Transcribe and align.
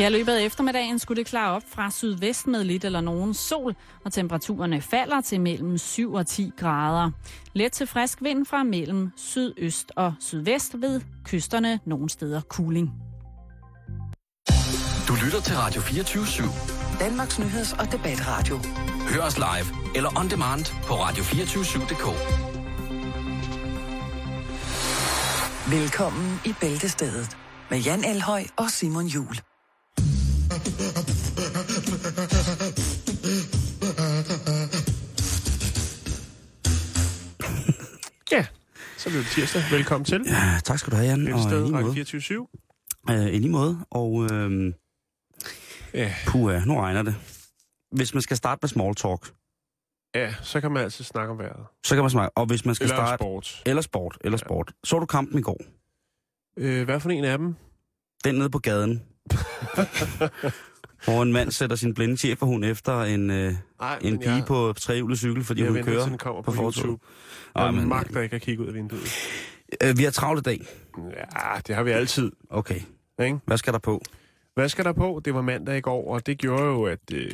Her 0.00 0.08
løbet 0.08 0.32
af 0.32 0.44
eftermiddagen 0.44 0.98
skulle 0.98 1.18
det 1.18 1.26
klare 1.26 1.52
op 1.52 1.62
fra 1.68 1.90
sydvest 1.90 2.46
med 2.46 2.64
lidt 2.64 2.84
eller 2.84 3.00
nogen 3.00 3.34
sol, 3.34 3.74
og 4.04 4.12
temperaturerne 4.12 4.80
falder 4.80 5.20
til 5.20 5.40
mellem 5.40 5.78
7 5.78 6.12
og 6.12 6.26
10 6.26 6.52
grader. 6.56 7.10
Let 7.52 7.72
til 7.72 7.86
frisk 7.86 8.22
vind 8.22 8.46
fra 8.46 8.62
mellem 8.62 9.10
sydøst 9.16 9.92
og 9.96 10.14
sydvest 10.20 10.80
ved 10.80 11.00
kysterne 11.24 11.80
nogle 11.84 12.10
steder 12.10 12.40
kuling. 12.40 12.90
Du 15.08 15.14
lytter 15.24 15.40
til 15.40 15.56
Radio 15.56 15.80
24 15.80 16.24
/7. 16.24 16.98
Danmarks 17.00 17.38
nyheds- 17.38 17.72
og 17.80 17.92
debatradio. 17.92 18.58
Hør 19.08 19.22
os 19.22 19.38
live 19.38 19.96
eller 19.96 20.18
on 20.18 20.30
demand 20.30 20.64
på 20.86 20.94
radio247.dk. 20.94 22.06
Velkommen 25.70 26.40
i 26.44 26.54
Bæltestedet 26.60 27.36
med 27.70 27.78
Jan 27.78 28.04
Elhøj 28.04 28.44
og 28.56 28.70
Simon 28.70 29.06
Jul. 29.06 29.49
Ja, 38.32 38.46
så 38.98 39.08
bliver 39.08 39.22
det 39.22 39.30
tirsdag. 39.32 39.62
Velkommen 39.70 40.04
til. 40.04 40.22
Ja, 40.26 40.60
tak 40.64 40.78
skal 40.78 40.90
du 40.90 40.96
have, 40.96 41.08
Jan. 41.08 41.32
Og 41.32 41.38
i 41.40 41.42
sted, 41.42 41.62
lige 41.62 41.72
måde. 41.82 41.94
24 41.94 42.46
Øh, 43.10 43.26
I 43.26 43.38
lige 43.38 43.50
måde. 43.50 43.78
Og 43.90 44.28
øh, 44.32 44.72
Ja, 45.94 46.14
puha, 46.26 46.60
nu 46.64 46.74
regner 46.80 47.02
det. 47.02 47.14
Hvis 47.92 48.14
man 48.14 48.22
skal 48.22 48.36
starte 48.36 48.58
med 48.62 48.68
small 48.68 48.94
talk, 48.94 49.32
ja, 50.14 50.34
så 50.42 50.60
kan 50.60 50.72
man 50.72 50.82
altid 50.84 51.04
snakke 51.04 51.30
om 51.32 51.38
vejret. 51.38 51.66
så 51.84 51.94
kan 51.94 52.02
man 52.04 52.10
snakke. 52.10 52.36
Og 52.38 52.46
hvis 52.46 52.64
man 52.64 52.74
skal 52.74 52.84
Eller 52.84 52.96
starte... 52.96 53.20
sport. 53.22 53.62
Eller 53.66 53.82
sport. 53.82 54.18
Eller 54.24 54.38
Ja. 54.42 54.46
sport. 54.46 54.72
Så 54.84 54.98
du 54.98 55.06
kampen 55.06 55.38
i 55.38 55.42
går? 55.42 55.60
Øh, 56.56 56.84
hvad 56.84 57.00
for 57.00 57.10
en 57.10 57.24
af 57.24 57.38
dem? 57.38 57.54
Den 58.24 58.34
nede 58.34 58.50
på 58.50 58.58
gaden. 58.58 59.02
hvor 61.04 61.22
en 61.22 61.32
mand 61.32 61.50
sætter 61.50 61.76
sin 61.76 61.94
blinde 61.94 62.16
cheferhund 62.16 62.64
efter 62.64 63.02
en, 63.02 63.30
øh, 63.30 63.54
Ej, 63.80 63.98
en 64.02 64.18
pige 64.18 64.44
på 64.46 64.72
trehjulet 64.72 65.18
cykel, 65.18 65.44
fordi 65.44 65.62
jeg 65.62 65.70
hun 65.70 65.82
kører 65.82 66.06
den 66.08 66.18
kommer 66.18 66.42
på, 66.42 66.50
på. 66.52 66.62
YouTube. 66.62 67.04
Ej, 67.56 67.64
Jeg 67.64 67.74
men- 67.74 67.88
magter 67.88 68.20
ikke 68.20 68.36
at 68.36 68.42
kigge 68.42 68.62
ud 68.62 68.68
af 68.68 68.74
vinduet. 68.74 69.08
Øh, 69.84 69.98
vi 69.98 70.04
har 70.04 70.10
travlt 70.10 70.40
i 70.40 70.42
dag. 70.42 70.60
Ja, 70.98 71.60
det 71.66 71.74
har 71.74 71.82
vi 71.82 71.90
altid. 71.90 72.32
Okay. 72.50 72.80
Ikke? 73.22 73.38
Hvad 73.46 73.56
skal 73.58 73.72
der 73.72 73.78
på? 73.78 74.02
Hvad 74.54 74.68
skal 74.68 74.84
der 74.84 74.92
på? 74.92 75.20
Det 75.24 75.34
var 75.34 75.42
mandag 75.42 75.76
i 75.76 75.80
går, 75.80 76.14
og 76.14 76.26
det 76.26 76.38
gjorde 76.38 76.62
jo, 76.64 76.84
at 76.84 77.12
øh, 77.12 77.32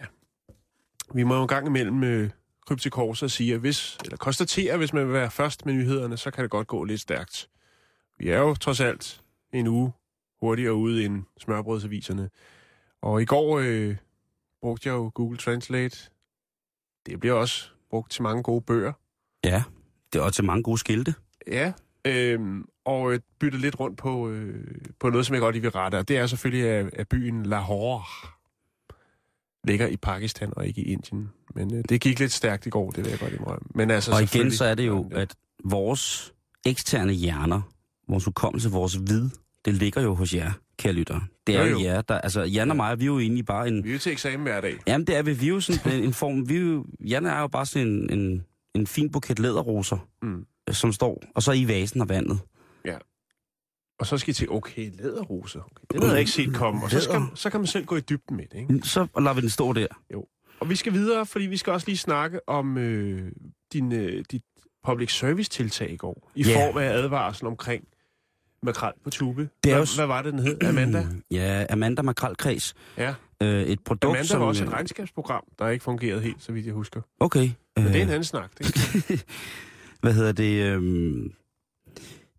ja, 0.00 0.04
vi 1.14 1.22
må 1.22 1.34
jo 1.36 1.42
en 1.42 1.48
gang 1.48 1.66
imellem 1.66 2.04
øh, 2.04 2.30
krybe 2.66 2.80
til 2.80 2.90
kors 2.90 3.22
og 3.22 3.30
sige, 3.30 3.54
at 3.54 3.60
hvis, 3.60 3.98
eller 4.04 4.16
konstatere, 4.16 4.76
hvis 4.76 4.92
man 4.92 5.04
vil 5.06 5.12
være 5.12 5.30
først 5.30 5.66
med 5.66 5.74
nyhederne, 5.74 6.16
så 6.16 6.30
kan 6.30 6.42
det 6.42 6.50
godt 6.50 6.66
gå 6.66 6.84
lidt 6.84 7.00
stærkt. 7.00 7.48
Vi 8.18 8.28
er 8.28 8.38
jo 8.38 8.54
trods 8.54 8.80
alt 8.80 9.20
en 9.52 9.66
uge 9.66 9.92
hurtigere 10.44 10.74
ude 10.74 11.04
end 11.04 11.22
smørbrødsaviserne. 11.38 12.30
Og 13.02 13.22
i 13.22 13.24
går 13.24 13.58
øh, 13.58 13.96
brugte 14.60 14.88
jeg 14.88 14.94
jo 14.94 15.10
Google 15.14 15.38
Translate. 15.38 15.98
Det 17.06 17.20
bliver 17.20 17.34
også 17.34 17.68
brugt 17.90 18.12
til 18.12 18.22
mange 18.22 18.42
gode 18.42 18.60
bøger. 18.60 18.92
Ja, 19.44 19.62
det 20.12 20.18
er 20.18 20.22
også 20.22 20.34
til 20.34 20.44
mange 20.44 20.62
gode 20.62 20.78
skilte. 20.78 21.14
Ja, 21.46 21.72
øhm, 22.04 22.64
og 22.84 23.12
øh, 23.12 23.20
bytte 23.40 23.58
lidt 23.58 23.80
rundt 23.80 23.98
på, 23.98 24.28
øh, 24.28 24.74
på 25.00 25.10
noget, 25.10 25.26
som 25.26 25.34
jeg 25.34 25.40
godt 25.40 25.54
lige 25.54 25.62
vil 25.62 25.70
rette. 25.70 25.96
Og 25.96 26.08
det 26.08 26.18
er 26.18 26.26
selvfølgelig, 26.26 26.68
at, 26.68 26.94
at 26.94 27.08
byen 27.08 27.46
Lahore 27.46 28.02
ligger 29.64 29.86
i 29.86 29.96
Pakistan 29.96 30.52
og 30.56 30.66
ikke 30.66 30.80
i 30.80 30.84
Indien. 30.84 31.30
Men 31.54 31.74
øh, 31.74 31.84
det 31.88 32.00
gik 32.00 32.18
lidt 32.18 32.32
stærkt 32.32 32.66
i 32.66 32.70
går, 32.70 32.90
det 32.90 33.04
vil 33.04 33.10
jeg 33.10 33.18
godt 33.18 33.32
indrømme. 33.32 33.66
Men 33.74 33.90
altså, 33.90 34.12
Og 34.12 34.22
igen, 34.22 34.52
så 34.52 34.64
er 34.64 34.74
det 34.74 34.86
jo, 34.86 35.08
at 35.12 35.34
vores 35.64 36.34
eksterne 36.66 37.12
hjerner, 37.12 37.60
vores 38.08 38.24
hukommelse, 38.24 38.70
vores 38.70 38.98
vid, 39.00 39.30
det 39.64 39.74
ligger 39.74 40.00
jo 40.02 40.14
hos 40.14 40.34
jer, 40.34 40.52
kære 40.78 40.92
lytter. 40.92 41.20
Det 41.46 41.56
er 41.56 41.60
Jo, 41.62 41.66
jo, 41.70 41.78
jo. 41.78 41.84
jer, 41.84 42.02
der... 42.02 42.18
Altså, 42.18 42.42
Jan 42.42 42.70
og 42.70 42.76
mig, 42.76 42.98
vi 43.00 43.04
er 43.04 43.06
jo 43.06 43.18
egentlig 43.18 43.44
bare 43.46 43.68
en... 43.68 43.84
Vi 43.84 43.88
er 43.88 43.92
jo 43.92 43.98
til 43.98 44.12
eksamen 44.12 44.40
hver 44.42 44.60
dag. 44.60 44.76
Jamen, 44.86 45.06
det 45.06 45.16
er 45.16 45.22
vi. 45.22 45.32
Vi 45.32 45.46
er 45.46 45.50
jo 45.50 45.60
sådan 45.60 45.92
en, 45.98 46.04
en 46.04 46.12
form... 46.14 46.48
Vi 46.48 46.56
er 46.56 46.60
jo, 46.60 46.86
Jan 47.08 47.26
er 47.26 47.40
jo 47.40 47.48
bare 47.48 47.66
sådan 47.66 47.88
en, 47.88 48.18
en, 48.18 48.44
en 48.74 48.86
fin 48.86 49.10
buket 49.12 49.38
læderroser, 49.38 50.08
Mm. 50.22 50.44
øh, 50.68 50.74
som 50.74 50.92
står, 50.92 51.22
og 51.34 51.42
så 51.42 51.52
i 51.52 51.68
vasen 51.68 52.00
og 52.00 52.08
vandet. 52.08 52.38
Og 53.98 54.06
så 54.06 54.18
skal 54.18 54.30
I 54.30 54.34
til, 54.34 54.50
okay, 54.50 54.90
læderrose. 54.98 55.58
Okay, 55.58 55.84
det 55.92 56.00
havde 56.00 56.12
jeg 56.12 56.20
ikke 56.20 56.30
set 56.32 56.54
komme. 56.54 56.84
Og 56.84 56.90
så, 56.90 57.00
skal, 57.00 57.20
så 57.34 57.50
kan 57.50 57.60
man 57.60 57.66
selv 57.66 57.84
gå 57.84 57.96
i 57.96 58.00
dybden 58.00 58.36
med 58.36 58.44
det, 58.52 58.58
ikke? 58.58 58.80
Så 58.88 59.06
lader 59.18 59.34
vi 59.34 59.40
den 59.40 59.50
stå 59.50 59.72
der. 59.72 59.86
Og 60.60 60.70
vi 60.70 60.76
skal 60.76 60.92
videre, 60.92 61.26
fordi 61.26 61.46
vi 61.46 61.56
skal 61.56 61.72
også 61.72 61.86
lige 61.86 61.96
snakke 61.96 62.48
om 62.48 62.78
øh, 62.78 63.32
din, 63.72 63.92
øh, 63.92 64.24
dit 64.30 64.42
public 64.86 65.12
service 65.18 65.50
tiltag 65.50 65.90
i 65.90 65.96
går. 65.96 66.30
I 66.34 66.42
Ja. 66.42 66.66
form 66.66 66.78
af 66.78 66.84
advarsel 66.84 67.46
omkring 67.46 67.84
makrel 68.64 68.92
på 69.04 69.10
tube. 69.10 69.48
Det 69.64 69.72
er 69.72 69.76
hvad, 69.76 69.86
jo 69.86 69.96
hvad 69.96 70.06
var 70.06 70.22
det, 70.22 70.32
den 70.32 70.40
hed? 70.40 70.64
Amanda? 70.64 71.06
Ja, 71.30 71.66
Amanda 71.70 72.02
Makralkreds. 72.02 72.74
Ja. 72.98 73.14
Øh, 73.42 73.62
et 73.62 73.80
produkt, 73.84 74.04
Amanda 74.04 74.24
som... 74.24 74.40
var 74.40 74.46
også 74.46 74.64
et 74.64 74.68
øh, 74.68 74.72
regnskabsprogram, 74.72 75.44
der 75.58 75.68
ikke 75.68 75.84
fungerede 75.84 76.20
helt, 76.20 76.42
så 76.42 76.52
vidt 76.52 76.66
jeg 76.66 76.74
husker. 76.74 77.00
Okay. 77.20 77.50
Men 77.76 77.86
det 77.86 77.96
er 77.96 78.02
en 78.02 78.08
øh, 78.08 78.14
anden 78.14 78.24
snak. 78.24 78.50
Det. 78.58 79.24
Hvad 80.02 80.12
hedder 80.12 80.32
det? 80.32 80.62
øhm, 80.62 81.32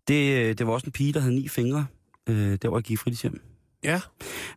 det, 0.08 0.36
øh, 0.38 0.58
det 0.58 0.66
var 0.66 0.72
også 0.72 0.86
en 0.86 0.92
pige, 0.92 1.12
der 1.12 1.20
havde 1.20 1.34
ni 1.34 1.48
fingre. 1.48 1.86
Øh, 2.28 2.58
der 2.62 2.68
var 2.68 2.82
i 2.88 2.96
fritidshjem. 2.96 3.40
Ja, 3.84 4.00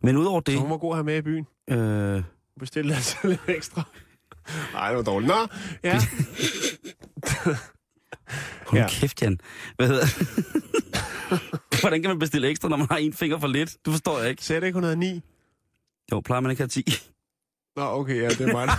Men 0.02 0.16
udover 0.16 0.40
det... 0.40 0.54
så 0.54 0.60
hun 0.60 0.70
var 0.70 0.76
god 0.76 0.92
at 0.92 0.96
have 0.96 1.04
med 1.04 1.16
i 1.16 1.22
byen. 1.22 1.46
Øh, 1.70 2.22
Bestille 2.60 2.94
altså 2.96 3.16
lidt 3.24 3.40
ekstra. 3.48 3.82
Nej, 4.72 4.88
det 4.88 4.96
var 4.96 5.02
dårligt. 5.02 5.28
Nå, 5.28 5.46
ja. 5.84 6.00
hold 8.66 8.80
ja. 8.80 8.88
kæft, 8.88 9.22
Jan. 9.22 9.40
Hvad 9.76 9.86
hedder 9.88 10.06
Hvordan 11.80 12.02
kan 12.02 12.10
man 12.10 12.18
bestille 12.18 12.48
ekstra, 12.48 12.68
når 12.68 12.76
man 12.76 12.86
har 12.90 12.96
en 12.96 13.12
finger 13.12 13.38
for 13.38 13.46
lidt? 13.46 13.76
Du 13.86 13.90
forstår 13.90 14.18
jeg 14.18 14.30
ikke. 14.30 14.42
Det 14.48 14.54
ikke, 14.64 14.72
hun 14.72 14.82
havde 14.82 14.96
ni? 14.96 15.22
Jo, 16.12 16.20
plejer 16.20 16.40
man 16.40 16.50
ikke 16.50 16.62
at 16.62 16.74
have 16.74 16.82
10. 16.84 16.92
Nå, 17.76 17.82
okay, 17.82 18.16
ja, 18.22 18.28
det 18.28 18.40
er 18.40 18.52
mig. 18.52 18.68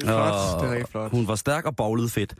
Det 0.00 0.08
er 0.08 0.12
flot. 0.12 0.60
Det 0.60 0.68
er 0.68 0.72
rigtig 0.72 0.88
flot. 0.88 1.10
Hun 1.10 1.28
var 1.28 1.34
stærk 1.34 1.64
og 1.64 1.76
boglet 1.76 2.10
fedt. 2.10 2.34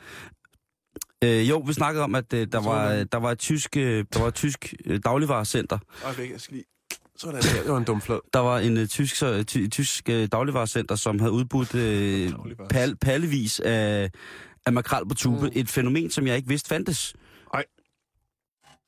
Øh, 1.24 1.48
jo, 1.48 1.58
vi 1.58 1.72
snakkede 1.72 2.04
om, 2.04 2.14
at 2.14 2.32
øh, 2.32 2.46
der, 2.52 2.60
var, 2.60 2.92
øh, 2.92 3.06
der 3.12 3.18
var 3.18 3.30
et 3.30 3.38
tysk, 3.38 3.76
øh, 3.76 4.04
der 4.12 4.20
var 4.20 4.28
et 4.28 4.34
tysk 4.34 4.74
øh, 4.86 5.00
dagligvarecenter. 5.04 5.78
Øjeblik, 6.04 6.30
jeg 6.30 6.40
skal 6.40 6.54
lige... 6.54 6.64
Sådan 7.16 7.34
der. 7.34 7.62
Det 7.62 7.72
var 7.72 7.78
en 7.78 7.84
dum 7.84 8.00
flad. 8.00 8.18
Der 8.32 8.38
var 8.38 8.58
en 8.58 8.76
øh, 8.76 8.86
tysk, 8.86 9.14
så, 9.16 9.44
ty, 9.44 9.66
tysk 9.68 10.08
øh, 10.08 10.28
dagligvarecenter, 10.32 10.94
som 10.94 11.18
havde 11.18 11.32
udbudt 11.32 11.72
Dagligvarer. 11.72 12.68
pal, 12.68 12.96
pallevis 12.96 13.60
af, 13.60 14.10
af 14.70 14.74
makrel 14.74 15.08
på 15.08 15.14
tube. 15.14 15.46
Mm. 15.46 15.52
Et 15.54 15.68
fænomen, 15.68 16.10
som 16.10 16.26
jeg 16.26 16.36
ikke 16.36 16.48
vidste 16.48 16.68
fandtes. 16.68 17.14
Ej. 17.54 17.64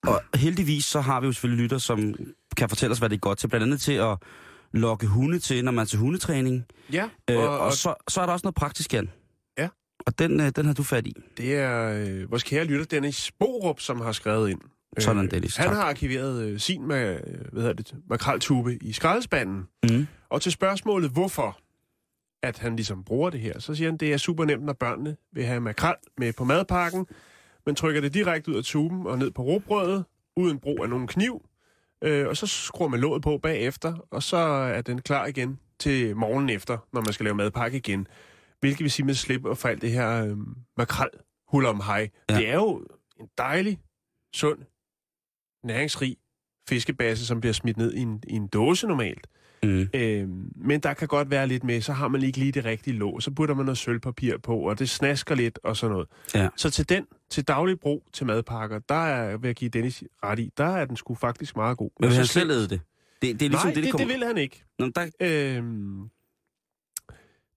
Og 0.07 0.23
heldigvis 0.35 0.85
så 0.85 1.01
har 1.01 1.21
vi 1.21 1.27
jo 1.27 1.33
selvfølgelig 1.33 1.63
lytter, 1.63 1.79
som 1.79 2.15
kan 2.57 2.69
fortælle 2.69 2.93
os, 2.93 2.99
hvad 2.99 3.09
det 3.09 3.17
er 3.17 3.21
godt 3.21 3.39
til. 3.39 3.49
Blandt 3.49 3.65
andet 3.65 3.81
til 3.81 3.93
at 3.93 4.19
lokke 4.73 5.07
hunde 5.07 5.39
til, 5.39 5.65
når 5.65 5.73
man 5.73 5.83
er 5.83 5.87
til 5.87 5.99
hundetræning. 5.99 6.65
Ja, 6.93 7.09
Øh, 7.31 7.37
og, 7.37 7.49
og, 7.49 7.59
og 7.61 7.73
så, 7.73 7.95
så 8.09 8.21
er 8.21 8.27
der 8.27 8.33
også 8.33 8.45
noget 8.47 8.55
praktisk, 8.55 8.95
Jan. 8.95 9.11
Ja. 9.59 9.69
Og 10.07 10.19
den, 10.19 10.41
øh, 10.41 10.53
den 10.57 10.67
har 10.67 10.75
du 10.75 10.83
fat 10.83 11.07
i. 11.07 11.15
det 11.37 11.55
er 11.57 12.05
øh, 12.07 12.31
vores 12.31 12.43
kære 12.43 12.65
lytter, 12.65 12.85
Dennis 12.87 13.33
Borup, 13.39 13.81
som 13.81 14.01
har 14.01 14.13
skrevet 14.13 14.51
ind. 14.51 14.61
Sådan, 14.99 15.31
Dennis. 15.31 15.57
Han 15.57 15.67
Tak. 15.69 15.77
har 15.77 15.83
arkiveret 15.85 16.43
øh, 16.45 16.61
sin 16.61 16.89
med, 16.89 17.15
øh, 17.27 17.41
hvad 17.53 17.63
hedder 17.63 17.73
det, 17.75 17.95
makreltube 18.11 18.77
i 18.77 18.93
skraldespanden. 18.93 19.63
Mm. 19.91 20.07
Og 20.31 20.43
til 20.43 20.53
spørgsmålet, 20.53 21.11
hvorfor 21.11 21.59
at 22.43 22.59
han 22.59 22.77
ligesom 22.77 23.05
bruger 23.05 23.31
det 23.31 23.41
her, 23.41 23.59
så 23.59 23.75
siger 23.75 23.91
han, 23.91 23.97
det 23.97 24.13
er 24.13 24.17
super 24.17 24.45
nemt, 24.45 24.65
når 24.65 24.73
børnene 24.73 25.17
vil 25.33 25.45
have 25.45 25.61
makrel 25.61 25.95
med 26.19 26.33
på 26.33 26.45
madpakken. 26.45 27.07
Man 27.67 27.75
trykker 27.75 28.01
det 28.01 28.15
direkte 28.15 28.51
ud 28.51 28.57
af 28.57 28.65
tuben 28.65 29.07
og 29.07 29.19
ned 29.19 29.31
på 29.31 29.43
råbrødet, 29.43 30.05
uden 30.37 30.59
brug 30.59 30.83
af 30.83 30.89
nogen 30.89 31.07
kniv. 31.07 31.43
Øh, 32.03 32.29
og 32.29 32.37
så 32.37 32.47
skruer 32.47 32.89
man 32.89 33.01
låget 33.01 33.23
på 33.23 33.39
bagefter, 33.39 34.07
og 34.11 34.23
så 34.23 34.37
er 34.37 34.83
den 34.83 35.03
klar 35.03 35.27
igen 35.27 35.59
til 35.79 36.17
morgenen 36.17 36.51
efter, 36.51 36.79
når 36.93 37.01
man 37.01 37.13
skal 37.13 37.25
lave 37.25 37.35
madpakke 37.35 37.77
igen. 37.77 38.07
Hvilket 38.61 38.83
vil 38.83 38.91
sige, 38.91 39.05
at 39.05 39.07
man 39.07 39.15
slipper 39.15 39.55
for 39.55 39.69
alt 39.69 39.83
det 39.83 39.91
her 39.91 40.25
øh, 40.27 40.37
makrel 40.77 41.09
hul 41.49 41.67
om 41.67 41.81
hej. 41.81 42.11
Ja. 42.31 42.37
Det 42.37 42.49
er 42.49 42.55
jo 42.55 42.87
en 43.21 43.29
dejlig, 43.39 43.81
sund, 44.33 44.59
næringsrig 45.65 46.17
fiskebasse, 46.69 47.27
som 47.27 47.41
bliver 47.41 47.53
smidt 47.53 47.77
ned 47.77 47.93
i 47.95 48.01
en, 48.01 48.23
i 48.29 48.33
en 48.33 48.47
dåse 48.47 48.87
normalt. 48.87 49.27
Mm. 49.63 49.89
Øh, 49.95 50.29
men 50.57 50.81
der 50.81 50.95
kan 50.95 51.09
godt 51.09 51.31
være 51.31 51.47
lidt 51.47 51.65
med, 51.65 51.81
så 51.81 51.93
har 51.93 52.09
man 52.09 52.23
ikke 52.23 52.39
lige 52.39 52.53
det 52.53 52.65
rigtige 52.65 52.97
låg. 52.97 53.23
Så 53.23 53.31
putter 53.31 53.55
man 53.55 53.65
noget 53.65 53.79
sølvpapir 53.79 54.39
på, 54.39 54.57
og 54.57 54.79
det 54.79 54.91
snasker 54.91 55.35
lidt 55.35 55.59
og 55.65 55.77
sådan 55.77 55.93
noget. 55.93 56.09
Ja. 56.35 56.49
Så 56.57 56.71
til 56.71 56.89
den, 56.89 57.07
til 57.31 57.45
daglig 57.45 57.81
brug 57.81 58.05
til 58.13 58.27
madpakker, 58.27 58.79
der 58.79 58.95
er, 58.95 59.37
vil 59.37 59.49
jeg 59.49 59.55
give 59.55 59.69
Dennis 59.71 60.05
ret 60.25 60.39
i, 60.39 60.53
der 60.59 60.65
er 60.65 60.85
den 60.85 60.97
sgu 60.97 61.15
faktisk 61.15 61.57
meget 61.57 61.77
god. 61.79 61.91
Men 62.01 62.09
vil 62.09 62.17
han 62.17 62.27
selv 62.27 62.51
det? 62.51 62.71
Det, 62.71 62.81
det 63.23 63.31
er 63.43 63.49
ligesom 63.49 63.67
Nej, 63.67 63.75
det, 63.75 63.85
det, 63.85 63.93
kommer... 63.93 64.07
det 64.07 64.15
vil 64.15 64.27
han 64.27 64.39
ikke. 64.39 64.65
Nå, 64.79 64.91
der, 64.97 65.11
Øhm, 65.21 66.09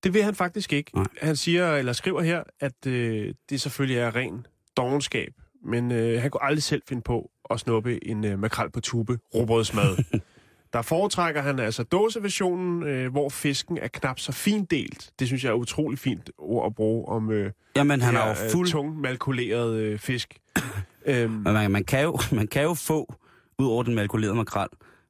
det 0.04 0.14
vil 0.14 0.24
han 0.24 0.36
faktisk 0.36 0.74
ikke. 0.74 0.96
Nej. 0.96 1.06
Han 1.22 1.36
siger, 1.36 1.76
eller 1.76 1.94
skriver 1.94 2.22
her, 2.22 2.44
at 2.60 2.88
øh, 2.88 3.34
det 3.50 3.62
selvfølgelig 3.62 3.98
er 3.98 4.16
ren 4.16 4.46
dogenskab. 4.78 5.34
Men 5.64 5.92
øh, 5.92 6.22
han 6.22 6.32
kunne 6.32 6.44
aldrig 6.44 6.64
selv 6.64 6.82
finde 6.88 7.02
på 7.02 7.32
at 7.50 7.60
snuppe 7.60 8.08
en 8.08 8.26
øh, 8.26 8.40
makrel 8.40 8.72
på 8.72 8.80
tube 8.80 9.20
råbrødsmad. 9.36 9.98
Der 10.76 10.82
foretrækker 10.82 11.42
han 11.42 11.60
altså 11.60 11.84
dåseversionen, 11.84 12.84
øh, 12.84 13.12
hvor 13.12 13.30
fisken 13.30 13.78
er 13.78 13.88
knap 13.88 14.20
så 14.20 14.32
findelt. 14.32 15.12
Det 15.20 15.28
synes 15.28 15.44
jeg 15.44 15.50
er 15.50 15.54
utrolig 15.54 16.00
fint 16.00 16.30
ord 16.38 16.66
at 16.66 16.76
bruge 16.76 17.08
om 17.08 17.32
øh, 17.32 17.52
jamen, 17.76 18.02
han 18.02 18.16
er 18.16 18.28
jo 18.28 18.36
fuld... 18.52 18.72
tung 18.72 19.00
malkuleret 19.02 19.76
øh, 19.76 20.00
fisk. 20.00 20.38
øhm, 21.06 21.32
Men 21.32 21.44
man, 21.44 21.72
man, 21.72 21.84
kan 21.84 22.04
jo, 22.04 22.20
man 22.40 22.48
kan 22.48 22.64
jo 22.64 22.74
få 22.74 23.14
ud 23.60 23.68
over 23.68 23.84
den 23.84 23.96
malkulerede 23.96 24.36
makrel, 24.36 24.68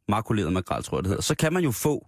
makuleret 0.07 0.53
makrel, 0.53 0.83
tror 0.83 0.97
jeg 0.97 1.03
det 1.03 1.09
hedder, 1.09 1.21
så 1.23 1.35
kan 1.35 1.53
man 1.53 1.63
jo 1.63 1.71
få 1.71 2.07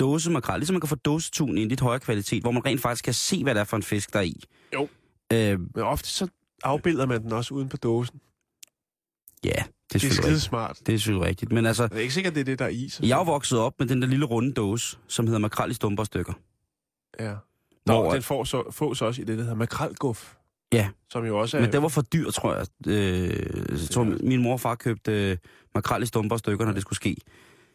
dåse 0.00 0.30
makrel, 0.30 0.58
ligesom 0.58 0.74
man 0.74 0.80
kan 0.80 0.88
få 0.88 0.96
dåsetun 0.96 1.58
i 1.58 1.62
en 1.62 1.68
lidt 1.68 1.80
højere 1.80 2.00
kvalitet, 2.00 2.42
hvor 2.42 2.50
man 2.50 2.66
rent 2.66 2.80
faktisk 2.80 3.04
kan 3.04 3.14
se, 3.14 3.42
hvad 3.42 3.54
det 3.54 3.60
er 3.60 3.64
for 3.64 3.76
en 3.76 3.82
fisk, 3.82 4.12
der 4.12 4.18
er 4.18 4.22
i. 4.22 4.42
Jo. 4.74 4.88
Øh, 5.32 5.60
Men 5.74 5.84
ofte 5.84 6.08
så 6.08 6.28
afbilder 6.62 7.06
man 7.06 7.22
den 7.22 7.32
også 7.32 7.54
uden 7.54 7.68
på 7.68 7.76
dåsen. 7.76 8.20
Ja, 9.44 9.50
det 9.50 9.54
er 9.58 9.64
Det 9.92 10.04
er 10.04 10.22
skide 10.22 10.40
smart. 10.40 10.78
Det 10.86 10.94
er 10.94 10.98
selvfølgelig 10.98 11.28
rigtigt. 11.28 11.52
Men 11.52 11.66
altså, 11.66 11.86
Det 11.86 11.96
er 11.96 12.00
ikke 12.00 12.14
sikkert, 12.14 12.34
det 12.34 12.40
er 12.40 12.44
det, 12.44 12.58
der 12.58 12.64
er 12.64 12.68
i. 12.68 12.88
Så. 12.88 13.06
jeg 13.06 13.20
er 13.20 13.24
vokset 13.24 13.58
op 13.58 13.72
med 13.78 13.86
den 13.88 14.02
der 14.02 14.08
lille 14.08 14.24
runde 14.24 14.52
dåse, 14.52 14.96
som 15.08 15.26
hedder 15.26 15.38
makrel 15.40 15.70
i 15.70 15.74
stumper 15.74 16.04
stykker. 16.04 16.32
Ja. 17.20 17.34
Nå, 17.86 18.02
Hvor- 18.02 18.12
den 18.12 18.22
får 18.22 18.44
så, 18.44 18.62
fås 18.70 19.02
også 19.02 19.22
i 19.22 19.24
det, 19.24 19.36
der 19.38 19.42
hedder 19.44 19.56
makrelguf. 19.56 20.34
Ja. 20.72 20.88
Som 21.10 21.24
jo 21.26 21.38
også 21.38 21.56
er... 21.56 21.60
Men 21.60 21.72
det 21.72 21.82
var 21.82 21.88
for 21.88 22.02
dyr, 22.02 22.30
tror 22.30 22.54
jeg. 22.54 22.66
Øh, 22.86 23.28
jeg 23.70 23.88
tror, 23.90 24.04
min 24.04 24.42
mor 24.42 24.52
og 24.52 24.60
far 24.60 24.74
købte 24.74 25.30
øh, 25.30 25.36
makrel 25.74 26.02
i 26.02 26.06
stumper 26.06 26.36
stykker, 26.36 26.64
når 26.64 26.72
det 26.72 26.82
skulle 26.82 26.96
ske. 26.96 27.16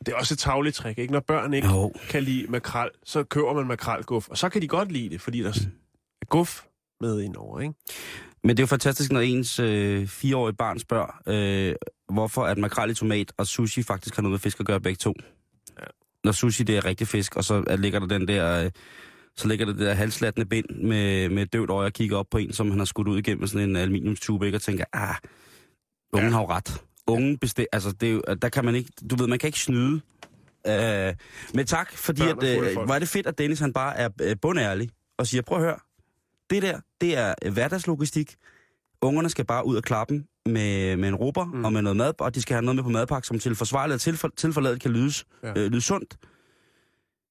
Det 0.06 0.13
er 0.13 0.16
også 0.18 0.34
et 0.34 0.38
tavligt 0.40 0.75
trick, 0.75 0.98
ikke? 1.00 1.13
Når 1.13 1.20
børn 1.20 1.54
ikke 1.54 1.68
Jo. 1.68 1.94
kan 2.10 2.24
lide 2.24 2.46
makrel, 2.52 2.90
så 3.06 3.24
køber 3.24 3.54
man 3.54 3.68
makrelguf. 3.68 4.28
Og 4.30 4.38
så 4.38 4.50
kan 4.50 4.62
de 4.62 4.68
godt 4.68 4.92
lide 4.92 5.10
det, 5.10 5.22
fordi 5.22 5.40
der 5.44 5.54
Mm. 5.66 5.72
er 6.22 6.25
guf 6.25 6.63
med 7.02 7.22
indover, 7.22 7.60
ikke? 7.60 7.74
Men 8.48 8.58
det 8.58 8.60
er 8.60 8.64
jo 8.64 8.68
fantastisk, 8.68 9.12
når 9.12 9.20
ens 9.22 9.60
øh, 9.60 10.08
fireårige 10.08 10.56
barn 10.56 10.80
spørger, 10.80 11.22
øh, 11.28 11.76
hvorfor 12.14 12.46
at 12.46 12.58
makrel 12.58 12.90
i 12.90 12.94
tomat 12.94 13.32
og 13.38 13.48
sushi 13.48 13.84
faktisk 13.84 14.16
har 14.16 14.22
noget 14.22 14.32
med 14.32 14.40
fisk 14.40 14.60
at 14.60 14.66
gøre 14.66 14.82
begge 14.82 14.98
to. 14.98 15.14
Ja. 15.80 15.86
Når 16.24 16.32
sushi 16.32 16.64
det 16.64 16.78
er 16.78 16.86
rigtig 16.86 17.08
fisk, 17.08 17.36
og 17.36 17.44
så 17.44 17.64
er- 17.68 17.76
ligger 17.76 18.00
der 18.00 18.08
den 18.08 18.28
der... 18.28 18.64
Øh, 18.66 18.72
så 19.36 19.48
ligger 19.48 19.66
der 19.66 19.74
det 19.74 19.82
der 19.82 19.94
halslattende 19.94 20.46
bind 20.50 20.66
med, 20.70 21.30
med 21.30 21.46
døvt 21.46 21.70
øje 21.70 21.86
og 21.86 21.94
kigger 21.94 22.18
op 22.18 22.26
på 22.32 22.38
en, 22.38 22.54
som 22.54 22.70
han 22.70 22.80
har 22.80 22.86
skudt 22.86 23.08
ud 23.08 23.18
igennem 23.20 23.48
sådan 23.48 23.70
en 23.70 23.76
aluminiumstube, 23.76 24.46
ikke? 24.46 24.58
og 24.58 24.62
tænker, 24.62 24.84
ah, 24.94 25.16
ungen 26.14 26.30
Ja. 26.30 26.36
har 26.36 26.42
jo 26.42 26.48
ret. 26.50 26.82
Ungen 27.08 27.38
bestemmer, 27.38 27.68
altså 27.74 27.92
det 27.92 28.10
er 28.10 28.14
jo, 28.14 28.22
der 28.42 28.50
kan 28.50 28.66
man 28.66 28.76
ikke, 28.76 28.90
du 29.10 29.16
ved, 29.16 29.28
man 29.28 29.40
kan 29.40 29.48
ikke 29.48 29.60
snyde. 29.60 30.02
Øh, 30.68 31.14
men 31.54 31.66
tak, 31.66 31.98
fordi 31.98 32.22
Børn 32.22 32.38
at, 32.44 32.78
øh, 32.78 32.96
er 32.96 33.00
det 33.00 33.08
fedt, 33.10 33.28
at 33.28 33.38
Dennis 33.38 33.60
han 33.60 33.74
bare 33.74 33.98
er 33.98 34.10
øh, 34.22 34.36
bundærlig 34.42 34.90
og 35.18 35.28
siger, 35.28 35.42
prøv 35.42 35.58
at 35.58 35.64
høre, 35.64 35.78
det 36.50 36.62
der, 36.62 36.80
det 37.02 37.18
er 37.18 37.34
øh, 37.46 37.54
hverdagslogistik. 37.54 38.36
Ungerne 39.02 39.30
skal 39.30 39.46
bare 39.46 39.66
ud 39.66 39.76
og 39.76 39.84
klappe 39.84 40.24
med, 40.46 40.98
med 40.98 41.10
en 41.10 41.16
råber 41.16 41.46
mm. 41.46 41.66
Og 41.66 41.74
med 41.74 41.82
noget 41.82 41.98
mad, 41.98 42.14
og 42.22 42.36
de 42.36 42.42
skal 42.42 42.54
have 42.54 42.62
noget 42.66 42.76
med 42.76 42.84
på 42.84 42.90
madpakke, 42.90 43.28
som 43.28 43.40
til 43.40 43.56
forsvarligt 43.56 43.94
og 43.96 44.02
tilfor, 44.02 44.32
tilforladet 44.38 44.82
kan 44.82 44.92
lydes, 44.92 45.26
ja. 45.44 45.50
Øh, 45.58 45.72
lyde 45.72 45.82
sundt. 45.82 46.18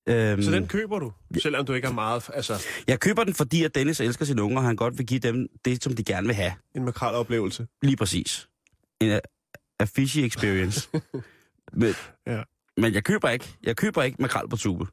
Øhm, 0.08 0.42
Så 0.42 0.50
den 0.50 0.66
køber 0.68 0.98
du, 0.98 1.12
selvom 1.42 1.66
du 1.66 1.72
ikke 1.72 1.86
har 1.86 1.94
meget... 1.94 2.30
Altså, 2.34 2.66
Jeg 2.88 3.00
køber 3.00 3.24
den, 3.24 3.34
fordi 3.34 3.64
at 3.64 3.74
Dennis 3.74 4.00
elsker 4.00 4.24
sine 4.24 4.42
unger, 4.42 4.58
og 4.58 4.64
han 4.66 4.76
godt 4.76 4.98
vil 4.98 5.06
give 5.06 5.20
dem 5.20 5.46
det, 5.64 5.84
som 5.84 5.92
de 5.94 6.04
gerne 6.04 6.26
vil 6.26 6.36
have. 6.36 6.52
en 6.74 6.84
makraloplevelse. 6.84 7.66
Lige 7.82 7.96
præcis. 7.96 8.48
En 9.00 9.10
uh, 9.12 9.18
a 9.80 9.84
fishy 9.84 10.18
experience. 10.18 10.88
men, 11.72 11.94
Ja. 12.26 12.42
men 12.76 12.94
jeg 12.94 13.04
køber 13.04 13.28
ikke. 13.30 13.56
Jeg 13.62 13.76
køber 13.76 14.02
ikke 14.02 14.22
makrel 14.22 14.48
på 14.48 14.56
tube. 14.56 14.86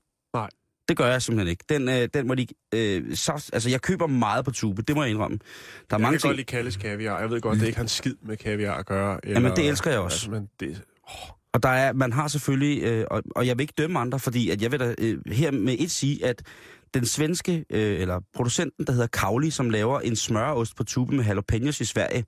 Det 0.89 0.97
gør 0.97 1.05
jeg 1.07 1.21
simpelthen 1.21 1.51
ikke. 1.51 1.63
Den, 1.69 1.89
øh, 1.89 2.09
den 2.13 2.27
må 2.27 2.35
de... 2.35 2.47
Øh, 2.75 3.15
så, 3.15 3.49
altså, 3.53 3.69
jeg 3.69 3.81
køber 3.81 4.07
meget 4.07 4.45
på 4.45 4.51
tube, 4.51 4.81
det 4.81 4.95
må 4.95 5.03
jeg 5.03 5.11
indrømme. 5.11 5.37
Der 5.37 5.95
er 5.95 5.99
Jeg 5.99 6.01
mange 6.01 6.13
kan 6.13 6.19
ting... 6.19 6.29
godt 6.29 6.37
lide 6.37 6.45
Kalles 6.45 6.77
kaviar. 6.77 7.19
Jeg 7.19 7.29
ved 7.29 7.41
godt, 7.41 7.59
det 7.59 7.65
ikke 7.65 7.77
har 7.77 7.83
en 7.83 7.87
skid 7.89 8.15
med 8.21 8.37
kaviar 8.37 8.73
at 8.77 8.85
gøre. 8.85 9.19
Eller, 9.25 9.39
Jamen, 9.41 9.55
det 9.57 9.67
elsker 9.69 9.91
jeg 9.91 9.99
også. 9.99 10.15
Altså, 10.15 10.31
men 10.31 10.49
det, 10.59 10.81
Og 11.53 11.63
der 11.63 11.69
er, 11.69 11.93
man 11.93 12.13
har 12.13 12.27
selvfølgelig, 12.27 12.83
øh, 12.83 13.05
og, 13.11 13.23
og 13.35 13.47
jeg 13.47 13.57
vil 13.57 13.63
ikke 13.63 13.73
dømme 13.77 13.99
andre, 13.99 14.19
fordi 14.19 14.49
at 14.49 14.61
jeg 14.61 14.71
vil 14.71 14.79
da 14.79 14.95
øh, 14.97 15.19
her 15.27 15.51
med 15.51 15.75
et 15.79 15.91
sige, 15.91 16.25
at 16.25 16.41
den 16.93 17.05
svenske, 17.05 17.65
øh, 17.69 17.99
eller 18.01 18.19
producenten, 18.35 18.85
der 18.85 18.91
hedder 18.93 19.07
Kauli, 19.07 19.49
som 19.49 19.69
laver 19.69 19.99
en 19.99 20.15
smørost 20.15 20.75
på 20.75 20.83
tube 20.83 21.15
med 21.15 21.25
jalapenos 21.25 21.81
i 21.81 21.85
Sverige, 21.85 22.25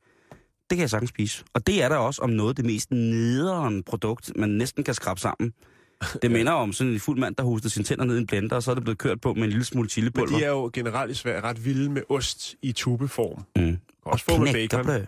det 0.69 0.77
kan 0.77 0.79
jeg 0.79 0.89
sagtens 0.89 1.09
spise. 1.09 1.43
Og 1.53 1.67
det 1.67 1.83
er 1.83 1.89
der 1.89 1.95
også 1.95 2.21
om 2.21 2.29
noget 2.29 2.57
det 2.57 2.65
mest 2.65 2.91
nederen 2.91 3.83
produkt, 3.83 4.31
man 4.35 4.49
næsten 4.49 4.83
kan 4.83 4.93
skrabe 4.93 5.19
sammen. 5.19 5.53
Det 6.21 6.31
minder 6.31 6.51
om 6.51 6.73
sådan 6.73 6.93
en 6.93 6.99
fuld 6.99 7.19
mand, 7.19 7.35
der 7.35 7.43
hostede 7.43 7.73
sine 7.73 7.85
tænder 7.85 8.05
ned 8.05 8.15
i 8.15 8.19
en 8.19 8.27
blender, 8.27 8.55
og 8.55 8.63
så 8.63 8.71
er 8.71 8.75
det 8.75 8.83
blevet 8.83 8.97
kørt 8.97 9.21
på 9.21 9.33
med 9.33 9.43
en 9.43 9.49
lille 9.49 9.65
smule 9.65 9.83
men 9.83 9.89
chilipulver. 9.89 10.37
de 10.37 10.43
er 10.43 10.49
jo 10.49 10.69
generelt 10.73 11.11
i 11.11 11.13
Sverige 11.13 11.41
ret 11.41 11.65
vilde 11.65 11.89
med 11.89 12.01
ost 12.09 12.55
i 12.61 12.71
tubeform. 12.71 13.43
Mm. 13.55 13.77
Også 14.05 14.25
få 14.25 14.37
med 14.37 14.53
bacon. 14.53 14.83
knækkebrød. 14.83 15.05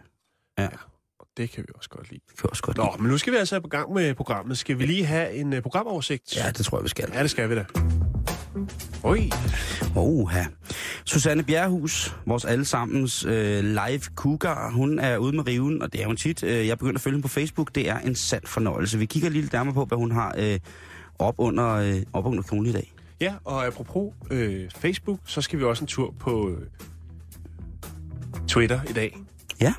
Og 1.19 1.27
det 1.37 1.49
kan 1.49 1.63
vi 1.67 1.73
også 1.75 1.89
godt 1.89 2.09
lide. 2.11 2.21
Det 2.29 2.37
kan 2.37 2.43
jeg 2.43 2.49
også 2.49 2.63
godt 2.63 2.77
Nå, 2.77 2.83
lide. 2.93 3.01
men 3.01 3.11
nu 3.11 3.17
skal 3.17 3.33
vi 3.33 3.37
altså 3.37 3.55
i 3.55 3.69
gang 3.69 3.93
med 3.93 4.13
programmet. 4.15 4.57
Skal 4.57 4.79
vi 4.79 4.85
lige 4.85 5.05
have 5.05 5.33
en 5.33 5.53
uh, 5.53 5.59
programoversigt? 5.59 6.35
Ja, 6.37 6.51
det 6.51 6.65
tror 6.65 6.77
jeg, 6.77 6.83
vi 6.83 6.89
skal. 6.89 7.09
Ja, 7.13 7.21
det 7.21 7.29
skal 7.31 7.49
vi 7.49 7.55
da. 7.55 7.65
Oj, 9.03 9.29
Oha. 9.95 10.43
Susanne 11.05 11.43
Bjerrehus, 11.43 12.15
vores 12.25 12.45
allesammens 12.45 13.25
øh, 13.25 13.63
live 13.63 13.99
cougar, 14.15 14.71
hun 14.71 14.99
er 14.99 15.17
ude 15.17 15.35
med 15.35 15.47
riven, 15.47 15.81
og 15.81 15.93
det 15.93 16.01
er 16.01 16.07
hun 16.07 16.17
tit. 16.17 16.43
Øh, 16.43 16.49
jeg 16.49 16.67
er 16.67 16.75
begyndt 16.75 16.95
at 16.95 17.01
følge 17.01 17.13
hende 17.13 17.21
på 17.21 17.27
Facebook. 17.27 17.75
Det 17.75 17.89
er 17.89 17.99
en 17.99 18.15
sand 18.15 18.43
fornøjelse. 18.45 18.97
Vi 18.97 19.05
kigger 19.05 19.29
lige 19.29 19.41
lidt 19.41 19.53
nærmere 19.53 19.73
på, 19.73 19.85
hvad 19.85 19.97
hun 19.97 20.11
har 20.11 20.35
øh, 20.37 20.59
op 21.19 21.35
under, 21.37 21.73
øh, 21.73 21.95
op 22.13 22.25
under 22.25 22.43
kjolen 22.43 22.65
i 22.65 22.71
dag. 22.71 22.93
Ja, 23.21 23.33
og 23.45 23.65
apropos 23.65 24.13
øh, 24.31 24.69
Facebook, 24.75 25.19
så 25.25 25.41
skal 25.41 25.59
vi 25.59 25.63
også 25.63 25.83
en 25.83 25.87
tur 25.87 26.13
på 26.19 26.49
øh, 26.49 26.57
Twitter 28.47 28.79
i 28.89 28.93
dag. 28.93 29.17
Ja. 29.61 29.73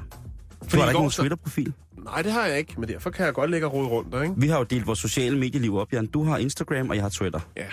Du 0.72 0.76
har 0.76 0.84
da 0.84 0.88
ikke 0.90 0.98
nogen 0.98 1.10
Twitter-profil. 1.10 1.72
Nej, 2.04 2.22
det 2.22 2.32
har 2.32 2.46
jeg 2.46 2.58
ikke, 2.58 2.74
men 2.80 2.88
derfor 2.88 3.10
kan 3.10 3.26
jeg 3.26 3.34
godt 3.34 3.50
lægge 3.50 3.66
og 3.66 3.72
rode 3.72 3.88
rundt 3.88 4.12
der, 4.12 4.22
ikke? 4.22 4.34
Vi 4.36 4.48
har 4.48 4.58
jo 4.58 4.64
delt 4.64 4.86
vores 4.86 4.98
sociale 4.98 5.38
medieliv 5.38 5.76
op, 5.76 5.92
Jan. 5.92 6.06
Du 6.06 6.24
har 6.24 6.38
Instagram, 6.38 6.88
og 6.90 6.94
jeg 6.96 7.04
har 7.04 7.10
Twitter. 7.10 7.40
Ja, 7.56 7.66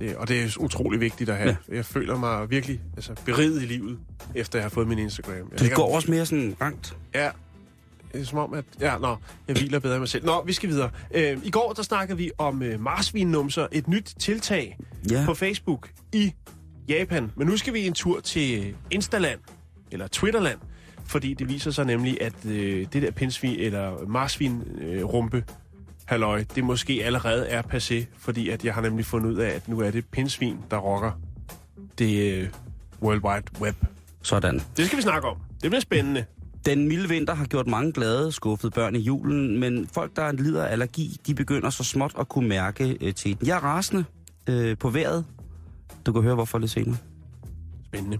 det, 0.00 0.16
og 0.16 0.28
det 0.28 0.42
er 0.42 0.56
utrolig 0.60 1.00
vigtigt 1.00 1.30
at 1.30 1.36
have. 1.36 1.56
Ja. 1.68 1.74
Jeg 1.76 1.84
føler 1.84 2.18
mig 2.18 2.50
virkelig 2.50 2.80
altså, 2.96 3.14
beriget 3.24 3.62
i 3.62 3.66
livet, 3.66 3.98
efter 4.34 4.58
jeg 4.58 4.64
har 4.64 4.70
fået 4.70 4.88
min 4.88 4.98
Instagram. 4.98 5.34
Jeg 5.52 5.60
lægger- 5.60 5.76
går 5.76 5.94
også 5.94 6.10
mere 6.10 6.26
sådan 6.26 6.56
rangt. 6.60 6.96
Ja, 7.14 7.30
det 8.12 8.20
er 8.20 8.24
som 8.24 8.38
om, 8.38 8.54
at... 8.54 8.64
Ja, 8.80 8.98
nå, 8.98 9.16
jeg 9.48 9.56
hviler 9.56 9.78
bedre 9.78 9.96
i 9.96 9.98
mig 9.98 10.08
selv. 10.08 10.24
Nå, 10.26 10.44
vi 10.44 10.52
skal 10.52 10.68
videre. 10.68 10.90
Øh, 11.14 11.38
I 11.44 11.50
går, 11.50 11.72
der 11.72 11.82
snakkede 11.82 12.18
vi 12.18 12.30
om 12.38 12.62
øh, 12.62 12.80
marsvinnumser, 12.80 13.66
et 13.72 13.88
nyt 13.88 14.14
tiltag 14.18 14.78
Ja. 15.10 15.22
på 15.26 15.34
Facebook 15.34 15.90
i 16.12 16.32
Japan. 16.88 17.32
Men 17.36 17.46
nu 17.46 17.56
skal 17.56 17.74
vi 17.74 17.86
en 17.86 17.92
tur 17.92 18.20
til 18.20 18.74
Instaland, 18.90 19.40
eller 19.92 20.06
Twitterland, 20.08 20.58
fordi 21.06 21.34
det 21.34 21.48
viser 21.48 21.70
sig 21.70 21.84
nemlig, 21.84 22.22
at 22.22 22.32
øh, 22.46 22.86
det 22.92 23.02
der 23.02 23.10
pinsvin, 23.10 23.58
eller 23.60 24.06
marsvin 24.08 24.62
øh, 24.80 25.04
rumpe, 25.04 25.44
halløj, 26.06 26.44
det 26.54 26.64
måske 26.64 27.04
allerede 27.04 27.46
er 27.48 27.62
passé, 27.62 28.04
fordi 28.18 28.48
at 28.48 28.64
jeg 28.64 28.74
har 28.74 28.82
nemlig 28.82 29.06
fundet 29.06 29.30
ud 29.30 29.36
af, 29.36 29.48
at 29.48 29.68
nu 29.68 29.80
er 29.80 29.90
det 29.90 30.04
pinsvin, 30.06 30.58
der 30.70 30.76
rocker 30.76 31.12
det 31.98 32.32
øh, 32.32 32.48
World 33.02 33.24
Wide 33.24 33.60
Web. 33.60 33.76
Sådan. 34.22 34.62
Det 34.76 34.86
skal 34.86 34.96
vi 34.96 35.02
snakke 35.02 35.28
om. 35.28 35.36
Det 35.62 35.70
bliver 35.70 35.80
spændende. 35.80 36.24
Den 36.66 36.88
milde 36.88 37.08
vinter 37.08 37.34
har 37.34 37.44
gjort 37.44 37.66
mange 37.66 37.92
glade, 37.92 38.32
skuffede 38.32 38.70
børn 38.70 38.96
i 38.96 38.98
julen, 38.98 39.60
men 39.60 39.88
folk, 39.92 40.16
der 40.16 40.32
lider 40.32 40.64
af 40.64 40.72
allergi, 40.72 41.20
de 41.26 41.34
begynder 41.34 41.70
så 41.70 41.84
småt 41.84 42.12
at 42.18 42.28
kunne 42.28 42.48
mærke 42.48 42.98
øh, 43.00 43.14
til 43.14 43.38
den. 43.38 43.46
Jeg 43.46 43.56
er 43.56 43.60
rasende 43.60 44.04
øh, 44.46 44.78
på 44.78 44.90
vejret. 44.90 45.24
Du 46.06 46.12
kan 46.12 46.22
høre, 46.22 46.34
hvorfor 46.34 46.58
lidt 46.58 46.70
senere. 46.70 46.96
Spændende. 47.84 48.18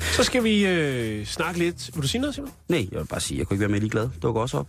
Så 0.00 0.22
skal 0.22 0.44
vi 0.44 0.66
øh, 0.66 1.26
snakke 1.26 1.58
lidt. 1.58 1.90
Vil 1.94 2.02
du 2.02 2.08
sige 2.08 2.20
noget, 2.20 2.34
Simon? 2.34 2.50
Nej, 2.68 2.88
jeg 2.92 3.00
vil 3.00 3.06
bare 3.06 3.20
sige, 3.20 3.38
jeg 3.38 3.46
kunne 3.46 3.54
ikke 3.54 3.60
være 3.60 3.70
mere 3.70 3.80
ligeglad. 3.80 4.08
Dukker 4.22 4.40
også 4.40 4.58
op. 4.58 4.68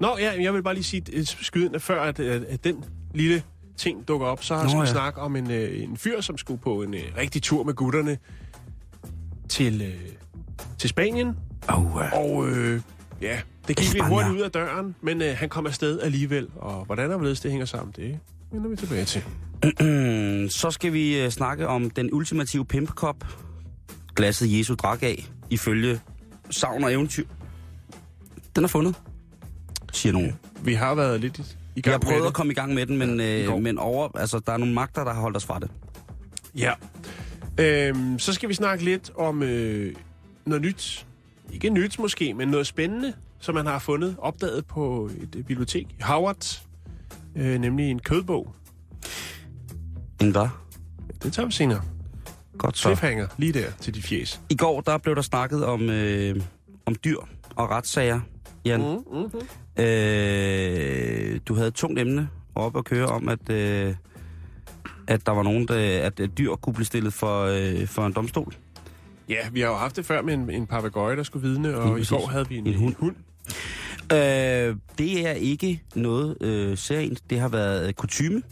Nå, 0.00 0.16
ja, 0.18 0.42
jeg 0.42 0.54
vil 0.54 0.62
bare 0.62 0.74
lige 0.74 0.84
sige, 0.84 1.02
øh, 1.12 1.24
skyde 1.26 1.66
ind, 1.66 1.74
at 1.74 1.82
før 1.82 2.02
at, 2.02 2.20
at, 2.20 2.44
at 2.44 2.64
den 2.64 2.84
lille 3.14 3.42
ting 3.76 4.08
dukker 4.08 4.26
op, 4.26 4.44
så 4.44 4.64
skal 4.68 4.80
vi 4.80 4.86
ja. 4.86 4.92
snakke 4.92 5.20
om 5.20 5.36
en, 5.36 5.50
øh, 5.50 5.82
en 5.82 5.96
fyr, 5.96 6.20
som 6.20 6.38
skulle 6.38 6.60
på 6.60 6.82
en 6.82 6.94
øh, 6.94 7.00
rigtig 7.16 7.42
tur 7.42 7.64
med 7.64 7.74
gutterne 7.74 8.18
til, 9.48 9.82
øh, 9.82 10.08
til 10.78 10.90
Spanien. 10.90 11.36
Oh, 11.68 11.84
uh. 11.84 12.12
Og 12.12 12.48
øh, 12.48 12.80
ja, 13.20 13.40
det 13.68 13.76
gik 13.76 13.92
lidt 13.92 14.06
hurtigt 14.06 14.34
ud 14.34 14.40
af 14.40 14.50
døren, 14.50 14.94
men 15.00 15.22
øh, 15.22 15.36
han 15.36 15.48
kom 15.48 15.66
afsted 15.66 16.00
alligevel. 16.00 16.48
Og 16.56 16.84
hvordan 16.84 17.10
og 17.10 17.16
hvorledes 17.16 17.40
det 17.40 17.50
hænger 17.50 17.66
sammen, 17.66 17.94
det 17.96 18.18
vender 18.52 18.68
vi 18.68 18.76
tilbage 18.76 19.04
til. 19.04 19.22
så 20.60 20.70
skal 20.70 20.92
vi 20.92 21.20
øh, 21.20 21.30
snakke 21.30 21.68
om 21.68 21.90
den 21.90 22.12
ultimative 22.12 22.64
pimpkop. 22.64 23.24
Glasset 24.16 24.58
Jesu 24.58 24.74
drak 24.74 25.02
af, 25.02 25.26
ifølge 25.50 26.00
savn 26.50 26.84
og 26.84 26.92
eventyr. 26.92 27.24
Den 28.56 28.64
er 28.64 28.68
fundet, 28.68 28.94
siger 29.92 30.12
nogen. 30.12 30.38
Vi 30.62 30.74
har 30.74 30.94
været 30.94 31.20
lidt 31.20 31.38
i- 31.38 31.42
Jeg 31.76 31.82
gang 31.82 31.94
har 31.94 31.98
prøvet 31.98 32.20
med 32.20 32.26
at 32.28 32.34
komme 32.34 32.52
i 32.52 32.54
gang 32.54 32.74
med 32.74 32.86
den, 32.86 32.98
men, 32.98 33.20
øh, 33.20 33.62
men 33.62 33.78
over, 33.78 34.08
altså, 34.18 34.38
der 34.38 34.52
er 34.52 34.56
nogle 34.56 34.74
magter, 34.74 35.04
der 35.04 35.12
har 35.12 35.20
holdt 35.20 35.36
os 35.36 35.44
fra 35.44 35.58
det. 35.58 35.70
Ja. 36.56 36.72
Øhm, 37.58 38.18
så 38.18 38.32
skal 38.32 38.48
vi 38.48 38.54
snakke 38.54 38.84
lidt 38.84 39.10
om 39.16 39.42
øh, 39.42 39.94
noget 40.46 40.62
nyt. 40.62 41.06
Ikke 41.52 41.70
nyt 41.70 41.98
måske, 41.98 42.34
men 42.34 42.48
noget 42.48 42.66
spændende, 42.66 43.12
som 43.40 43.54
man 43.54 43.66
har 43.66 43.78
fundet, 43.78 44.16
opdaget 44.18 44.66
på 44.66 45.10
et 45.22 45.34
øh, 45.36 45.44
bibliotek 45.44 45.86
i 45.98 46.02
Howard. 46.02 46.62
Øh, 47.36 47.58
nemlig 47.60 47.90
en 47.90 47.98
kødbog. 47.98 48.54
En 50.20 50.30
hvad? 50.30 50.48
Det 51.22 51.32
tager 51.32 51.46
vi 51.46 51.52
senere. 51.52 51.82
Godt 52.58 52.76
så. 52.78 52.82
Cliffhanger, 52.82 53.26
lige 53.38 53.52
der 53.52 53.66
til 53.80 53.94
de 53.94 54.02
fjes. 54.02 54.40
I 54.50 54.56
går 54.56 54.80
der 54.80 54.98
blev 54.98 55.14
der 55.16 55.22
snakket 55.22 55.64
om, 55.64 55.90
øh, 55.90 56.40
om 56.86 56.94
dyr 57.04 57.16
og 57.56 57.70
retssager, 57.70 58.20
Jan. 58.64 58.80
Mm. 58.80 58.86
Mm, 58.86 59.18
mm-hmm. 59.18 59.84
Øh, 59.84 61.40
du 61.46 61.54
havde 61.54 61.68
et 61.68 61.74
tungt 61.74 61.98
emne 62.00 62.28
op 62.54 62.76
at 62.76 62.84
køre 62.84 63.06
om, 63.06 63.28
at, 63.28 63.50
øh, 63.50 63.94
at 65.06 65.26
der 65.26 65.32
var 65.32 65.42
nogen, 65.42 65.68
der, 65.68 66.02
at, 66.02 66.20
at 66.20 66.38
dyr 66.38 66.54
kunne 66.54 66.74
blive 66.74 66.86
stillet 66.86 67.12
for, 67.12 67.42
øh, 67.44 67.86
for 67.86 68.06
en 68.06 68.12
domstol. 68.12 68.54
Ja, 69.28 69.48
vi 69.52 69.60
har 69.60 69.68
jo 69.68 69.74
haft 69.74 69.96
det 69.96 70.06
før 70.06 70.22
med 70.22 70.34
en, 70.34 70.50
en 70.50 70.66
papegøje, 70.66 71.16
der 71.16 71.22
skulle 71.22 71.48
vidne, 71.48 71.76
og 71.76 72.00
i 72.00 72.04
går 72.04 72.26
havde 72.26 72.48
vi 72.48 72.56
en, 72.56 72.66
En 72.66 72.74
hund. 72.74 72.94
hund. 72.94 73.16
Øh, 74.12 74.76
det 74.98 75.26
er 75.28 75.32
ikke 75.32 75.82
noget 75.94 76.36
øh, 76.40 76.78
særligt. 76.78 77.30
Det 77.30 77.40
har 77.40 77.48
været 77.48 77.86
øh, 77.88 77.92
kutyme 77.92 78.42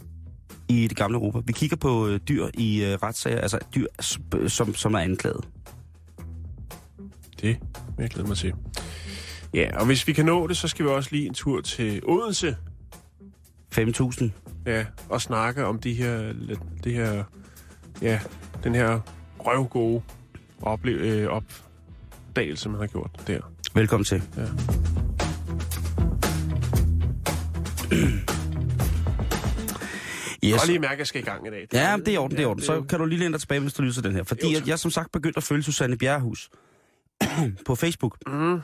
i 0.67 0.87
det 0.87 0.97
gamle 0.97 1.17
Europa. 1.17 1.39
Vi 1.45 1.53
kigger 1.53 1.75
på 1.77 2.07
øh, 2.07 2.19
dyr 2.29 2.47
i 2.53 2.83
øh, 2.83 2.93
retssager, 3.03 3.41
altså 3.41 3.59
dyr, 3.75 3.85
sp- 4.01 4.47
som, 4.47 4.75
som 4.75 4.93
er 4.93 4.99
anklaget. 4.99 5.47
Det 7.41 7.57
vil 7.97 8.03
jeg 8.03 8.09
glæde 8.09 8.27
mig 8.27 8.37
til. 8.37 8.53
Ja, 9.53 9.79
og 9.79 9.85
hvis 9.85 10.07
vi 10.07 10.13
kan 10.13 10.25
nå 10.25 10.47
det, 10.47 10.57
så 10.57 10.67
skal 10.67 10.85
vi 10.85 10.89
også 10.89 11.09
lige 11.11 11.25
en 11.27 11.33
tur 11.33 11.61
til 11.61 12.01
Odense. 12.05 12.57
5.000. 13.75 14.25
Ja, 14.65 14.85
og 15.09 15.21
snakke 15.21 15.65
om 15.65 15.79
de 15.79 15.93
her, 15.93 16.33
det 16.83 16.93
her, 16.93 17.23
ja, 18.01 18.19
den 18.63 18.75
her 18.75 18.99
røvgode 19.39 20.01
oplev, 20.61 20.95
øh, 20.95 21.27
opdagelse, 21.27 22.69
man 22.69 22.79
har 22.79 22.87
gjort 22.87 23.11
der. 23.27 23.39
Velkommen 23.73 24.05
til. 24.05 24.23
Ja. 24.37 24.41
Yes. 30.45 30.51
Jeg 30.51 30.59
kan 30.59 30.67
lige 30.67 30.79
mærke, 30.79 30.93
at 30.93 30.99
jeg 30.99 31.07
skal 31.07 31.21
i 31.21 31.25
gang 31.25 31.47
i 31.47 31.49
dag. 31.49 31.67
Ja, 31.73 31.97
det 31.97 32.07
er 32.07 32.11
i 32.11 32.17
orden, 32.17 32.37
det 32.37 32.43
er 32.43 32.47
i 32.47 32.49
orden. 32.49 32.63
Så 32.63 32.81
kan 32.81 32.99
du 32.99 33.05
lige 33.05 33.19
læne 33.19 33.31
dig 33.31 33.39
tilbage, 33.39 33.61
hvis 33.61 33.73
du 33.73 33.81
lyser 33.81 34.01
den 34.01 34.11
her. 34.11 34.23
Fordi 34.23 34.47
Jo, 34.47 34.53
jeg, 34.59 34.67
jeg 34.67 34.79
som 34.79 34.91
sagt 34.91 35.11
begyndt 35.11 35.37
at 35.37 35.43
følge 35.43 35.63
Susanne 35.63 35.97
Bjerrehus 35.97 36.49
på 37.67 37.75
Facebook. 37.75 38.17
Mm, 38.27 38.59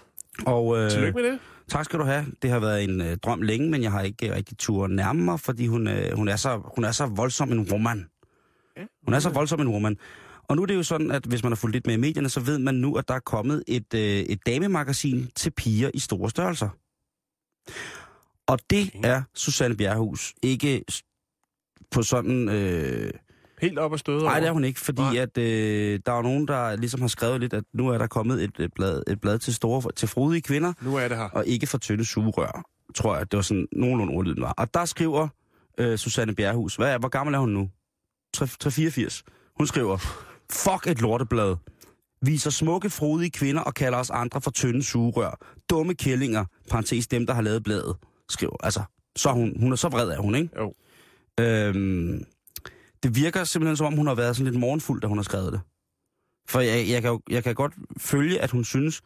Og, 0.45 0.77
øh, 0.77 0.91
tillykke 0.91 1.15
med 1.15 1.31
det. 1.31 1.39
Tak 1.67 1.85
skal 1.85 1.99
du 1.99 2.03
have. 2.03 2.25
Det 2.41 2.49
har 2.49 2.59
været 2.59 2.83
en 2.83 3.01
øh, 3.01 3.17
drøm 3.17 3.41
længe, 3.41 3.69
men 3.69 3.83
jeg 3.83 3.91
har 3.91 4.01
ikke 4.01 4.29
øh, 4.29 4.35
rigtig 4.35 4.57
tur 4.57 4.87
nærme 4.87 5.23
mig, 5.23 5.39
fordi 5.39 5.67
hun, 5.67 5.87
øh, 5.87 6.15
hun, 6.15 6.27
er 6.27 6.35
så, 6.35 6.61
hun 6.75 6.83
er 6.83 6.91
så 6.91 7.05
voldsom 7.05 7.51
en 7.51 7.71
woman. 7.71 8.05
Ja, 8.77 8.81
Hun 9.05 9.13
er 9.13 9.19
så 9.19 9.29
voldsom 9.29 9.61
en 9.61 9.67
woman. 9.67 9.97
Og 10.43 10.55
nu 10.55 10.61
er 10.61 10.65
det 10.65 10.75
jo 10.75 10.83
sådan, 10.83 11.11
at 11.11 11.25
hvis 11.25 11.43
man 11.43 11.51
har 11.51 11.55
fulgt 11.55 11.75
lidt 11.75 11.87
med 11.87 11.93
i 11.93 11.99
medierne, 11.99 12.29
så 12.29 12.39
ved 12.39 12.59
man 12.59 12.75
nu, 12.75 12.95
at 12.95 13.07
der 13.07 13.13
er 13.13 13.19
kommet 13.19 13.63
et, 13.67 13.93
øh, 13.93 14.01
et 14.01 14.39
damemagasin 14.45 15.29
til 15.35 15.51
piger 15.51 15.91
i 15.93 15.99
store 15.99 16.29
størrelser. 16.29 16.69
Og 18.47 18.59
det 18.69 18.91
er 19.03 19.21
Susanne 19.35 19.77
Bjerrehus 19.77 20.33
ikke 20.43 20.83
på 21.91 22.03
sådan... 22.03 22.49
Øh, 22.49 23.11
Helt 23.61 23.79
op 23.79 23.91
og 23.91 23.99
støde 23.99 24.23
Nej, 24.23 24.39
det 24.39 24.47
er 24.47 24.51
hun 24.51 24.63
ikke, 24.63 24.79
fordi 24.79 25.01
Nej. 25.01 25.17
at, 25.17 25.37
øh, 25.37 25.99
der 26.05 26.11
er 26.13 26.21
nogen, 26.21 26.47
der 26.47 26.75
ligesom 26.75 27.01
har 27.01 27.07
skrevet 27.07 27.39
lidt, 27.39 27.53
at 27.53 27.63
nu 27.73 27.87
er 27.89 27.97
der 27.97 28.07
kommet 28.07 28.43
et, 28.43 28.51
et, 28.59 28.73
blad, 28.75 29.03
et 29.07 29.21
blad 29.21 29.39
til 29.39 29.53
store 29.53 29.91
til 29.91 30.07
frodige 30.07 30.41
kvinder, 30.41 30.73
Nu 30.81 30.95
er 30.95 31.07
det 31.07 31.17
her. 31.17 31.23
og 31.29 31.47
ikke 31.47 31.67
for 31.67 31.77
tynde 31.77 32.05
sugerør, 32.05 32.63
tror 32.95 33.17
jeg, 33.17 33.31
det 33.31 33.37
var 33.37 33.43
sådan 33.43 33.67
nogenlunde 33.71 34.13
ordlyden 34.13 34.41
var. 34.41 34.51
Og 34.57 34.73
der 34.73 34.85
skriver 34.85 35.27
øh, 35.77 35.97
Susanne 35.97 36.35
Bjerrehus, 36.35 36.75
hvad 36.75 36.93
er, 36.93 36.97
hvor 36.97 37.09
gammel 37.09 37.35
er 37.35 37.39
hun 37.39 37.49
nu? 37.49 37.69
384. 38.33 39.23
Hun 39.57 39.67
skriver, 39.67 39.97
fuck 40.51 40.87
et 40.87 41.01
lorteblad. 41.01 41.55
Viser 42.21 42.49
smukke, 42.49 42.89
frodige 42.89 43.29
kvinder 43.31 43.61
og 43.61 43.73
kalder 43.73 43.97
os 43.97 44.09
andre 44.09 44.41
for 44.41 44.51
tynde 44.51 44.83
sugerør. 44.83 45.39
Dumme 45.69 45.93
kællinger, 45.93 46.45
parentes 46.69 47.07
dem, 47.07 47.25
der 47.25 47.33
har 47.33 47.41
lavet 47.41 47.63
bladet, 47.63 47.95
skriver. 48.29 48.55
Altså, 48.63 48.81
så 49.15 49.31
hun, 49.31 49.53
hun 49.59 49.71
er 49.71 49.75
så 49.75 49.89
vred 49.89 50.09
af 50.09 50.17
hun, 50.17 50.35
ikke? 50.35 50.49
Jo. 50.59 50.73
Øhm, 51.39 52.23
det 53.07 53.15
virker 53.15 53.43
simpelthen 53.43 53.77
som 53.77 53.87
om, 53.87 53.93
hun 53.93 54.07
har 54.07 54.15
været 54.15 54.35
sådan 54.35 54.51
lidt 54.51 54.59
morgenfuld, 54.59 55.01
da 55.01 55.07
hun 55.07 55.17
har 55.17 55.23
skrevet 55.23 55.53
det. 55.53 55.61
For 56.49 56.59
jeg, 56.59 56.89
jeg, 56.89 57.01
kan, 57.01 57.11
jo- 57.11 57.21
jeg 57.29 57.43
kan 57.43 57.55
godt 57.55 57.73
følge, 57.97 58.39
at 58.41 58.51
hun 58.51 58.63
synes, 58.65 59.01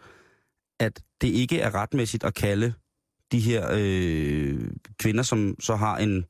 at 0.79 1.01
det 1.21 1.27
ikke 1.27 1.59
er 1.59 1.75
retmæssigt 1.75 2.23
at 2.23 2.33
kalde 2.33 2.73
de 3.31 3.39
her 3.39 3.67
øh, 3.73 4.59
kvinder, 4.99 5.23
som 5.23 5.55
så 5.59 5.75
har 5.75 5.97
en, 5.97 6.25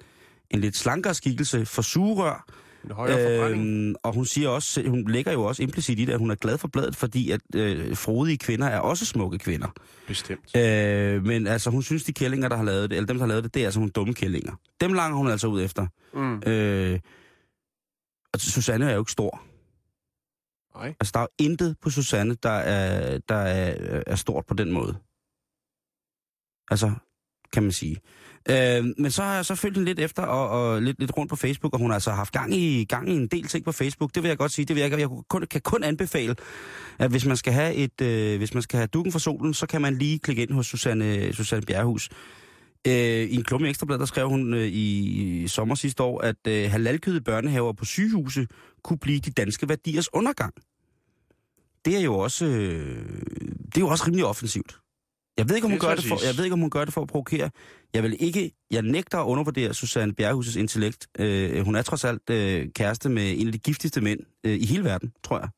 en 0.49 0.59
lidt 0.61 0.75
slankere 0.77 1.13
skikkelse 1.13 1.65
for 1.65 1.81
sugerør. 1.81 2.45
Øhm, 3.51 3.95
og 4.03 4.13
hun 4.13 4.25
siger 4.25 4.49
også, 4.49 4.83
hun 4.89 5.07
lægger 5.07 5.31
jo 5.31 5.43
også 5.43 5.63
implicit 5.63 5.99
i 5.99 6.05
det, 6.05 6.13
at 6.13 6.19
hun 6.19 6.31
er 6.31 6.35
glad 6.35 6.57
for 6.57 6.67
bladet, 6.67 6.95
fordi 6.95 7.31
at 7.31 7.41
øh, 7.55 7.95
frodige 7.97 8.37
kvinder 8.37 8.67
er 8.67 8.79
også 8.79 9.05
smukke 9.05 9.37
kvinder. 9.37 9.67
Bestemt. 10.07 10.57
Øh, 10.57 11.25
men 11.25 11.47
altså, 11.47 11.69
hun 11.69 11.83
synes, 11.83 12.03
de 12.03 12.13
kællinger, 12.13 12.49
der 12.49 12.55
har 12.57 12.63
lavet 12.63 12.89
det, 12.89 12.95
eller 12.95 13.07
dem, 13.07 13.17
der 13.17 13.23
har 13.23 13.27
lavet 13.27 13.43
det, 13.43 13.53
det 13.53 13.61
er 13.61 13.65
altså 13.65 13.79
nogle 13.79 13.91
dumme 13.91 14.13
kællinger. 14.13 14.53
Dem 14.81 14.93
langer 14.93 15.17
hun 15.17 15.27
altså 15.27 15.47
ud 15.47 15.63
efter. 15.63 15.87
Mm. 16.13 16.43
Øh, 16.45 16.99
og 18.33 18.39
Susanne 18.39 18.89
er 18.89 18.93
jo 18.93 19.01
ikke 19.01 19.11
stor. 19.11 19.41
Nej. 20.75 20.95
Altså, 20.99 21.11
der 21.13 21.19
er 21.19 21.23
jo 21.23 21.45
intet 21.45 21.75
på 21.81 21.89
Susanne, 21.89 22.35
der 22.43 22.49
er, 22.49 23.17
der 23.17 23.35
er, 23.35 24.03
er 24.07 24.15
stort 24.15 24.45
på 24.45 24.53
den 24.53 24.71
måde. 24.71 24.97
Altså, 26.71 26.91
kan 27.53 27.63
man 27.63 27.71
sige. 27.71 27.97
Øh, 28.49 28.85
men 28.97 29.11
så 29.11 29.23
har 29.23 29.35
jeg 29.35 29.45
så 29.45 29.55
følt 29.55 29.77
hende 29.77 29.85
lidt 29.85 29.99
efter 29.99 30.23
og, 30.23 30.49
og 30.49 30.81
lidt, 30.81 30.99
lidt 30.99 31.17
rundt 31.17 31.29
på 31.29 31.35
Facebook, 31.35 31.73
og 31.73 31.79
hun 31.79 31.89
har 31.89 31.95
altså 31.95 32.11
haft 32.11 32.33
gang 32.33 32.53
i, 32.53 32.83
gang 32.83 33.09
i 33.09 33.13
en 33.13 33.27
del 33.27 33.47
ting 33.47 33.65
på 33.65 33.71
Facebook. 33.71 34.15
Det 34.15 34.23
vil 34.23 34.29
jeg 34.29 34.37
godt 34.37 34.51
sige. 34.51 34.65
Det 34.65 34.75
vil 34.75 34.81
jeg, 34.81 34.99
jeg 34.99 35.09
kun, 35.29 35.45
kan 35.51 35.61
kun 35.61 35.83
anbefale, 35.83 36.35
at 36.99 37.09
hvis 37.09 37.25
man 37.25 37.37
skal 37.37 37.53
have 37.53 37.73
et, 37.73 38.01
øh, 38.01 38.37
hvis 38.37 38.53
man 38.53 38.63
skal 38.63 38.77
have 38.77 38.87
dukken 38.87 39.11
for 39.11 39.19
solen, 39.19 39.53
så 39.53 39.67
kan 39.67 39.81
man 39.81 39.97
lige 39.97 40.19
klikke 40.19 40.41
ind 40.41 40.51
hos 40.51 40.67
Susanne, 40.67 41.33
Susanne 41.33 41.65
Bjerrehus. 41.65 42.09
Øh, 42.87 42.93
I 42.93 43.35
en 43.35 43.43
klumme 43.43 43.69
ekstrablad, 43.69 43.99
der 43.99 44.05
skrev 44.05 44.29
hun 44.29 44.53
øh, 44.53 44.67
i, 44.67 45.47
sommer 45.47 45.75
sidste 45.75 46.03
år, 46.03 46.21
at 46.21 46.47
øh, 46.47 46.71
halalkøde 46.71 47.21
børnehaver 47.21 47.73
på 47.73 47.85
sygehuse 47.85 48.47
kunne 48.83 48.99
blive 48.99 49.19
de 49.19 49.31
danske 49.31 49.69
værdiers 49.69 50.13
undergang. 50.13 50.53
Det 51.85 51.97
er 51.97 52.01
jo 52.01 52.15
også, 52.17 52.45
øh, 52.45 53.05
det 53.65 53.77
er 53.77 53.81
jo 53.81 53.87
også 53.87 54.03
rimelig 54.07 54.25
offensivt. 54.25 54.77
Jeg 55.37 55.49
ved, 55.49 55.55
ikke, 55.55 55.65
om 55.65 55.71
hun 55.71 55.79
Det 55.79 55.87
gør 55.87 55.95
det 55.95 56.05
for, 56.05 56.25
jeg 56.25 56.37
ved 56.37 56.43
ikke, 56.43 56.53
om 56.53 56.59
hun 56.59 56.69
gør 56.69 56.85
det 56.85 56.93
for 56.93 57.01
at 57.01 57.07
provokere. 57.07 57.49
Jeg 57.93 58.03
vil 58.03 58.15
ikke, 58.19 58.51
jeg 58.71 58.81
nægter 58.81 59.17
at 59.17 59.25
undervurdere 59.25 59.73
Susanne 59.73 60.13
Bjerghus' 60.21 60.59
intellekt. 60.59 61.07
Øh, 61.19 61.65
hun 61.65 61.75
er 61.75 61.81
trods 61.81 62.03
alt 62.03 62.29
øh, 62.29 62.67
kæreste 62.75 63.09
med 63.09 63.41
en 63.41 63.47
af 63.47 63.53
de 63.53 63.59
giftigste 63.59 64.01
mænd 64.01 64.19
øh, 64.43 64.53
i 64.59 64.65
hele 64.65 64.83
verden, 64.83 65.13
tror 65.23 65.39
jeg. 65.39 65.49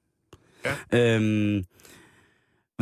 Ja. 0.94 1.16
Øhm, 1.16 1.64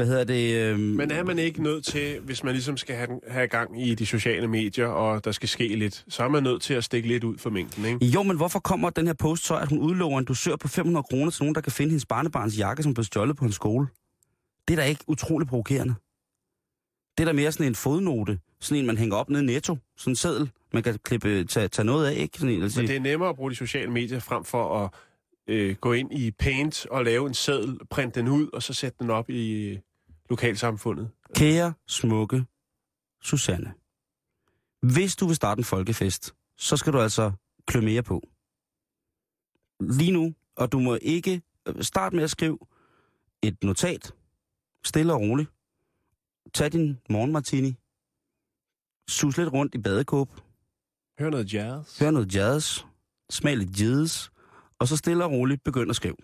hvad 0.01 0.09
hedder 0.09 0.23
det? 0.23 0.55
Øhm, 0.55 0.79
Men 0.79 1.11
er 1.11 1.23
man 1.23 1.39
ikke 1.39 1.63
nødt 1.63 1.85
til, 1.85 2.19
hvis 2.19 2.43
man 2.43 2.53
ligesom 2.53 2.77
skal 2.77 2.95
have, 2.95 3.19
have 3.27 3.47
gang 3.47 3.87
i 3.87 3.95
de 3.95 4.05
sociale 4.05 4.47
medier, 4.47 4.87
og 4.87 5.25
der 5.25 5.31
skal 5.31 5.49
ske 5.49 5.67
lidt, 5.67 6.05
så 6.09 6.23
er 6.23 6.27
man 6.27 6.43
nødt 6.43 6.61
til 6.61 6.73
at 6.73 6.83
stikke 6.83 7.07
lidt 7.07 7.23
ud 7.23 7.37
for 7.37 7.49
mængden, 7.49 7.85
ikke? 7.85 8.05
Jo, 8.05 8.23
men 8.23 8.37
hvorfor 8.37 8.59
kommer 8.59 8.89
den 8.89 9.07
her 9.07 9.13
post 9.13 9.45
så, 9.45 9.55
at 9.57 9.69
hun 9.69 9.79
udlover 9.79 10.19
en 10.19 10.25
dusør 10.25 10.55
på 10.55 10.67
500 10.67 11.03
kroner 11.03 11.31
til 11.31 11.43
nogen, 11.43 11.55
der 11.55 11.61
kan 11.61 11.71
finde 11.71 11.89
hendes 11.89 12.05
barnebarns 12.05 12.59
jakke, 12.59 12.83
som 12.83 12.93
blev 12.93 13.03
stjålet 13.03 13.37
på 13.37 13.45
en 13.45 13.51
skole? 13.51 13.87
Det 14.67 14.73
er 14.73 14.81
da 14.81 14.83
ikke 14.83 15.03
utroligt 15.07 15.49
provokerende. 15.49 15.93
Det 17.17 17.23
er 17.23 17.25
da 17.25 17.33
mere 17.33 17.51
sådan 17.51 17.67
en 17.67 17.75
fodnote. 17.75 18.39
Sådan 18.61 18.79
en, 18.79 18.87
man 18.87 18.97
hænger 18.97 19.15
op 19.15 19.29
nede 19.29 19.43
i 19.43 19.45
netto. 19.45 19.77
Sådan 19.97 20.11
en 20.11 20.15
seddel, 20.15 20.51
man 20.73 20.83
kan 20.83 20.99
klippe, 21.03 21.43
tage, 21.43 21.67
tage 21.67 21.85
noget 21.85 22.07
af, 22.07 22.15
ikke? 22.17 22.37
Sådan 22.37 22.55
en, 22.55 22.63
altså, 22.63 22.79
Men 22.79 22.87
det 22.87 22.95
er 22.95 22.99
nemmere 22.99 23.29
at 23.29 23.35
bruge 23.35 23.51
de 23.51 23.55
sociale 23.55 23.91
medier 23.91 24.19
frem 24.19 24.43
for 24.43 24.83
at 24.83 24.89
øh, 25.47 25.75
gå 25.75 25.93
ind 25.93 26.13
i 26.13 26.31
Paint 26.31 26.85
og 26.85 27.05
lave 27.05 27.27
en 27.27 27.33
seddel, 27.33 27.79
printe 27.89 28.19
den 28.19 28.27
ud, 28.29 28.49
og 28.53 28.63
så 28.63 28.73
sætte 28.73 28.97
den 28.99 29.09
op 29.09 29.29
i 29.29 29.51
øh, 29.51 29.77
lokalsamfundet. 30.31 31.11
Kære, 31.35 31.73
smukke 31.87 32.45
Susanne. 33.21 33.73
Hvis 34.93 35.15
du 35.15 35.27
vil 35.27 35.35
starte 35.35 35.59
en 35.59 35.63
folkefest, 35.63 36.35
så 36.57 36.77
skal 36.77 36.93
du 36.93 36.99
altså 36.99 37.31
klø 37.67 37.81
mere 37.81 38.03
på. 38.03 38.21
Lige 39.79 40.11
nu, 40.11 40.33
og 40.55 40.71
du 40.71 40.79
må 40.79 40.97
ikke 41.01 41.41
øh, 41.67 41.83
starte 41.83 42.15
med 42.15 42.23
at 42.23 42.29
skrive 42.29 42.57
et 43.43 43.63
notat, 43.63 44.13
stille 44.85 45.13
og 45.13 45.19
roligt. 45.21 45.49
Tag 46.53 46.71
din 46.71 46.99
morgenmartini, 47.09 47.75
sus 49.09 49.37
lidt 49.37 49.53
rundt 49.53 49.75
i 49.75 49.77
badekåb, 49.77 50.29
Hør 51.19 51.29
noget 51.29 51.53
jazz. 51.53 51.99
hør 51.99 52.11
noget 52.11 52.35
jazz, 52.35 52.79
smag 53.29 53.57
lidt 53.57 53.81
jazz, 53.81 54.29
og 54.79 54.87
så 54.87 54.97
stille 54.97 55.23
og 55.25 55.31
roligt 55.31 55.63
begynd 55.63 55.89
at 55.89 55.95
skrive. 55.95 56.15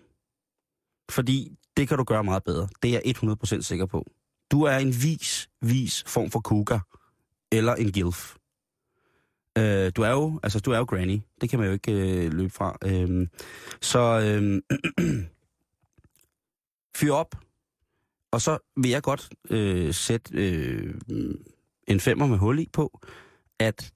Fordi 1.10 1.57
det 1.78 1.88
kan 1.88 1.98
du 1.98 2.04
gøre 2.04 2.24
meget 2.24 2.44
bedre. 2.44 2.68
Det 2.82 2.96
er 2.96 3.00
jeg 3.04 3.16
100% 3.16 3.62
sikker 3.62 3.86
på. 3.86 4.10
Du 4.50 4.62
er 4.62 4.76
en 4.76 4.88
vis, 4.88 5.50
vis 5.62 6.04
form 6.06 6.30
for 6.30 6.40
cougar. 6.40 6.86
Eller 7.52 7.74
en 7.74 7.92
gilf. 7.92 8.36
Øh, 9.58 9.92
du 9.96 10.02
er 10.02 10.10
jo, 10.10 10.40
altså 10.42 10.60
du 10.60 10.70
er 10.70 10.78
jo 10.78 10.84
granny. 10.84 11.20
Det 11.40 11.50
kan 11.50 11.58
man 11.58 11.68
jo 11.68 11.72
ikke 11.72 11.92
øh, 11.92 12.32
løbe 12.32 12.50
fra. 12.50 12.78
Øh, 12.84 13.26
så 13.80 13.98
øh, 13.98 14.62
fyr 16.98 17.12
op. 17.12 17.34
Og 18.32 18.40
så 18.40 18.58
vil 18.76 18.90
jeg 18.90 19.02
godt 19.02 19.28
øh, 19.50 19.94
sætte 19.94 20.34
øh, 20.34 20.94
en 21.88 22.00
femmer 22.00 22.26
med 22.26 22.38
hul 22.38 22.58
i 22.58 22.68
på, 22.72 23.00
at 23.58 23.92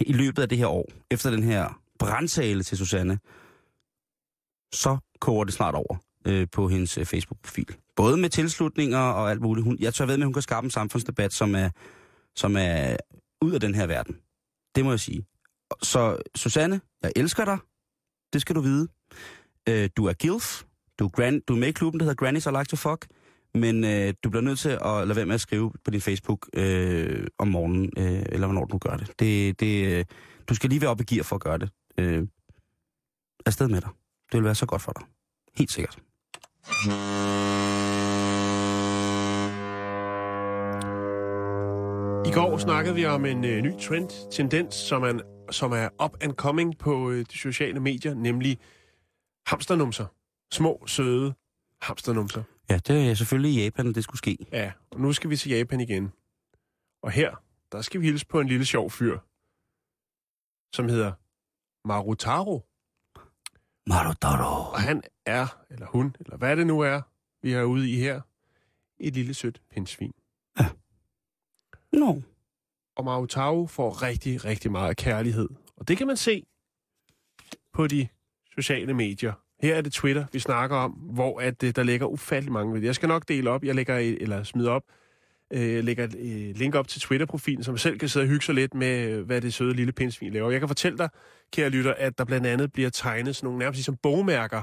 i 0.00 0.12
løbet 0.12 0.42
af 0.42 0.48
det 0.48 0.58
her 0.58 0.66
år, 0.66 0.88
efter 1.10 1.30
den 1.30 1.42
her 1.42 1.80
brandtale 1.98 2.62
til 2.62 2.78
Susanne, 2.78 3.18
så 4.72 4.98
koger 5.20 5.44
det 5.44 5.54
snart 5.54 5.74
over 5.74 6.11
øh, 6.26 6.46
på 6.52 6.68
hendes 6.68 6.98
øh, 6.98 7.06
Facebook-profil. 7.06 7.76
Både 7.96 8.16
med 8.16 8.30
tilslutninger 8.30 8.98
og 8.98 9.30
alt 9.30 9.40
muligt. 9.40 9.64
Hun, 9.64 9.76
jeg 9.80 9.94
tør 9.94 10.06
ved 10.06 10.16
med, 10.16 10.22
at 10.22 10.26
hun 10.26 10.32
kan 10.32 10.42
skabe 10.42 10.64
en 10.64 10.70
samfundsdebat, 10.70 11.32
som 11.32 11.54
er, 11.54 11.70
som 12.36 12.56
er 12.56 12.96
ud 13.42 13.52
af 13.52 13.60
den 13.60 13.74
her 13.74 13.86
verden. 13.86 14.16
Det 14.74 14.84
må 14.84 14.90
jeg 14.90 15.00
sige. 15.00 15.26
Så 15.82 16.22
Susanne, 16.34 16.80
jeg 17.02 17.12
elsker 17.16 17.44
dig. 17.44 17.58
Det 18.32 18.40
skal 18.40 18.56
du 18.56 18.60
vide. 18.60 18.88
Øh, 19.68 19.90
du 19.96 20.06
er 20.06 20.12
gilf. 20.12 20.62
Du 20.98 21.04
er, 21.04 21.08
grand, 21.08 21.42
du 21.48 21.54
er 21.54 21.58
med 21.58 21.68
i 21.68 21.72
klubben, 21.72 22.00
der 22.00 22.04
hedder 22.04 22.24
Grannies 22.24 22.46
I 22.46 22.48
Like 22.48 22.64
to 22.64 22.76
Fuck. 22.76 23.06
Men 23.54 23.84
øh, 23.84 24.14
du 24.24 24.30
bliver 24.30 24.42
nødt 24.42 24.58
til 24.58 24.68
at 24.68 25.08
lade 25.08 25.16
være 25.16 25.26
med 25.26 25.34
at 25.34 25.40
skrive 25.40 25.72
på 25.84 25.90
din 25.90 26.00
Facebook 26.00 26.48
øh, 26.54 27.26
om 27.38 27.48
morgenen, 27.48 27.90
øh, 27.98 28.22
eller 28.28 28.46
hvornår 28.46 28.64
du 28.64 28.78
gør 28.78 28.96
det. 28.96 29.12
det, 29.18 29.60
det 29.60 29.98
øh, 29.98 30.04
du 30.48 30.54
skal 30.54 30.70
lige 30.70 30.80
være 30.80 30.90
oppe 30.90 31.04
i 31.10 31.14
gear 31.14 31.22
for 31.22 31.36
at 31.36 31.42
gøre 31.42 31.58
det. 31.58 31.70
Øh, 31.98 32.26
afsted 33.46 33.68
med 33.68 33.80
dig. 33.80 33.90
Det 34.32 34.38
vil 34.38 34.44
være 34.44 34.54
så 34.54 34.66
godt 34.66 34.82
for 34.82 34.92
dig. 34.92 35.06
Helt 35.54 35.72
sikkert. 35.72 35.98
I 42.26 42.30
går 42.34 42.58
snakkede 42.58 42.94
vi 42.94 43.04
om 43.04 43.24
en 43.24 43.44
øh, 43.44 43.62
ny 43.62 43.78
trend, 43.80 44.30
tendens, 44.30 44.74
som 44.74 45.02
er, 45.02 45.20
som 45.50 45.72
er 45.72 45.88
up 46.04 46.16
and 46.20 46.32
coming 46.32 46.78
på 46.78 47.10
øh, 47.10 47.26
de 47.32 47.38
sociale 47.38 47.80
medier, 47.80 48.14
nemlig 48.14 48.58
hamsternumser. 49.46 50.06
Små, 50.52 50.86
søde 50.86 51.34
hamsternumser. 51.82 52.42
Ja, 52.70 52.76
det 52.76 53.10
er 53.10 53.14
selvfølgelig 53.14 53.54
i 53.54 53.64
Japan, 53.64 53.92
det 53.92 54.04
skulle 54.04 54.18
ske. 54.18 54.36
Ja, 54.52 54.72
og 54.90 55.00
nu 55.00 55.12
skal 55.12 55.30
vi 55.30 55.36
til 55.36 55.50
Japan 55.50 55.80
igen. 55.80 56.12
Og 57.02 57.10
her, 57.10 57.36
der 57.72 57.82
skal 57.82 58.00
vi 58.00 58.06
hilse 58.06 58.26
på 58.26 58.40
en 58.40 58.46
lille 58.46 58.64
sjov 58.64 58.90
fyr, 58.90 59.18
som 60.76 60.88
hedder 60.88 61.12
Marutaro. 61.88 62.71
Marutaro. 63.86 64.72
Og 64.72 64.80
han 64.80 65.02
er, 65.26 65.46
eller 65.70 65.86
hun, 65.86 66.16
eller 66.20 66.36
hvad 66.36 66.56
det 66.56 66.66
nu 66.66 66.80
er, 66.80 67.00
vi 67.42 67.52
er 67.52 67.62
ude 67.62 67.90
i 67.90 67.96
her, 67.96 68.20
et 69.00 69.14
lille 69.14 69.34
sødt 69.34 69.62
pindsvin. 69.70 70.12
No. 71.92 72.20
Og 72.96 73.04
Marutaro 73.04 73.66
får 73.66 74.02
rigtig, 74.02 74.44
rigtig 74.44 74.72
meget 74.72 74.96
kærlighed. 74.96 75.48
Og 75.76 75.88
det 75.88 75.98
kan 75.98 76.06
man 76.06 76.16
se 76.16 76.46
på 77.72 77.86
de 77.86 78.08
sociale 78.54 78.94
medier. 78.94 79.32
Her 79.62 79.76
er 79.76 79.80
det 79.80 79.92
Twitter, 79.92 80.26
vi 80.32 80.38
snakker 80.38 80.76
om, 80.76 80.90
hvor 80.92 81.40
at, 81.40 81.62
øh, 81.62 81.74
der 81.76 81.82
ligger 81.82 82.06
ufattelig 82.06 82.52
mange. 82.52 82.82
Jeg 82.82 82.94
skal 82.94 83.08
nok 83.08 83.28
dele 83.28 83.50
op, 83.50 83.64
jeg 83.64 83.74
lægger, 83.74 83.98
et- 83.98 84.22
eller 84.22 84.42
smide 84.42 84.70
op, 84.70 84.82
øh, 85.52 85.84
lægger 85.84 86.04
et 86.04 86.14
øh, 86.18 86.56
link 86.56 86.74
op 86.74 86.88
til 86.88 87.00
Twitter-profilen, 87.00 87.64
som 87.64 87.78
selv 87.78 87.98
kan 87.98 88.08
sidde 88.08 88.24
og 88.24 88.28
hygge 88.28 88.44
sig 88.44 88.54
lidt 88.54 88.74
med, 88.74 89.08
øh, 89.08 89.26
hvad 89.26 89.40
det 89.40 89.54
søde 89.54 89.74
lille 89.74 89.92
pindsvin 89.92 90.32
laver. 90.32 90.50
Jeg 90.50 90.60
kan 90.60 90.68
fortælle 90.68 90.98
dig, 90.98 91.08
kære 91.52 91.68
lytter, 91.68 91.94
at 91.94 92.18
der 92.18 92.24
blandt 92.24 92.46
andet 92.46 92.72
bliver 92.72 92.90
tegnet 92.90 93.36
sådan 93.36 93.46
nogle 93.46 93.58
nærmest 93.58 93.78
ligesom 93.78 93.96
bogmærker, 93.96 94.62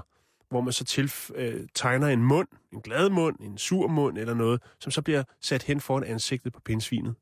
hvor 0.49 0.61
man 0.61 0.73
så 0.73 0.85
til, 0.85 1.11
øh, 1.35 1.67
tegner 1.75 2.07
en 2.07 2.23
mund, 2.23 2.47
en 2.73 2.81
glad 2.81 3.09
mund, 3.09 3.35
en 3.39 3.57
sur 3.57 3.87
mund 3.87 4.17
eller 4.17 4.33
noget, 4.33 4.61
som 4.79 4.91
så 4.91 5.01
bliver 5.01 5.23
sat 5.41 5.63
hen 5.63 5.81
foran 5.81 6.03
ansigtet 6.03 6.53
på 6.53 6.61
pindsvinet. 6.65 7.15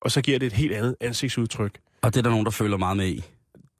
Og 0.00 0.10
så 0.10 0.22
giver 0.22 0.38
det 0.38 0.46
et 0.46 0.52
helt 0.52 0.72
andet 0.74 0.96
ansigtsudtryk. 1.00 1.80
Og 2.02 2.14
det 2.14 2.18
er 2.18 2.22
der 2.22 2.30
nogen, 2.30 2.44
der 2.44 2.50
føler 2.50 2.76
meget 2.76 2.96
med 2.96 3.06
i. 3.06 3.24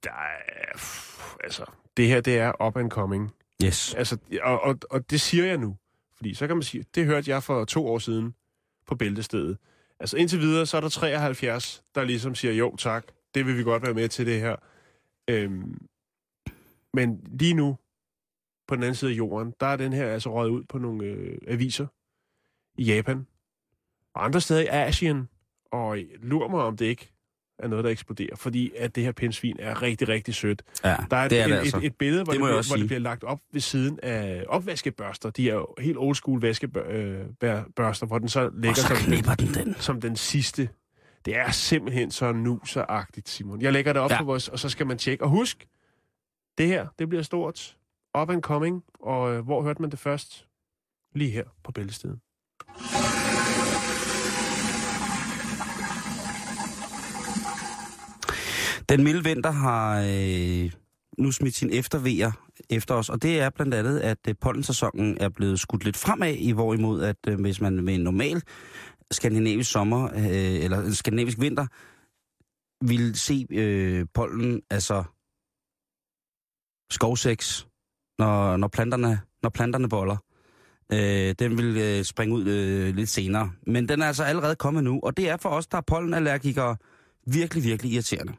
Der 0.05 0.11
er, 0.11 0.77
pff, 0.77 1.35
altså, 1.45 1.65
det 1.97 2.09
her, 2.09 2.21
det 2.21 2.39
er 2.39 2.67
up 2.67 2.77
and 2.77 2.91
coming. 2.91 3.35
Yes. 3.65 3.95
Altså, 3.95 4.19
og, 4.43 4.63
og, 4.63 4.79
og 4.91 5.11
det 5.11 5.21
siger 5.21 5.47
jeg 5.47 5.59
nu. 5.59 5.77
Fordi 6.17 6.35
så 6.35 6.47
kan 6.47 6.57
man 6.57 6.63
sige, 6.63 6.85
det 6.95 7.07
hørte 7.07 7.31
jeg 7.31 7.43
for 7.43 7.65
to 7.65 7.87
år 7.87 7.99
siden 7.99 8.35
på 8.89 8.95
bæltestedet. 8.95 9.59
Altså 10.01 10.17
indtil 10.17 10.41
videre, 10.41 10.67
så 10.67 10.77
er 10.77 10.81
der 10.81 10.89
73, 10.89 11.83
der 11.95 12.05
ligesom 12.05 12.35
siger, 12.35 12.55
jo 12.55 12.77
tak, 12.77 13.07
det 13.35 13.47
vil 13.47 13.59
vi 13.59 13.63
godt 13.63 13.83
være 13.83 13.95
med 13.95 14.09
til 14.09 14.27
det 14.27 14.41
her. 14.41 14.57
Øhm, 15.31 15.87
men 16.95 17.21
lige 17.41 17.55
nu, 17.55 17.77
på 18.69 18.75
den 18.75 18.83
anden 18.83 18.95
side 18.95 19.11
af 19.11 19.15
jorden, 19.15 19.55
der 19.61 19.67
er 19.67 19.77
den 19.77 19.93
her 19.93 20.07
altså 20.07 20.33
røget 20.35 20.51
ud 20.51 20.65
på 20.65 20.79
nogle 20.79 21.05
øh, 21.05 21.39
aviser 21.47 21.87
i 22.79 22.85
Japan. 22.85 23.27
Og 24.15 24.25
andre 24.25 24.41
steder 24.41 24.61
i 24.61 24.67
Asien. 24.67 25.29
Og 25.73 25.99
lur 26.23 26.49
mig, 26.49 26.61
om 26.61 26.77
det 26.77 26.87
ikke 26.87 27.13
er 27.59 27.69
noget, 27.69 27.85
der 27.85 27.91
eksploderer. 27.91 28.37
Fordi 28.37 28.73
at 28.77 28.95
det 28.95 29.05
her 29.05 29.13
pindsvin 29.13 29.57
er 29.59 29.83
rigtig, 29.83 30.09
rigtig 30.09 30.35
sødt. 30.35 30.63
Ja, 30.85 30.97
Der 31.11 31.17
er, 31.17 31.29
det 31.29 31.41
er 31.41 31.45
et, 31.45 31.51
det 31.51 31.57
et, 31.57 31.61
altså. 31.61 31.77
et, 31.77 31.85
et 31.85 31.97
billede, 31.97 32.25
hvor 32.25 32.33
Det 32.33 32.41
det, 32.41 32.47
bliver, 32.47 32.69
hvor 32.69 32.77
det 32.77 32.87
bliver 32.87 33.01
lagt 33.01 33.25
op 33.25 33.41
ved 33.53 33.61
siden 33.61 33.99
af 34.03 34.45
opvaskebørster. 34.49 35.31
De 35.31 35.51
er 35.51 35.55
jo 35.55 35.67
helt 35.79 35.99
old 35.99 36.15
school 36.15 36.41
vaskebørster, 36.41 38.07
hvor 38.07 38.19
den 38.19 38.29
så 38.29 38.51
ligger 38.55 38.75
så 38.75 38.97
som, 38.97 39.37
den 39.39 39.55
den. 39.55 39.75
som 39.79 40.01
den 40.01 40.17
sidste. 40.17 40.69
Det 41.25 41.37
er 41.37 41.51
simpelthen 41.51 42.11
så 42.11 42.33
nuseragtigt, 42.33 43.29
Simon. 43.29 43.63
Jeg 43.63 43.73
lægger 43.73 43.93
det 43.93 44.03
op 44.03 44.11
ja. 44.11 44.19
på 44.19 44.25
vores, 44.25 44.49
og 44.49 44.59
så 44.59 44.69
skal 44.69 44.87
man 44.87 44.99
tjekke. 44.99 45.25
Og 45.25 45.31
husk, 45.31 45.67
det 46.59 46.67
her, 46.67 46.87
det 46.99 47.09
bliver 47.09 47.23
stort. 47.23 47.77
Up 48.19 48.31
and 48.31 48.43
coming. 48.43 48.85
Og 49.01 49.35
øh, 49.35 49.45
hvor 49.45 49.63
hørte 49.63 49.83
man 49.83 49.91
det 49.91 49.99
først? 49.99 50.47
Lige 51.15 51.31
her 51.31 51.45
på 51.65 51.73
bæltestedet. 51.73 52.19
Den 58.89 59.05
milde 59.05 59.25
vinter 59.25 59.51
har 59.51 60.01
øh, 60.09 60.73
nu 61.19 61.33
smidt 61.33 61.55
sin 61.55 61.71
eftervejer 61.73 62.31
efter 62.71 62.95
os, 62.95 63.09
og 63.09 63.23
det 63.23 63.41
er 63.41 63.51
blandt 63.51 63.75
andet, 63.75 64.01
at 64.01 64.19
øh, 64.29 64.35
pollensæsonen 64.41 65.19
er 65.21 65.29
blevet 65.29 65.61
skudt 65.61 65.85
lidt 65.85 65.97
fremad, 65.97 66.35
i 66.35 66.53
hvorimod 66.53 67.03
at 67.03 67.17
øh, 67.29 67.41
hvis 67.41 67.61
man 67.61 67.85
med 67.85 67.95
en 67.95 68.01
normal 68.01 68.43
skandinavisk 69.11 69.71
sommer, 69.71 70.05
øh, 70.05 70.65
eller 70.65 70.79
en 70.79 70.95
skandinavisk 70.95 71.41
vinter, 71.41 71.67
vil 72.85 73.19
se 73.19 73.47
øh, 73.51 74.07
pollen, 74.15 74.63
altså 74.71 75.05
skovseks, 76.91 77.67
når, 78.19 78.57
når, 78.57 78.69
planterne, 78.69 79.21
når 79.43 79.51
planterne 79.51 79.89
boller. 79.89 80.17
Øh, 80.93 81.35
den 81.39 81.59
vil 81.59 81.77
øh, 81.77 82.05
springe 82.05 82.35
ud 82.35 82.47
øh, 82.47 82.95
lidt 82.95 83.09
senere. 83.09 83.53
Men 83.67 83.89
den 83.89 84.03
er 84.03 84.07
altså 84.07 84.25
allerede 84.25 84.57
kommet 84.57 84.85
nu, 84.85 85.01
og 85.03 85.17
det 85.17 85.29
er 85.29 85.37
for 85.37 85.49
os, 85.49 85.67
der 85.67 85.77
er 85.79 85.83
pollenallergikere, 85.83 86.77
virkelig, 87.27 87.65
virkelig 87.65 87.93
irriterende. 87.93 88.33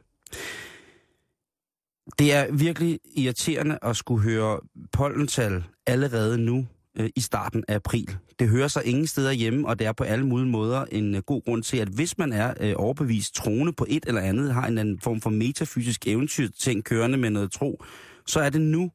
Det 2.18 2.32
er 2.32 2.52
virkelig 2.52 3.00
irriterende 3.16 3.78
at 3.82 3.96
skulle 3.96 4.22
høre 4.22 4.60
pollental 4.92 5.64
allerede 5.86 6.38
nu 6.38 6.66
øh, 6.98 7.10
i 7.16 7.20
starten 7.20 7.64
af 7.68 7.74
april. 7.74 8.16
Det 8.38 8.48
hører 8.48 8.68
sig 8.68 8.84
ingen 8.84 9.06
steder 9.06 9.32
hjemme, 9.32 9.68
og 9.68 9.78
det 9.78 9.86
er 9.86 9.92
på 9.92 10.04
alle 10.04 10.26
mulige 10.26 10.48
måder 10.48 10.84
en 10.84 11.14
øh, 11.14 11.22
god 11.22 11.44
grund 11.44 11.62
til, 11.62 11.76
at 11.76 11.88
hvis 11.88 12.18
man 12.18 12.32
er 12.32 12.54
øh, 12.60 12.72
overbevist 12.76 13.34
troende 13.34 13.72
på 13.72 13.86
et 13.88 14.04
eller 14.06 14.20
andet, 14.20 14.54
har 14.54 14.66
en 14.66 14.78
anden 14.78 15.00
form 15.00 15.20
for 15.20 15.30
metafysisk 15.30 16.06
eventyrting 16.06 16.84
kørende 16.84 17.18
med 17.18 17.30
noget 17.30 17.52
tro, 17.52 17.84
så 18.26 18.40
er 18.40 18.50
det 18.50 18.60
nu, 18.60 18.90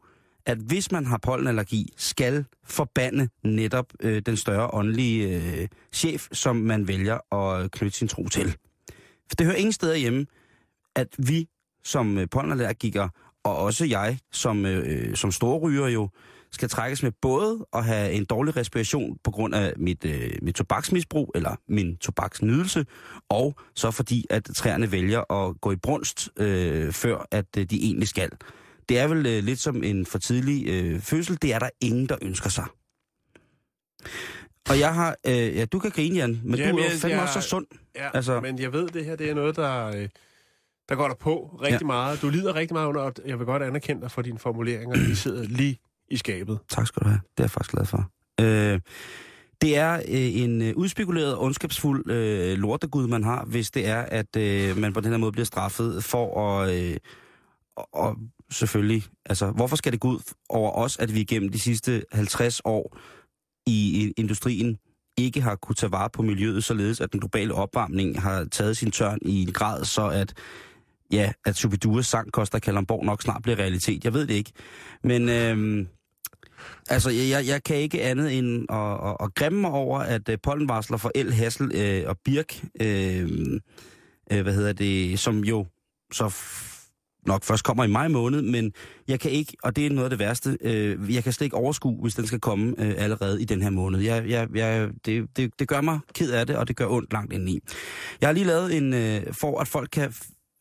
at 0.46 0.58
hvis 0.58 0.92
man 0.92 1.06
har 1.06 1.18
pollenallergi, 1.18 1.94
skal 1.98 2.46
forbande 2.64 3.30
netop 3.44 3.94
øh, 4.00 4.22
den 4.26 4.38
større 4.38 4.74
åndelige 4.74 5.28
øh, 5.36 5.68
chef, 5.94 6.28
som 6.32 6.56
man 6.56 6.88
vælger 6.88 7.34
at 7.36 7.72
knytte 7.72 7.98
sin 7.98 8.08
tro 8.08 8.28
til. 8.28 8.56
For 9.30 9.36
det 9.38 9.46
hører 9.46 9.58
ingen 9.58 9.74
steder 9.74 9.96
hjemme, 9.96 10.26
at 10.96 11.08
vi 11.18 11.48
som 11.84 12.18
øh, 12.18 12.28
pollenallergikere, 12.32 13.10
og 13.44 13.58
også 13.58 13.86
jeg 13.86 14.20
som, 14.32 14.66
øh, 14.66 15.16
som 15.16 15.32
storryger 15.32 15.88
jo, 15.88 16.10
skal 16.52 16.70
trækkes 16.70 17.04
med 17.04 17.12
både 17.22 17.66
at 17.74 17.86
have 17.86 18.12
en 18.12 18.26
dårlig 18.26 18.56
respiration 18.58 19.18
på 19.24 19.32
grund 19.32 19.56
af 19.56 19.74
mit, 19.78 20.06
øh, 20.06 20.32
mit 20.42 20.56
tobaksmisbrug, 20.56 21.32
eller 21.36 21.56
min 21.68 21.98
tobaksnydelse, 21.98 22.86
og 23.30 23.56
så 23.76 23.92
fordi, 23.92 24.26
at 24.30 24.44
træerne 24.56 24.92
vælger 24.92 25.32
at 25.34 25.62
gå 25.62 25.72
i 25.72 25.76
brunst, 25.76 26.30
øh, 26.38 26.92
før 26.94 27.28
at 27.32 27.46
øh, 27.58 27.64
de 27.66 27.76
egentlig 27.84 28.08
skal. 28.08 28.30
Det 28.90 29.00
er 29.00 29.08
vel 29.08 29.26
øh, 29.26 29.44
lidt 29.44 29.60
som 29.60 29.84
en 29.84 30.06
for 30.06 30.18
tidlig 30.20 30.68
øh, 30.70 31.00
fødsel. 31.00 31.38
Det 31.42 31.54
er 31.54 31.60
der 31.60 31.70
ingen, 31.82 32.10
der 32.10 32.16
ønsker 32.22 32.50
sig. 32.50 32.66
Og 34.70 34.80
jeg 34.80 34.94
har... 34.94 35.16
Øh, 35.28 35.34
ja, 35.56 35.66
du 35.66 35.80
kan 35.80 35.92
grine, 35.92 36.16
Jan, 36.16 36.42
men 36.44 36.56
Jamen, 36.60 36.76
du 36.76 36.82
er 36.82 36.86
jo 36.92 36.98
fandme 36.98 37.16
jeg- 37.18 37.22
også 37.28 37.42
så 37.42 37.50
sund. 37.50 37.68
Ja, 37.96 38.10
altså, 38.14 38.42
men 38.42 38.60
jeg 38.60 38.74
ved, 38.74 38.88
det 38.88 39.06
her 39.06 39.16
det 39.16 39.30
er 39.30 39.34
noget, 39.34 39.56
der, 39.56 39.86
øh, 39.88 40.10
der 40.90 40.96
går 40.96 41.08
der 41.08 41.16
på 41.16 41.60
rigtig 41.62 41.82
Ja. 41.82 41.86
meget. 41.86 42.22
Du 42.22 42.30
lider 42.30 42.56
rigtig 42.56 42.74
meget 42.74 42.88
under, 42.88 43.02
og 43.02 43.14
jeg 43.26 43.40
vil 43.40 43.46
godt 43.46 43.64
anerkende 43.64 44.02
dig 44.02 44.12
for 44.12 44.22
dine 44.22 44.40
formuleringer. 44.40 44.96
De 44.96 45.16
sidder 45.16 45.44
lige 45.44 45.78
i 46.12 46.18
skabet. 46.18 46.60
Tak 46.70 46.88
skal 46.88 47.04
du 47.04 47.08
have. 47.08 47.20
Det 47.38 47.40
er 47.40 47.44
jeg 47.44 47.52
faktisk 47.52 47.72
glad 47.72 47.86
for. 47.86 48.10
Øh, 48.42 48.80
det 49.62 49.78
er 49.78 49.94
øh, 49.96 50.36
en 50.44 50.62
øh, 50.62 50.74
udspekuleret, 50.76 51.38
ondskabsfuld 51.38 52.12
øh, 52.12 52.58
lortegud, 52.58 53.08
man 53.08 53.24
har, 53.24 53.46
hvis 53.46 53.72
det 53.72 53.88
er, 53.88 54.02
at 54.02 54.36
øh, 54.36 54.78
man 54.78 54.94
på 54.94 55.00
den 55.02 55.12
her 55.12 55.18
måde 55.18 55.32
bliver 55.32 55.46
straffet 55.46 56.04
for 56.04 56.60
at... 56.62 56.76
Øh, 56.84 56.98
og, 57.78 57.88
og 57.94 58.16
selvfølgelig, 58.52 59.04
altså, 59.26 59.52
hvorfor 59.52 59.76
skal 59.76 59.92
det 59.92 60.00
gå 60.00 60.08
ud 60.08 60.20
over 60.50 60.72
os, 60.72 60.98
at 60.98 61.16
vi 61.16 61.24
gennem 61.24 61.50
de 61.52 61.60
sidste 61.60 62.04
50 62.12 62.62
år 62.66 62.98
i, 63.68 64.06
i 64.06 64.14
industrien 64.18 64.78
ikke 65.18 65.42
har 65.42 65.56
kunne 65.56 65.76
tage 65.76 65.92
vare 65.92 66.10
på 66.10 66.22
miljøet, 66.22 66.64
således 66.64 67.02
at 67.02 67.12
den 67.12 67.20
globale 67.20 67.54
opvarmning 67.54 68.22
har 68.22 68.44
taget 68.52 68.78
sin 68.78 68.92
tørn 68.92 69.20
i 69.22 69.42
en 69.42 69.52
grad, 69.54 69.86
så 69.86 70.08
at 70.10 70.34
ja, 71.12 71.32
at 71.46 71.56
Subiduras 71.56 72.08
sang 72.08 72.32
Costa 72.32 72.60
Kalamborg 72.60 73.06
nok 73.06 73.22
snart 73.22 73.44
bliver 73.44 73.60
realitet. 73.60 74.04
Jeg 74.04 74.14
ved 74.14 74.28
det 74.28 74.34
ikke. 74.34 74.52
Men 75.04 75.30
øhm, 75.30 75.88
altså, 76.90 77.10
jeg, 77.10 77.48
jeg 77.48 77.64
kan 77.64 77.76
ikke 77.78 78.02
andet 78.02 78.38
end 78.38 78.66
at, 78.72 79.10
at, 79.10 79.18
at 79.20 79.36
grimme 79.36 79.62
mig 79.62 79.72
over, 79.72 80.00
at 80.00 80.30
øh, 80.30 80.38
pollenvarsler 80.44 80.98
for 80.98 81.12
El, 81.16 81.34
Hassel 81.34 81.72
øh, 81.76 82.04
og 82.08 82.18
Birk, 82.26 82.64
øh, 82.82 83.30
øh, 84.32 84.42
hvad 84.42 84.54
hedder 84.54 84.74
det, 84.74 85.20
som 85.20 85.44
jo 85.44 85.66
så 86.14 86.26
f- 86.28 86.72
nok 87.28 87.44
først 87.44 87.64
kommer 87.64 87.84
i 87.84 87.88
maj 87.88 88.08
måned, 88.08 88.42
men 88.42 88.74
jeg 89.08 89.20
kan 89.20 89.32
ikke, 89.32 89.58
og 89.64 89.76
det 89.76 89.86
er 89.86 89.90
noget 89.90 90.04
af 90.04 90.10
det 90.10 90.20
værste, 90.20 90.58
øh, 90.62 91.16
jeg 91.16 91.24
kan 91.24 91.34
slet 91.34 91.46
ikke 91.46 91.58
overskue, 91.58 92.02
hvis 92.02 92.16
den 92.16 92.28
skal 92.28 92.40
komme 92.40 92.76
øh, 92.78 92.94
allerede 92.98 93.42
i 93.42 93.46
den 93.46 93.62
her 93.62 93.70
måned. 93.70 94.00
Jeg, 94.00 94.30
jeg, 94.30 94.48
jeg, 94.56 94.90
det, 95.06 95.38
det, 95.38 95.60
det 95.60 95.68
gør 95.68 95.82
mig 95.82 96.00
ked 96.14 96.32
af 96.32 96.48
det, 96.48 96.56
og 96.56 96.68
det 96.68 96.76
gør 96.76 96.88
ondt 96.88 97.14
langt 97.14 97.34
indeni. 97.34 97.60
Jeg 98.22 98.28
har 98.30 98.34
lige 98.34 98.46
lavet 98.46 98.78
en, 98.78 98.94
øh, 98.94 99.34
for 99.34 99.60
at 99.60 99.68
folk 99.68 99.90
kan 99.92 100.14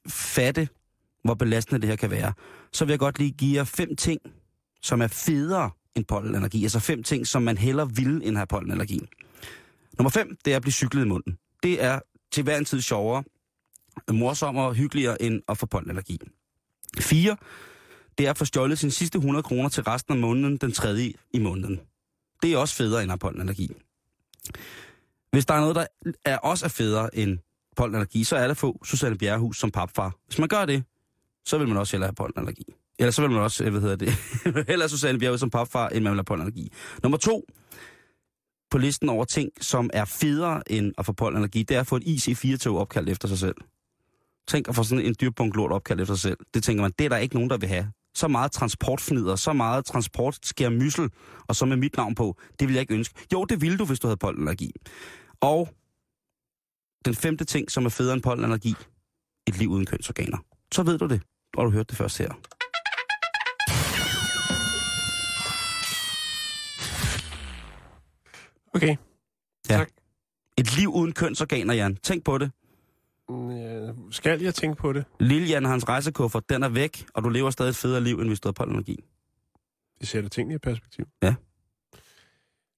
fatte, 0.08 0.68
hvor 1.24 1.34
belastende 1.34 1.80
det 1.80 1.88
her 1.88 1.96
kan 1.96 2.10
være, 2.10 2.32
så 2.72 2.84
vil 2.84 2.92
jeg 2.92 2.98
godt 2.98 3.18
lige 3.18 3.30
give 3.30 3.56
jer 3.56 3.64
fem 3.64 3.96
ting, 3.96 4.20
som 4.82 5.02
er 5.02 5.06
federe 5.06 5.70
end 5.94 6.04
pollenallergi. 6.04 6.62
Altså 6.62 6.80
fem 6.80 7.02
ting, 7.02 7.26
som 7.26 7.42
man 7.42 7.58
hellere 7.58 7.94
vil 7.94 8.20
end 8.24 8.36
have 8.36 8.46
pollenallergi. 8.46 9.00
Nummer 9.98 10.10
fem, 10.10 10.36
det 10.44 10.52
er 10.52 10.56
at 10.56 10.62
blive 10.62 10.72
cyklet 10.72 11.04
i 11.04 11.08
munden. 11.08 11.38
Det 11.62 11.82
er 11.82 12.00
til 12.32 12.42
hver 12.42 12.58
en 12.58 12.64
tid 12.64 12.80
sjovere, 12.80 13.24
morsommere 14.12 14.66
og 14.66 14.74
hyggeligere 14.74 15.22
end 15.22 15.42
at 15.48 15.58
få 15.58 15.66
pollenallergi. 15.66 16.20
Fire, 16.98 17.36
det 18.18 18.26
er 18.26 18.30
at 18.30 18.38
få 18.38 18.44
stjålet 18.44 18.78
sine 18.78 18.92
sidste 18.92 19.16
100 19.16 19.42
kroner 19.42 19.68
til 19.68 19.82
resten 19.82 20.14
af 20.14 20.20
måneden, 20.20 20.56
den 20.56 20.72
tredje 20.72 21.12
i 21.32 21.38
måneden. 21.38 21.80
Det 22.42 22.52
er 22.52 22.58
også 22.58 22.74
federe 22.74 23.02
end 23.02 23.10
at 23.10 23.12
have 23.12 23.18
pollenallergi. 23.18 23.72
Hvis 25.30 25.46
der 25.46 25.54
er 25.54 25.60
noget, 25.60 25.76
der 25.76 25.86
er 26.24 26.38
også 26.38 26.64
er 26.64 26.68
federe 26.68 27.16
end 27.16 27.38
pollenallergi, 27.74 28.24
så 28.24 28.36
er 28.36 28.48
det 28.48 28.56
få 28.56 28.80
Susanne 28.84 29.18
Bjerrehus 29.18 29.58
som 29.58 29.70
papfar. 29.70 30.16
Hvis 30.26 30.38
man 30.38 30.48
gør 30.48 30.64
det, 30.64 30.84
så 31.44 31.58
vil 31.58 31.68
man 31.68 31.76
også 31.76 31.96
hellere 31.96 32.08
have 32.08 32.14
pollenallergi. 32.14 32.64
Eller 32.98 33.10
så 33.10 33.22
vil 33.22 33.30
man 33.30 33.40
også, 33.40 33.70
hvad 33.70 33.80
hedder 33.80 33.96
det, 33.96 34.14
hellere 34.68 34.88
Susanne 34.88 35.18
Bjerrehus 35.18 35.40
som 35.40 35.50
papfar, 35.50 35.88
end 35.88 36.04
man 36.04 36.10
vil 36.10 36.18
have 36.18 36.24
pollenallergi. 36.24 36.72
Nummer 37.02 37.18
to 37.18 37.44
på 38.70 38.78
listen 38.78 39.08
over 39.08 39.24
ting, 39.24 39.50
som 39.60 39.90
er 39.92 40.04
federe 40.04 40.72
end 40.72 40.92
at 40.98 41.06
få 41.06 41.12
pollenallergi, 41.12 41.62
det 41.62 41.76
er 41.76 41.80
at 41.80 41.86
få 41.86 41.96
et 41.96 42.02
IC4-tog 42.02 42.78
opkaldt 42.78 43.10
efter 43.10 43.28
sig 43.28 43.38
selv. 43.38 43.54
Tænk 44.48 44.68
at 44.68 44.74
få 44.74 44.82
sådan 44.82 45.04
en 45.04 45.14
dyrpunkt 45.20 45.56
lort 45.56 45.72
opkaldt 45.72 46.02
efter 46.02 46.14
sig 46.14 46.22
selv. 46.22 46.38
Det 46.54 46.64
tænker 46.64 46.82
man, 46.82 46.92
det 46.98 47.04
er 47.04 47.08
der 47.08 47.16
ikke 47.16 47.34
nogen, 47.34 47.50
der 47.50 47.56
vil 47.56 47.68
have. 47.68 47.92
Så 48.14 48.28
meget 48.28 48.52
transportfnider, 48.52 49.36
så 49.36 49.52
meget 49.52 49.84
transportskærmyssel, 49.84 51.10
og 51.48 51.56
så 51.56 51.66
med 51.66 51.76
mit 51.76 51.96
navn 51.96 52.14
på, 52.14 52.36
det 52.60 52.68
vil 52.68 52.74
jeg 52.74 52.80
ikke 52.80 52.94
ønske. 52.94 53.14
Jo, 53.32 53.44
det 53.44 53.60
ville 53.60 53.78
du, 53.78 53.84
hvis 53.84 54.00
du 54.00 54.06
havde 54.06 54.16
pollenallergi. 54.16 54.72
Og 55.40 55.68
den 57.04 57.14
femte 57.14 57.44
ting, 57.44 57.70
som 57.70 57.84
er 57.84 57.88
federe 57.90 58.14
end 58.14 58.22
pollenallergi, 58.22 58.74
et 59.46 59.58
liv 59.58 59.68
uden 59.70 59.86
kønsorganer. 59.86 60.38
Så 60.72 60.82
ved 60.82 60.98
du 60.98 61.06
det, 61.06 61.22
og 61.56 61.64
du 61.64 61.70
hørte 61.70 61.86
det 61.88 61.96
først 61.96 62.18
her. 62.18 62.32
Okay. 68.74 68.96
Ja. 69.70 69.76
Tak. 69.76 69.88
Et 70.58 70.76
liv 70.78 70.88
uden 70.94 71.12
kønsorganer, 71.12 71.74
Jan. 71.74 71.96
Tænk 71.96 72.24
på 72.24 72.38
det. 72.38 72.50
Mm, 73.28 73.50
Ja, 73.50 73.92
skal 74.10 74.42
jeg 74.42 74.54
tænke 74.54 74.76
på 74.76 74.92
det? 74.92 75.04
Lille 75.20 75.48
Jan 75.48 75.64
og 75.64 75.70
hans 75.70 75.88
rejsekuffert, 75.88 76.48
den 76.48 76.62
er 76.62 76.68
væk, 76.68 77.04
og 77.14 77.24
du 77.24 77.28
lever 77.28 77.50
stadig 77.50 77.70
et 77.70 77.76
federe 77.76 78.00
liv, 78.00 78.20
end 78.20 78.28
hvis 78.28 78.40
du 78.40 78.48
havde 78.48 78.54
pollenallergi. 78.54 79.04
Det 80.00 80.08
sætter 80.08 80.30
tingene 80.30 80.54
i 80.54 80.58
perspektiv. 80.58 81.06
Ja. 81.22 81.34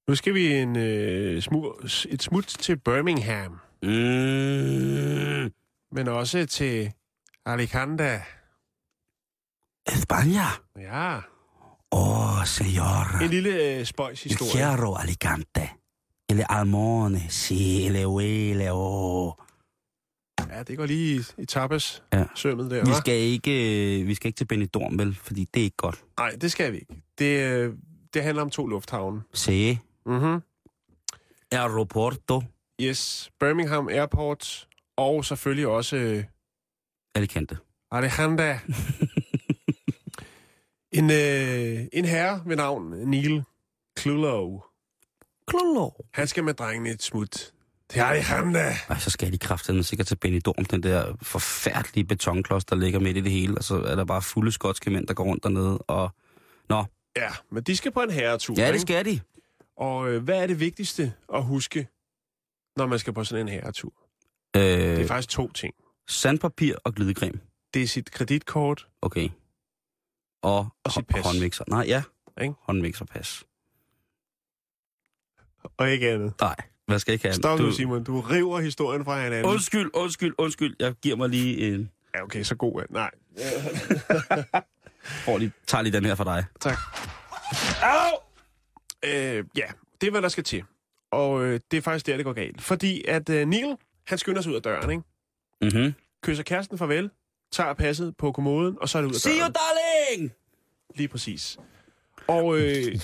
Nu 0.09 0.15
skal 0.15 0.35
vi 0.35 0.55
en, 0.55 0.77
øh, 0.77 1.43
smu, 1.43 1.73
et 2.09 2.23
smut 2.23 2.45
til 2.47 2.77
Birmingham, 2.77 3.59
Mm. 3.83 5.53
men 5.93 6.09
også 6.09 6.47
til 6.47 6.93
Alicante. 7.47 8.21
España. 9.89 10.47
Ja, 10.79 11.19
Oh, 11.91 12.43
señor. 12.45 13.23
en 13.23 13.31
lille 13.31 13.79
øh, 13.79 13.85
spøjs 13.87 14.23
El 14.25 14.31
historie. 14.31 14.53
quiero 14.53 14.95
Alicante. 14.97 15.71
El 16.29 16.45
almone, 16.49 17.21
si, 17.29 17.87
el 17.87 18.05
huele, 18.05 18.69
oh. 18.73 19.33
Ja, 20.51 20.63
det 20.63 20.77
går 20.77 20.87
lige 20.87 21.25
i, 21.39 21.45
tapas 21.45 22.03
Ja. 22.13 22.25
sømmet 22.35 22.71
der, 22.71 22.85
Vi 22.85 22.91
hva'? 22.91 22.99
skal 22.99 23.15
ikke, 23.15 24.01
øh, 24.01 24.07
vi 24.07 24.15
skal 24.15 24.29
ikke 24.29 24.37
til 24.37 24.45
Benidorm, 24.45 24.99
vel? 24.99 25.15
Fordi 25.15 25.45
det 25.55 25.61
er 25.61 25.65
ikke 25.65 25.77
godt. 25.77 26.05
Nej, 26.19 26.31
det 26.41 26.53
skal 26.53 26.73
vi 26.73 26.77
ikke. 26.79 27.03
Det, 27.19 27.41
øh, 27.43 27.75
det 28.15 28.23
handler 28.23 28.43
om 28.43 28.51
to 28.51 28.67
lufthavne. 28.67 29.23
Se. 29.35 29.79
Mhm. 30.07 30.41
Aeroporto. 31.53 32.43
Yes, 32.81 33.31
Birmingham 33.41 33.89
Airport, 33.89 34.69
og 34.97 35.25
selvfølgelig 35.25 35.67
også 35.67 35.97
øh, 35.97 36.25
Alicante. 37.15 37.59
Alejandra. 37.91 38.53
en, 40.99 41.11
øh, 41.11 41.87
en 41.93 42.05
herre 42.05 42.43
ved 42.47 42.57
navn 42.57 42.83
Neil 43.11 43.45
Clulow. 43.99 44.63
Klolo. 45.49 45.91
Han 46.15 46.27
skal 46.27 46.45
med 46.45 46.55
drengene 46.55 46.91
et 46.91 47.03
smut. 47.03 47.53
Det 47.93 48.01
er 48.01 48.05
Alejandra. 48.05 48.61
Ej, 48.89 48.99
så 48.99 49.11
skal 49.11 49.33
de 49.33 49.39
kraftedeme 49.39 49.83
sikkert 49.83 50.07
til 50.07 50.17
Benidorm, 50.17 50.65
den 50.65 50.83
der 50.83 51.17
forfærdelige 51.23 52.05
betonklods, 52.05 52.65
der 52.65 52.77
ligger 52.77 53.01
midt 53.01 53.17
i 53.17 53.21
det 53.21 53.33
hele. 53.33 53.59
Og 53.59 53.65
så 53.65 53.75
er 53.75 53.95
der 53.95 54.05
bare 54.05 54.23
fulde 54.23 54.53
skotske 54.53 54.91
mænd, 54.91 55.07
der 55.07 55.15
går 55.15 55.25
rundt 55.25 55.43
dernede. 55.43 55.79
Og... 55.79 56.11
Nå, 56.69 56.85
Ja, 57.17 57.29
men 57.51 57.63
de 57.63 57.77
skal 57.77 57.93
på 57.93 58.01
en 58.03 58.11
herretur. 58.11 58.55
ja, 58.59 58.73
det 58.73 58.81
skal 58.81 59.05
de. 59.05 59.21
Og 59.77 60.09
øh, 60.09 60.23
hvad 60.23 60.43
er 60.43 60.47
det 60.47 60.61
vigtigste 60.61 61.13
at 61.35 61.45
huske, 61.45 61.89
når 62.77 62.87
man 62.87 62.99
skal 62.99 63.13
på 63.13 63.25
sådan 63.25 63.49
en 63.49 63.53
herretur? 63.53 63.93
Det 64.55 64.93
er 64.95 65.01
Øh, 65.01 65.07
faktisk 65.07 65.29
to 65.29 65.53
ting. 65.53 65.75
sandpapir 66.09 66.75
og 66.85 66.95
glidecreme. 66.95 67.41
Det 67.75 67.83
er 67.83 67.87
sit 67.87 68.11
kreditkort, 68.11 68.89
Okay. 69.03 69.29
Og, 70.43 70.69
Og 70.85 70.93
sit 70.93 71.07
pas. 71.07 71.25
håndmixer. 71.27 71.65
Nej, 71.69 71.85
ja. 71.87 72.03
Ikke? 72.43 72.55
Håndmixerpas. 72.63 73.45
og 75.79 75.91
ikke 75.91 76.11
andet. 76.11 76.33
Nej, 76.41 76.57
hvad 76.87 76.99
skal 76.99 77.13
jeg 77.13 77.15
ikke 77.15 77.25
have? 77.27 77.35
Stop 77.35 77.59
Du- 77.59 77.73
Simon. 77.73 78.05
Du 78.05 78.21
river 78.21 78.61
historien 78.61 79.05
fra 79.05 79.23
hinanden. 79.23 79.53
Undskyld, 79.53 79.91
undskyld, 79.95 80.35
undskyld. 80.39 80.77
Jeg 80.81 80.95
giver 81.03 81.17
mig 81.17 81.29
lige 81.29 81.75
en... 81.75 81.91
Ja, 82.15 82.23
okay, 82.23 82.43
så 82.43 82.55
god 82.55 82.83
Nej. 82.91 83.11
Får 85.25 85.39
lige, 85.39 85.53
tager 85.67 85.83
lige 85.83 85.93
den 85.93 86.05
her 86.05 86.15
for 86.15 86.25
dig. 86.25 86.45
Tak. 86.61 86.77
Au! 87.83 88.19
Øh, 89.05 89.45
ja, 89.57 89.67
det 90.01 90.07
er, 90.07 90.11
hvad 90.11 90.23
der 90.23 90.29
skal 90.29 90.45
til. 90.45 90.65
Og 91.17 91.45
øh, 91.45 91.61
det 91.71 91.77
er 91.77 91.81
faktisk 91.81 92.07
der, 92.07 92.17
det 92.17 92.25
går 92.25 92.33
galt. 92.33 92.63
Fordi 92.63 93.05
at 93.09 93.29
øh, 93.29 93.47
Neil, 93.49 93.77
han 94.07 94.19
skynder 94.19 94.43
sig 94.43 94.51
ud 94.51 94.57
af 94.57 94.63
døren, 94.63 94.91
ikke? 94.91 95.03
Mhm. 95.79 95.95
Kysser 96.23 96.45
kæresten 96.45 96.79
farvel, 96.79 97.11
tager 97.53 97.75
passet 97.75 98.17
på 98.17 98.33
kommoden, 98.33 98.77
og 98.81 98.89
så 98.89 98.99
er 98.99 99.03
det 99.03 99.09
ud 99.09 99.15
af 99.15 99.21
See 99.21 99.33
you, 99.33 99.39
døren. 99.39 99.53
darling! 99.53 100.33
Lige 100.95 101.09
præcis. 101.09 101.59
Og 102.29 102.59
øh, 102.59 102.99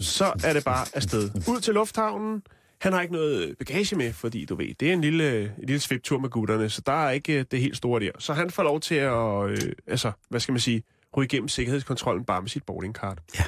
så 0.00 0.24
er 0.44 0.52
det 0.52 0.64
bare 0.64 0.86
afsted. 0.94 1.30
Ud 1.48 1.60
til 1.60 1.74
lufthavnen. 1.74 2.42
Han 2.80 2.92
har 2.92 3.00
ikke 3.02 3.14
noget 3.14 3.58
bagage 3.58 3.96
med, 3.96 4.12
fordi 4.12 4.44
du 4.44 4.54
ved, 4.54 4.74
det 4.74 4.88
er 4.88 4.92
en 4.92 5.00
lille, 5.00 5.42
en 5.42 5.50
lille 5.64 5.80
sviptur 5.80 6.18
med 6.18 6.30
gutterne, 6.30 6.70
så 6.70 6.82
der 6.86 7.06
er 7.06 7.10
ikke 7.10 7.38
øh, 7.38 7.44
det 7.50 7.60
helt 7.60 7.76
store 7.76 8.00
der. 8.00 8.10
Så 8.18 8.32
han 8.34 8.50
får 8.50 8.62
lov 8.62 8.80
til 8.80 8.94
at, 8.94 9.48
øh, 9.50 9.72
altså, 9.86 10.12
hvad 10.28 10.40
skal 10.40 10.52
man 10.52 10.60
sige, 10.60 10.82
ryge 11.16 11.24
igennem 11.24 11.48
sikkerhedskontrollen 11.48 12.24
bare 12.24 12.40
med 12.42 12.48
sit 12.48 12.62
boardingkart. 12.64 13.18
Ja. 13.38 13.44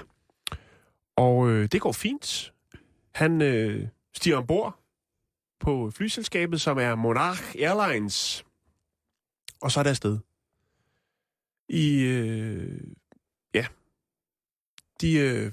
Og 1.17 1.49
øh, 1.51 1.69
det 1.73 1.81
går 1.81 1.93
fint. 1.93 2.53
Han 3.15 3.43
øh, 3.43 3.87
stiger 4.19 4.37
ombord 4.37 4.79
på 5.61 5.91
flyselskabet, 5.91 6.61
som 6.61 6.79
er 6.79 6.95
Monarch 6.95 7.43
Airlines. 7.59 8.45
Og 9.61 9.71
så 9.71 9.81
er 9.81 9.83
det 9.83 9.91
afsted. 9.91 10.19
I, 11.69 12.01
øh, 12.03 12.81
ja, 13.55 13.67
de 15.01 15.13
øh, 15.19 15.53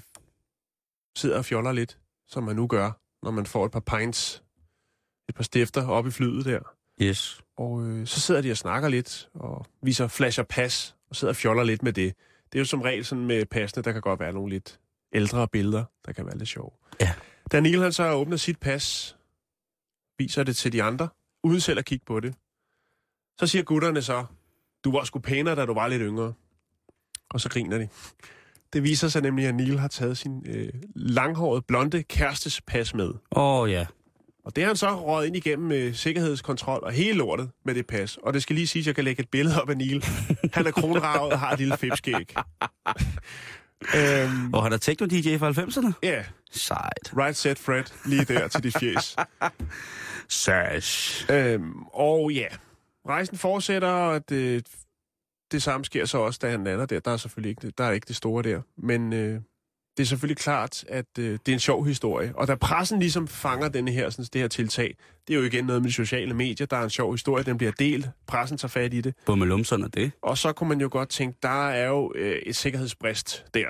sidder 1.16 1.38
og 1.38 1.44
fjoller 1.44 1.72
lidt, 1.72 1.98
som 2.26 2.42
man 2.42 2.56
nu 2.56 2.66
gør, 2.66 2.90
når 3.22 3.30
man 3.30 3.46
får 3.46 3.66
et 3.66 3.72
par 3.72 3.80
pints, 3.80 4.42
et 5.28 5.34
par 5.34 5.44
stifter 5.44 5.88
op 5.88 6.06
i 6.06 6.10
flyet 6.10 6.44
der. 6.44 6.60
Yes. 7.02 7.40
Og 7.56 7.86
øh, 7.86 8.06
så 8.06 8.20
sidder 8.20 8.40
de 8.40 8.50
og 8.50 8.56
snakker 8.56 8.88
lidt, 8.88 9.28
og 9.34 9.66
viser 9.82 10.08
flasher 10.08 10.44
pas, 10.44 10.96
og 11.10 11.16
sidder 11.16 11.32
og 11.32 11.36
fjoller 11.36 11.62
lidt 11.62 11.82
med 11.82 11.92
det. 11.92 12.14
Det 12.52 12.58
er 12.58 12.60
jo 12.60 12.64
som 12.64 12.82
regel 12.82 13.04
sådan 13.04 13.26
med 13.26 13.46
passene, 13.46 13.82
der 13.82 13.92
kan 13.92 14.00
godt 14.00 14.20
være 14.20 14.32
nogle 14.32 14.50
lidt 14.50 14.80
ældre 15.12 15.48
billeder, 15.48 15.84
der 16.06 16.12
kan 16.12 16.26
være 16.26 16.38
lidt 16.38 16.48
sjove. 16.48 16.70
Ja. 17.00 17.14
Da 17.52 17.60
Neil 17.60 17.82
han 17.82 17.92
så 17.92 18.12
åbner 18.12 18.36
sit 18.36 18.58
pas, 18.58 19.16
viser 20.18 20.42
det 20.42 20.56
til 20.56 20.72
de 20.72 20.82
andre, 20.82 21.08
uden 21.44 21.60
selv 21.60 21.78
at 21.78 21.84
kigge 21.84 22.04
på 22.06 22.20
det. 22.20 22.34
Så 23.40 23.46
siger 23.46 23.62
gutterne 23.62 24.02
så, 24.02 24.24
du 24.84 24.92
var 24.92 25.04
sgu 25.04 25.18
pænere, 25.18 25.54
da 25.54 25.66
du 25.66 25.74
var 25.74 25.88
lidt 25.88 26.02
yngre. 26.02 26.32
Og 27.30 27.40
så 27.40 27.48
griner 27.48 27.78
de. 27.78 27.88
Det 28.72 28.82
viser 28.82 29.08
sig 29.08 29.22
nemlig, 29.22 29.46
at 29.46 29.54
Neil 29.54 29.78
har 29.78 29.88
taget 29.88 30.18
sin 30.18 30.46
øh, 30.48 30.72
langhårede, 30.94 31.62
blonde 31.62 32.02
kærestes 32.02 32.60
pas 32.60 32.94
med. 32.94 33.08
Åh, 33.08 33.60
oh, 33.60 33.70
ja. 33.70 33.86
Og 34.44 34.56
det 34.56 34.64
har 34.64 34.68
han 34.68 34.76
så 34.76 35.06
røget 35.06 35.26
ind 35.26 35.36
igennem 35.36 35.68
med 35.68 35.94
sikkerhedskontrol 35.94 36.84
og 36.84 36.92
hele 36.92 37.18
lortet 37.18 37.50
med 37.64 37.74
det 37.74 37.86
pas. 37.86 38.16
Og 38.16 38.34
det 38.34 38.42
skal 38.42 38.56
lige 38.56 38.66
sige, 38.66 38.80
at 38.80 38.86
jeg 38.86 38.94
kan 38.94 39.04
lægge 39.04 39.22
et 39.22 39.28
billede 39.30 39.62
op 39.62 39.70
af 39.70 39.76
Neil. 39.76 40.04
Han 40.54 40.66
er 40.66 40.70
kronravet 40.70 41.32
og 41.32 41.38
har 41.38 41.52
et 41.52 41.58
lille 41.58 41.76
fipskæg. 41.76 42.34
Øhm, 43.96 44.54
Og 44.54 44.62
han 44.62 44.72
er 44.72 44.76
techno-DJ 44.78 45.36
fra 45.38 45.50
90'erne? 45.50 45.92
ja, 46.02 46.24
Sejt. 46.50 47.12
right 47.16 47.36
set 47.36 47.58
Fred, 47.58 47.84
lige 48.04 48.24
der 48.24 48.48
til 48.48 48.62
de 48.62 48.72
fjes. 48.72 49.16
Sash. 50.28 51.26
Øhm, 51.32 51.82
og 51.82 52.32
ja, 52.32 52.46
rejsen 53.08 53.38
fortsætter, 53.38 53.88
og 53.88 54.28
det, 54.28 54.68
det 55.52 55.62
samme 55.62 55.84
sker 55.84 56.04
så 56.04 56.18
også, 56.18 56.38
da 56.42 56.50
han 56.50 56.64
lander 56.64 56.86
der. 56.86 57.00
Der 57.00 57.10
er 57.10 57.16
selvfølgelig 57.16 57.50
ikke, 57.50 57.70
der 57.78 57.84
er 57.84 57.90
ikke 57.92 58.06
det 58.08 58.16
store 58.16 58.42
der. 58.42 58.60
Men 58.78 59.12
øh, 59.12 59.40
det 59.96 60.02
er 60.02 60.06
selvfølgelig 60.06 60.36
klart, 60.36 60.84
at 60.88 61.06
øh, 61.18 61.32
det 61.32 61.48
er 61.48 61.52
en 61.52 61.58
sjov 61.58 61.86
historie. 61.86 62.32
Og 62.34 62.48
da 62.48 62.54
pressen 62.54 62.98
ligesom 62.98 63.28
fanger 63.28 63.68
denne 63.68 63.90
her, 63.90 64.10
sådan, 64.10 64.24
det 64.32 64.40
her 64.40 64.48
tiltag, 64.48 64.96
det 65.28 65.34
er 65.34 65.38
jo 65.38 65.44
igen 65.44 65.64
noget 65.64 65.82
med 65.82 65.88
de 65.88 65.94
sociale 65.94 66.34
medier. 66.34 66.66
Der 66.66 66.76
er 66.76 66.84
en 66.84 66.90
sjov 66.90 67.12
historie, 67.12 67.44
den 67.44 67.58
bliver 67.58 67.72
delt. 67.78 68.06
Pressen 68.26 68.58
tager 68.58 68.68
fat 68.68 68.94
i 68.94 69.00
det. 69.00 69.14
Bummelumserne 69.26 69.84
er 69.84 69.88
det. 69.88 70.12
Og 70.22 70.38
så 70.38 70.52
kunne 70.52 70.68
man 70.68 70.80
jo 70.80 70.88
godt 70.92 71.08
tænke, 71.08 71.38
der 71.42 71.68
er 71.68 71.88
jo 71.88 72.12
øh, 72.14 72.36
et 72.46 72.56
sikkerhedsbrist 72.56 73.44
der. 73.54 73.66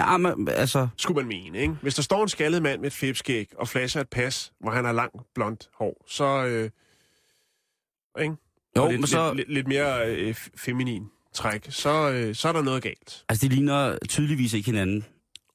Ja, 0.00 0.16
men 0.16 0.48
altså... 0.48 0.88
Skulle 0.96 1.16
man 1.16 1.28
mene, 1.28 1.58
ikke? 1.58 1.74
Hvis 1.82 1.94
der 1.94 2.02
står 2.02 2.22
en 2.22 2.28
skaldet 2.28 2.62
mand 2.62 2.80
med 2.80 2.86
et 2.86 2.92
fipskæg 2.92 3.48
og 3.56 3.68
flasher 3.68 4.00
et 4.00 4.08
pas, 4.08 4.52
hvor 4.60 4.70
han 4.70 4.84
har 4.84 4.92
langt 4.92 5.16
blondt 5.34 5.68
hår, 5.74 6.04
så... 6.08 6.44
Øh, 6.44 6.70
ikke? 8.20 8.34
Jo, 8.76 8.82
Og 8.82 8.90
lidt, 8.90 9.00
men 9.00 9.06
så... 9.06 9.32
lidt, 9.32 9.52
lidt, 9.52 9.68
mere 9.68 10.06
øh, 10.10 10.34
feminin 10.56 11.10
træk, 11.34 11.66
så, 11.68 12.10
øh, 12.10 12.34
så 12.34 12.48
er 12.48 12.52
der 12.52 12.62
noget 12.62 12.82
galt. 12.82 13.24
Altså, 13.28 13.48
de 13.48 13.54
ligner 13.54 13.98
tydeligvis 14.08 14.52
ikke 14.54 14.66
hinanden. 14.66 15.04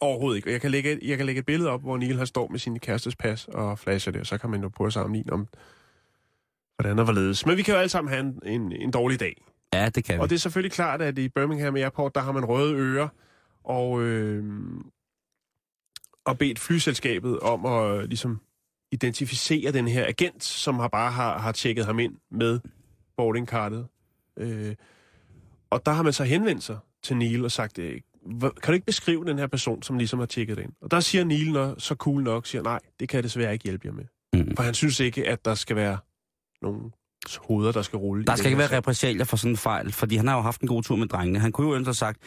Overhovedet 0.04 0.38
ikke. 0.38 0.52
Jeg 0.52 0.62
kan 0.62 0.72
lægge, 0.72 0.92
et- 0.92 1.00
jeg 1.10 1.18
kan 1.18 1.26
lægge 1.26 1.40
et 1.40 1.46
billede 1.46 1.70
op, 1.70 1.82
hvor 1.82 1.98
Neil 1.98 2.18
har 2.18 2.26
står 2.26 2.48
med 2.48 2.60
sin 2.60 2.80
kærestes 2.80 3.16
pas 3.16 3.48
og 3.48 3.80
flasher 3.80 4.12
det, 4.12 4.22
og 4.22 4.28
så 4.28 4.38
kan 4.38 4.50
man 4.50 4.62
jo 4.62 4.70
prøve 4.70 4.88
at 4.88 4.94
sammenligne 4.94 5.34
om, 5.34 5.48
hvordan 6.78 7.00
og 7.00 7.04
hvorledes. 7.06 7.46
Men 7.46 7.58
vi 7.58 7.62
kan 7.62 7.74
jo 7.74 7.80
alle 7.80 7.90
sammen 7.90 8.14
have 8.14 8.20
en, 8.26 8.40
en, 8.62 8.72
en 8.72 8.92
dårlig 8.92 9.20
dag. 9.20 9.46
Ja, 9.74 9.90
det 9.90 10.04
kan 10.04 10.16
vi. 10.16 10.20
Og 10.20 10.30
det 10.30 10.36
er 10.36 10.40
selvfølgelig 10.40 10.72
klart, 10.72 11.02
at 11.02 11.18
i 11.18 11.30
Birmingham 11.30 11.76
Airport, 11.76 12.16
der 12.16 12.22
har 12.22 12.32
man 12.32 12.46
røde 12.46 12.74
ører, 12.76 13.08
og, 13.64 14.02
øh, 14.02 14.44
og 16.26 16.38
bedt 16.38 16.60
flyselskabet 16.60 17.40
om 17.40 17.66
at 17.66 18.10
ligesom 18.10 18.40
identificere 18.92 19.72
den 19.72 19.88
her 19.88 20.06
agent, 20.08 20.44
som 20.44 20.80
har 20.80 20.88
bare 20.88 21.12
har, 21.12 21.38
har 21.40 21.52
tjekket 21.52 21.86
ham 21.86 22.00
ind 22.00 22.14
med 22.32 22.60
boardingkartet. 23.18 23.88
Øh, 24.40 24.76
og 25.70 25.86
der 25.86 25.92
har 25.92 26.04
man 26.04 26.14
så 26.14 26.24
henvendt 26.24 26.64
sig 26.64 26.78
til 27.04 27.18
Neil 27.18 27.46
og 27.46 27.52
sagt, 27.52 27.80
øh, 27.80 27.92
"Hvor- 27.94 28.13
kan 28.42 28.52
du 28.68 28.72
ikke 28.72 28.86
beskrive 28.86 29.26
den 29.26 29.40
her 29.40 29.48
person, 29.48 29.84
som 29.84 29.98
ligesom 29.98 30.20
har 30.20 30.26
tjekket 30.26 30.58
det 30.58 30.64
ind? 30.64 30.72
Og 30.82 30.92
der 30.92 31.00
siger 31.00 31.24
Neil 31.24 31.52
når, 31.52 31.76
så 31.78 31.96
cool 31.96 32.24
nok, 32.24 32.48
siger, 32.48 32.62
nej, 32.62 32.80
det 33.00 33.10
kan 33.10 33.16
jeg 33.18 33.24
desværre 33.24 33.54
ikke 33.54 33.64
hjælpe 33.64 33.88
jer 33.88 33.94
med. 33.94 34.04
Mm. 34.34 34.56
For 34.56 34.64
han 34.64 34.74
synes 34.74 35.00
ikke, 35.00 35.28
at 35.30 35.46
der 35.46 35.56
skal 35.56 35.76
være 35.76 35.98
nogen 36.62 36.92
hoveder, 37.48 37.72
der 37.72 37.82
skal 37.82 37.98
rulle. 37.98 38.26
Der 38.26 38.36
skal 38.36 38.48
ikke 38.48 38.58
være 38.58 38.78
repressalier 38.78 39.26
for 39.26 39.38
sådan 39.38 39.52
en 39.52 39.58
fejl, 39.58 39.92
fordi 39.92 40.16
han 40.16 40.28
har 40.28 40.36
jo 40.36 40.42
haft 40.42 40.62
en 40.62 40.68
god 40.68 40.84
tur 40.84 40.96
med 40.96 41.08
drengene. 41.08 41.40
Han 41.40 41.52
kunne 41.52 41.68
jo 41.68 41.84
have 41.84 41.94
sagt, 41.94 42.20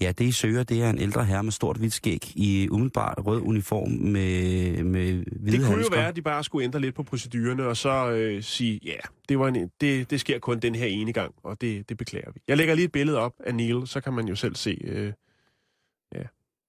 ja, 0.00 0.12
det 0.18 0.24
I 0.24 0.32
søger, 0.32 0.62
det 0.62 0.82
er 0.82 0.90
en 0.90 0.98
ældre 0.98 1.24
herre 1.24 1.42
med 1.42 1.52
stort 1.52 1.76
hvidt 1.76 1.92
skæg 1.92 2.32
i 2.36 2.68
umiddelbart 2.70 3.18
rød 3.26 3.40
uniform 3.42 3.90
med, 3.90 4.82
med 4.82 5.12
hvide 5.12 5.56
Det 5.56 5.60
kunne 5.60 5.70
jo 5.70 5.76
handsker. 5.76 5.96
være, 5.96 6.08
at 6.08 6.16
de 6.16 6.22
bare 6.22 6.44
skulle 6.44 6.64
ændre 6.64 6.80
lidt 6.80 6.94
på 6.94 7.02
procedurerne, 7.02 7.66
og 7.66 7.76
så 7.76 8.10
øh, 8.10 8.42
sige, 8.42 8.80
ja, 8.84 8.96
det, 9.28 9.38
var 9.38 9.48
en, 9.48 9.70
det, 9.80 10.10
det 10.10 10.20
sker 10.20 10.38
kun 10.38 10.58
den 10.58 10.74
her 10.74 10.86
ene 10.86 11.12
gang, 11.12 11.34
og 11.44 11.60
det, 11.60 11.88
det 11.88 11.96
beklager 11.96 12.30
vi. 12.34 12.40
Jeg 12.48 12.56
lægger 12.56 12.74
lige 12.74 12.84
et 12.84 12.92
billede 12.92 13.18
op 13.18 13.32
af 13.46 13.54
Neil, 13.54 13.86
så 13.86 14.00
kan 14.00 14.12
man 14.12 14.28
jo 14.28 14.34
selv 14.34 14.56
se, 14.56 14.78
øh, 14.84 15.12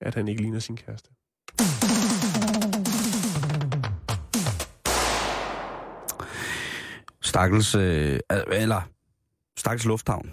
at 0.02 0.16
han 0.16 0.28
ikke 0.28 0.42
ligner 0.42 0.60
sin 0.60 0.78
kæreste. 0.78 1.10
Stakkels, 7.22 7.76
øh, 7.76 8.20
eller 8.52 8.82
stakkels 9.58 9.86
lufthavn. 9.86 10.32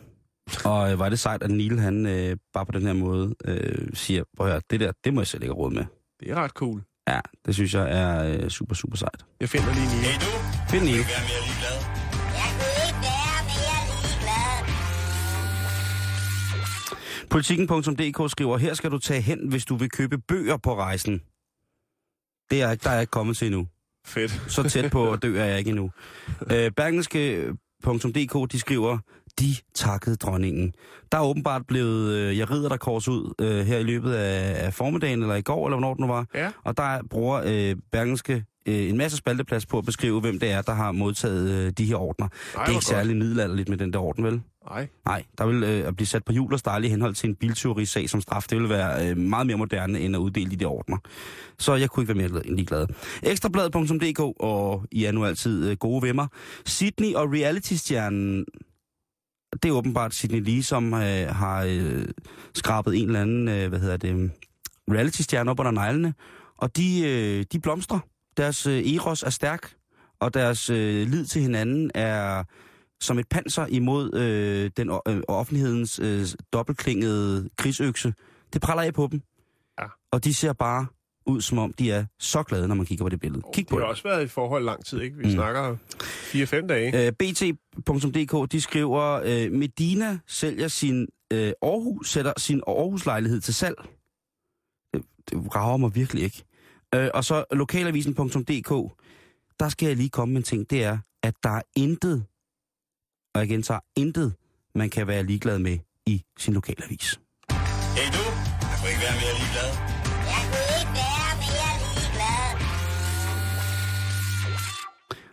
Og 0.65 0.93
øh, 0.93 0.99
var 0.99 1.09
det 1.09 1.19
sejt, 1.19 1.43
at 1.43 1.51
Neil 1.51 1.79
han 1.79 2.07
øh, 2.07 2.37
bare 2.53 2.67
på 2.67 2.73
den 2.73 2.83
her 2.83 2.93
måde 2.93 3.35
øh, 3.45 3.89
siger, 3.95 4.25
prøv 4.37 4.47
at 4.47 4.53
høre, 4.53 4.63
det 4.71 4.81
der, 4.81 4.93
det 5.05 5.15
må 5.15 5.21
jeg 5.21 5.27
selv 5.27 5.43
ikke 5.43 5.55
råd 5.55 5.71
med. 5.71 5.85
Det 6.21 6.31
er 6.31 6.35
ret 6.35 6.51
cool. 6.51 6.83
Ja, 7.09 7.21
det 7.47 7.55
synes 7.55 7.75
jeg 7.75 7.91
er 7.91 8.25
øh, 8.25 8.49
super, 8.49 8.75
super 8.75 8.97
sejt. 8.97 9.25
Jeg 9.41 9.49
finder 9.49 9.75
lige 9.75 9.87
Neil. 9.87 10.21
Find 10.71 10.85
Neil. 10.85 11.05
Politikken.dk 17.33 18.31
skriver, 18.31 18.57
her 18.59 18.75
skal 18.75 18.91
du 18.91 18.99
tage 18.99 19.21
hen, 19.21 19.49
hvis 19.49 19.65
du 19.65 19.77
vil 19.77 19.91
købe 19.91 20.19
bøger 20.19 20.57
på 20.57 20.75
rejsen. 20.77 21.21
Det 22.51 22.59
er, 22.61 22.65
jeg 22.65 22.73
ikke- 22.73 22.83
der 22.85 22.91
er 22.91 22.95
jeg 22.95 23.01
ikke 23.03 23.11
kommet 23.11 23.37
til 23.37 23.47
endnu. 23.47 23.67
Fedt. 24.07 24.43
Så 24.49 24.63
tæt 24.69 24.91
på 24.91 25.13
at 25.13 25.23
dø 25.23 25.37
er 25.39 25.45
jeg 25.45 25.59
ikke 25.59 25.69
endnu. 25.71 25.91
Øh, 26.51 26.71
Bergenske.dk, 26.71 28.53
de 28.53 28.59
skriver, 28.61 28.99
de 29.41 29.55
takkede 29.75 30.17
dronningen. 30.17 30.75
Der 31.13 31.19
er 31.19 31.23
åbenbart 31.23 31.67
blevet, 31.67 32.13
øh, 32.15 32.39
jeg 32.39 32.51
rider 32.51 32.69
der 32.69 32.77
kors 32.77 33.09
ud 33.09 33.35
øh, 33.41 33.67
her 33.67 33.79
i 33.79 33.83
løbet 33.83 34.13
af, 34.15 34.67
af 34.67 34.75
formiddagen, 34.75 35.23
eller 35.23 35.35
i 35.35 35.43
går, 35.43 35.67
eller 35.67 35.77
hvornår 35.77 35.95
det 35.95 36.01
nu 36.01 36.07
var. 36.07 36.27
Ja. 36.35 36.51
Og 36.65 36.77
der 36.77 37.03
bruger 37.11 37.43
øh, 37.47 37.77
Bergenske 37.93 38.45
øh, 38.67 38.89
en 38.91 38.97
masse 38.97 39.17
spalteplads 39.17 39.67
på 39.67 39.79
at 39.79 39.85
beskrive, 39.85 40.21
hvem 40.21 40.39
det 40.41 40.51
er, 40.51 40.63
der 40.63 40.73
har 40.75 40.93
modtaget 40.93 41.51
øh, 41.51 41.73
de 41.79 41.85
her 41.85 41.97
ordner. 41.97 42.27
Ej, 42.29 42.33
det 42.53 42.57
er 42.59 42.63
ikke 42.63 42.73
godt. 42.75 42.85
særlig 42.85 43.17
middelalderligt 43.17 43.69
med 43.69 43.79
den 43.79 43.93
der 43.93 43.99
orden, 43.99 44.25
vel? 44.25 44.43
Nej. 44.71 44.89
Nej, 45.05 45.25
der 45.39 45.47
vil 45.47 45.63
øh, 45.63 45.89
at 45.89 45.97
blive 45.97 46.07
sat 46.07 46.25
på 46.25 46.33
hjul 46.33 46.53
og 46.53 46.59
stejle 46.59 46.87
i 46.87 46.91
henhold 46.91 47.15
til 47.15 47.29
en 47.29 47.35
bilteorisag 47.37 48.11
som 48.11 48.21
straf. 48.21 48.47
Det 48.51 48.59
vil 48.59 48.69
være 48.69 49.09
øh, 49.11 49.17
meget 49.17 49.47
mere 49.47 49.57
moderne 49.57 50.01
end 50.01 50.17
at 50.17 50.21
uddele 50.21 50.51
de 50.51 50.57
der 50.57 50.67
ordner. 50.67 50.99
Så 51.59 51.75
jeg 51.75 51.91
kunne 51.91 52.03
ikke 52.03 52.15
være 52.15 52.29
mere 52.29 52.47
end 52.47 52.57
ligeglad. 52.57 52.87
Ekstrablad.dk 53.23 54.21
og 54.21 54.85
I 54.91 55.05
er 55.05 55.13
nu 55.13 55.25
altid 55.25 55.71
øh, 55.71 55.77
gode 55.77 56.03
ved 56.03 56.13
mig. 56.15 56.29
Sydney 56.67 57.15
og 57.15 57.33
reality-stjernen, 57.33 58.45
det 59.63 59.69
er 59.69 59.73
åbenbart 59.73 60.15
Sydney 60.15 60.41
Lee, 60.45 60.63
som 60.63 60.95
øh, 60.95 61.29
har 61.29 61.65
øh, 61.69 62.05
skrabet 62.55 62.95
en 63.01 63.07
eller 63.07 63.21
anden, 63.21 63.49
øh, 63.49 63.69
hvad 63.69 63.79
hedder 63.81 63.97
det, 63.97 64.31
reality-stjerne 64.91 65.51
op 65.51 65.61
under 65.61 65.73
neglene. 65.73 66.15
Og 66.57 66.77
de, 66.77 67.03
øh, 67.07 67.45
de 67.53 67.61
blomstrer. 67.61 67.99
Deres 68.37 68.67
øh, 68.67 68.95
eros 68.95 69.23
er 69.23 69.31
stærk, 69.31 69.75
og 70.21 70.35
deres 70.35 70.71
øh, 70.71 71.09
lid 71.09 71.27
til 71.27 71.43
hinanden 71.43 71.91
er 71.95 72.45
som 73.03 73.19
et 73.19 73.29
panser 73.29 73.67
imod 73.67 74.15
øh, 74.15 74.71
den 74.77 74.91
øh, 75.09 75.23
offentlighedens 75.29 75.99
øh, 75.99 76.27
dobbeltklingede 76.53 77.49
krigsøkse. 77.59 78.15
Det 78.53 78.63
praller 78.63 78.83
af 78.83 78.95
på 78.95 79.09
dem. 79.11 79.23
Ja. 79.81 79.87
Og 80.13 80.25
de 80.25 80.35
ser 80.35 80.53
bare 80.53 80.87
ud, 81.27 81.41
som 81.41 81.59
om 81.59 81.73
de 81.73 81.91
er 81.91 82.05
så 82.19 82.43
glade, 82.43 82.69
når 82.69 82.75
man 82.75 82.87
kigger 82.87 83.05
på 83.05 83.09
det 83.09 83.21
billede. 83.21 83.43
Kig 83.55 83.65
det 83.65 83.69
på 83.69 83.77
har 83.77 83.81
det. 83.81 83.91
også 83.91 84.03
været 84.03 84.25
i 84.25 84.29
forhold 84.29 84.65
lang 84.65 84.85
tid, 84.85 85.01
ikke? 85.01 85.17
Vi 85.17 85.25
mm. 85.25 85.31
snakker 85.31 85.77
4-5 85.77 86.67
dage. 86.67 87.07
Øh, 87.07 87.13
BT.dk, 87.13 88.53
de 88.53 88.61
skriver, 88.61 89.21
øh, 89.25 89.53
Medina 89.53 90.19
sælger 90.27 90.69
sin 90.69 91.09
øh, 91.33 91.53
Aarhus, 91.63 92.11
sætter 92.11 92.33
sin 92.37 92.63
Aarhus-lejlighed 92.67 93.41
til 93.41 93.55
salg. 93.55 93.77
Det, 94.95 95.03
det 95.31 95.55
rager 95.55 95.77
mig 95.77 95.95
virkelig 95.95 96.23
ikke. 96.23 96.45
Øh, 96.95 97.09
og 97.15 97.25
så 97.25 97.45
lokalavisen.dk, 97.53 98.93
der 99.61 99.69
skal 99.69 99.87
jeg 99.87 99.97
lige 99.97 100.09
komme 100.09 100.33
med 100.33 100.41
en 100.41 100.45
ting, 100.45 100.71
det 100.71 100.85
er, 100.85 100.99
at 101.23 101.35
der 101.43 101.51
er 101.51 101.63
intet, 101.77 102.25
og 103.35 103.41
jeg 103.41 103.49
gentager, 103.49 103.81
intet, 103.97 104.35
man 104.75 104.91
kan 104.91 105.07
være 105.07 105.23
ligeglad 105.23 105.59
med 105.59 105.79
i 106.07 106.23
sin 106.39 106.55
lokalavis. 106.55 107.21
Hey 107.51 108.09
du, 108.17 108.25
jeg 108.71 108.77
kunne 108.81 108.91
ikke 108.91 109.03
være 109.03 109.17
mere 109.23 109.35
ligeglad. 109.41 109.71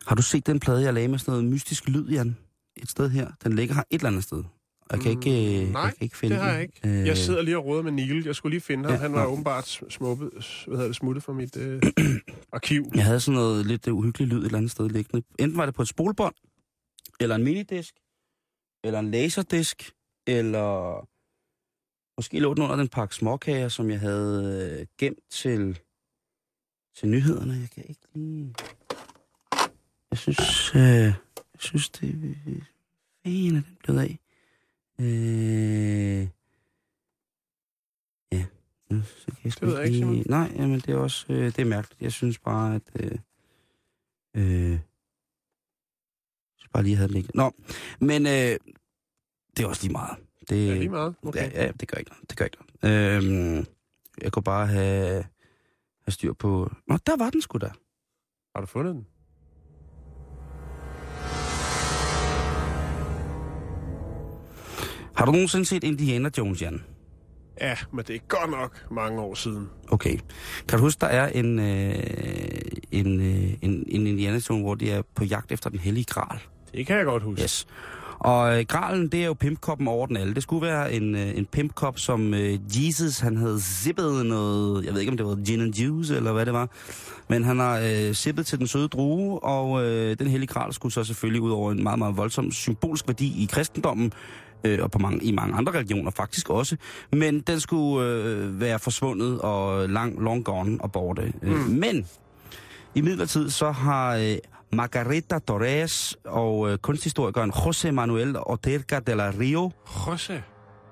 Har 0.08 0.16
du 0.16 0.22
set 0.22 0.48
den 0.48 0.60
plade, 0.60 0.82
jeg 0.84 0.94
lagde 0.94 1.08
med 1.08 1.20
sådan 1.20 1.32
noget 1.32 1.46
mystisk 1.46 1.88
lyd, 1.90 2.08
Jan? 2.10 2.38
Et 2.78 2.90
sted 2.90 3.10
her. 3.10 3.28
Den 3.44 3.54
ligger 3.56 3.76
her 3.76 3.82
et 3.92 3.96
eller 4.00 4.08
andet 4.10 4.24
sted. 4.24 4.38
Og 4.90 4.96
jeg 4.96 5.00
kan 5.00 5.12
ikke, 5.12 5.62
øh, 5.66 5.72
nej, 5.72 5.82
jeg 5.82 5.94
kan 5.98 6.06
ikke 6.06 6.18
finde 6.18 6.36
det 6.36 6.44
har 6.44 6.50
jeg 6.50 6.60
den. 6.84 6.90
ikke. 6.92 7.00
Øh, 7.02 7.08
Jeg 7.08 7.18
sidder 7.18 7.42
lige 7.42 7.58
og 7.58 7.66
råder 7.66 7.84
med 7.84 7.92
Neil. 7.92 8.26
Jeg 8.26 8.36
skulle 8.36 8.54
lige 8.54 8.62
finde 8.62 8.84
ham. 8.84 8.94
Ja, 8.94 9.00
Han 9.02 9.14
var 9.14 9.24
nå. 9.24 9.30
åbenbart 9.32 9.82
smuppet, 9.90 10.30
hvad 10.68 10.76
hedder 10.78 10.88
det, 10.88 10.96
smuttet 10.96 11.24
fra 11.24 11.34
mit 11.34 11.58
øh, 11.58 11.82
arkiv. 12.54 12.86
Jeg 12.96 13.04
havde 13.06 13.20
sådan 13.20 13.36
noget 13.36 13.66
lidt 13.66 13.88
uhyggeligt 13.88 14.30
lyd 14.34 14.40
et 14.40 14.46
eller 14.46 14.58
andet 14.58 14.72
sted 14.72 14.90
liggende. 14.90 15.26
Enten 15.40 15.58
var 15.58 15.66
det 15.66 15.76
på 15.76 15.82
et 15.82 15.88
spolebånd, 15.88 16.36
eller 17.20 17.36
en 17.36 17.44
minidisk, 17.44 17.96
eller 18.84 19.00
en 19.00 19.12
laserdisk, 19.12 19.92
eller 20.28 21.08
måske 22.18 22.40
lå 22.40 22.54
den 22.54 22.64
under 22.64 22.76
den 22.76 22.88
pakke 22.88 23.16
småkager, 23.16 23.70
som 23.70 23.90
jeg 23.90 24.00
havde 24.00 24.78
øh, 24.80 24.88
gemt 24.98 25.20
til, 25.30 25.80
til 26.96 27.10
nyhederne. 27.10 27.54
Jeg 27.54 27.70
kan 27.70 27.86
ikke 27.90 28.02
lige... 28.14 28.56
Jeg 30.12 30.18
synes, 30.18 30.76
øh, 30.76 30.82
jeg 30.82 31.60
synes 31.60 31.90
det... 31.90 32.38
Er 33.26 33.30
den 33.30 33.78
blevet 33.84 34.00
af? 34.00 34.20
Øh, 35.00 36.28
ja, 38.32 38.46
så 39.02 39.26
kan 39.26 39.38
jeg 39.44 39.54
Det 39.54 39.62
ved 39.62 39.78
jeg 39.78 39.86
ikke, 39.86 39.98
Simon. 39.98 40.24
Nej, 40.30 40.52
jamen 40.56 40.80
det 40.80 40.90
er 40.90 40.98
også 40.98 41.26
øh, 41.30 41.46
det 41.46 41.60
er 41.60 41.66
mærkeligt. 41.66 42.02
Jeg 42.02 42.12
synes 42.12 42.40
bare, 42.40 42.76
at... 42.76 42.82
Øh, 42.96 43.20
øh, 44.36 44.80
bare 46.74 46.84
lige, 46.84 46.96
havde 46.96 47.12
liggende. 47.12 47.38
Nå, 47.38 47.52
men 48.00 48.26
øh, 48.26 48.32
det 49.58 49.64
er 49.64 49.68
også 49.68 49.84
lige 49.84 49.92
meget. 49.92 50.18
Det, 50.50 50.68
Ja, 50.68 50.74
lige 50.74 50.90
meget. 50.90 51.16
Okay. 51.26 51.52
Ja, 51.52 51.64
ja, 51.66 51.72
det 51.72 51.88
gør 51.88 51.98
ikke 51.98 52.12
noget. 52.12 52.30
Det 52.30 52.38
gør 52.38 52.46
ikke 52.46 52.58
noget. 52.82 53.24
Øhm, 53.24 53.66
jeg 54.22 54.32
kunne 54.32 54.44
bare 54.44 54.68
have, 54.68 55.10
have 56.06 56.12
styr 56.12 56.34
på... 56.34 56.72
Nå, 56.88 56.98
der 57.06 57.18
var 57.18 57.30
den 57.30 57.42
sgu 57.42 57.58
da. 57.58 57.70
Har 58.56 58.62
du 58.62 58.68
fundet 58.68 58.96
den? 58.96 59.06
Har 65.16 65.26
du 65.26 65.32
nogensinde 65.32 65.66
set 65.66 65.84
Indiana 65.84 66.30
Jones, 66.38 66.62
Jan? 66.62 66.84
Ja, 67.62 67.76
men 67.94 68.06
det 68.06 68.16
er 68.16 68.20
godt 68.28 68.52
nok 68.52 68.92
mange 68.92 69.22
år 69.22 69.34
siden. 69.34 69.70
Okay. 69.92 70.18
Kan 70.68 70.78
du 70.80 70.84
huske, 70.84 71.00
der 71.02 71.08
er 71.08 71.28
en, 71.28 71.60
øh, 71.60 71.94
en, 72.92 73.22
øh, 73.22 73.54
en, 73.62 73.86
en 73.88 74.08
Indiana 74.08 74.40
Jones, 74.50 74.62
hvor 74.62 74.76
de 74.76 74.92
er 74.92 75.02
på 75.16 75.24
jagt 75.24 75.52
efter 75.52 75.70
den 75.70 75.80
hellige 75.80 76.06
gral? 76.06 76.40
Det 76.74 76.88
kan 76.88 76.98
jeg 76.98 77.06
godt 77.06 77.24
huske. 77.24 77.44
Yes. 77.44 77.68
Og 78.20 78.60
øh, 78.60 78.66
gralen, 78.66 79.08
det 79.08 79.22
er 79.22 79.26
jo 79.26 79.34
pimpkoppen 79.34 79.88
over 79.88 80.06
den 80.08 80.18
alle. 80.18 80.36
Det 80.36 80.44
skulle 80.44 80.68
være 80.68 80.94
en, 80.94 81.16
øh, 81.16 81.38
en 81.38 81.46
pimpkop, 81.46 82.00
som 82.00 82.34
øh, 82.34 82.60
Jesus, 82.66 83.20
han 83.20 83.38
havde 83.38 83.62
zippet 83.62 84.26
noget, 84.26 84.86
jeg 84.86 84.94
ved 84.94 85.00
ikke 85.00 85.12
om 85.12 85.18
det 85.18 85.26
var 85.26 85.46
gin 85.46 85.62
and 85.62 85.74
juice, 85.74 86.16
eller 86.16 86.34
hvad 86.34 86.46
det 86.46 86.54
var. 86.54 86.70
Men 87.28 87.44
han 87.44 87.60
har 87.60 87.80
øh, 87.80 88.14
zippet 88.14 88.46
til 88.46 88.60
den 88.60 88.68
søde 88.68 88.88
drue, 88.88 89.44
og 89.44 89.86
øh, 89.86 90.20
den 90.20 90.28
hellige 90.28 90.48
gral 90.48 90.74
skulle 90.74 90.94
så 90.94 91.04
selvfølgelig 91.04 91.42
ud 91.42 91.52
over 91.52 91.72
en 91.72 91.84
meget, 91.84 92.00
meget 92.00 92.18
voldsom 92.18 92.52
symbolsk 92.52 93.08
værdi 93.08 93.44
i 93.44 93.46
kristendommen, 93.52 94.12
øh, 94.64 94.80
og 94.82 94.92
på 94.92 95.00
mange, 95.00 95.24
i 95.24 95.32
mange 95.32 95.56
andre 95.56 95.74
religioner 95.74 96.12
faktisk 96.12 96.50
også. 96.50 96.78
Men 97.12 97.40
den 97.40 97.60
skulle 97.60 98.08
øh, 98.08 98.62
være 98.62 98.80
forsvundet 98.80 99.42
og 99.42 99.90
lang, 99.90 100.22
long 100.22 100.46
gone 100.46 100.78
og 100.82 100.92
borte. 100.92 101.34
Mm. 101.42 101.50
Men 101.52 102.08
i 102.96 103.02
midlertid 103.02 103.50
så 103.50 103.72
har 103.72 104.16
øh, 104.16 104.36
Margarita 104.74 105.40
Torres 105.40 106.18
og 106.26 106.72
øh, 106.72 106.78
kunsthistorikeren 106.78 107.52
José 107.52 107.92
Manuel 107.92 108.36
Ortega 108.38 109.00
de 109.00 109.16
la 109.16 109.32
Rio, 109.40 109.72
José. 109.86 110.34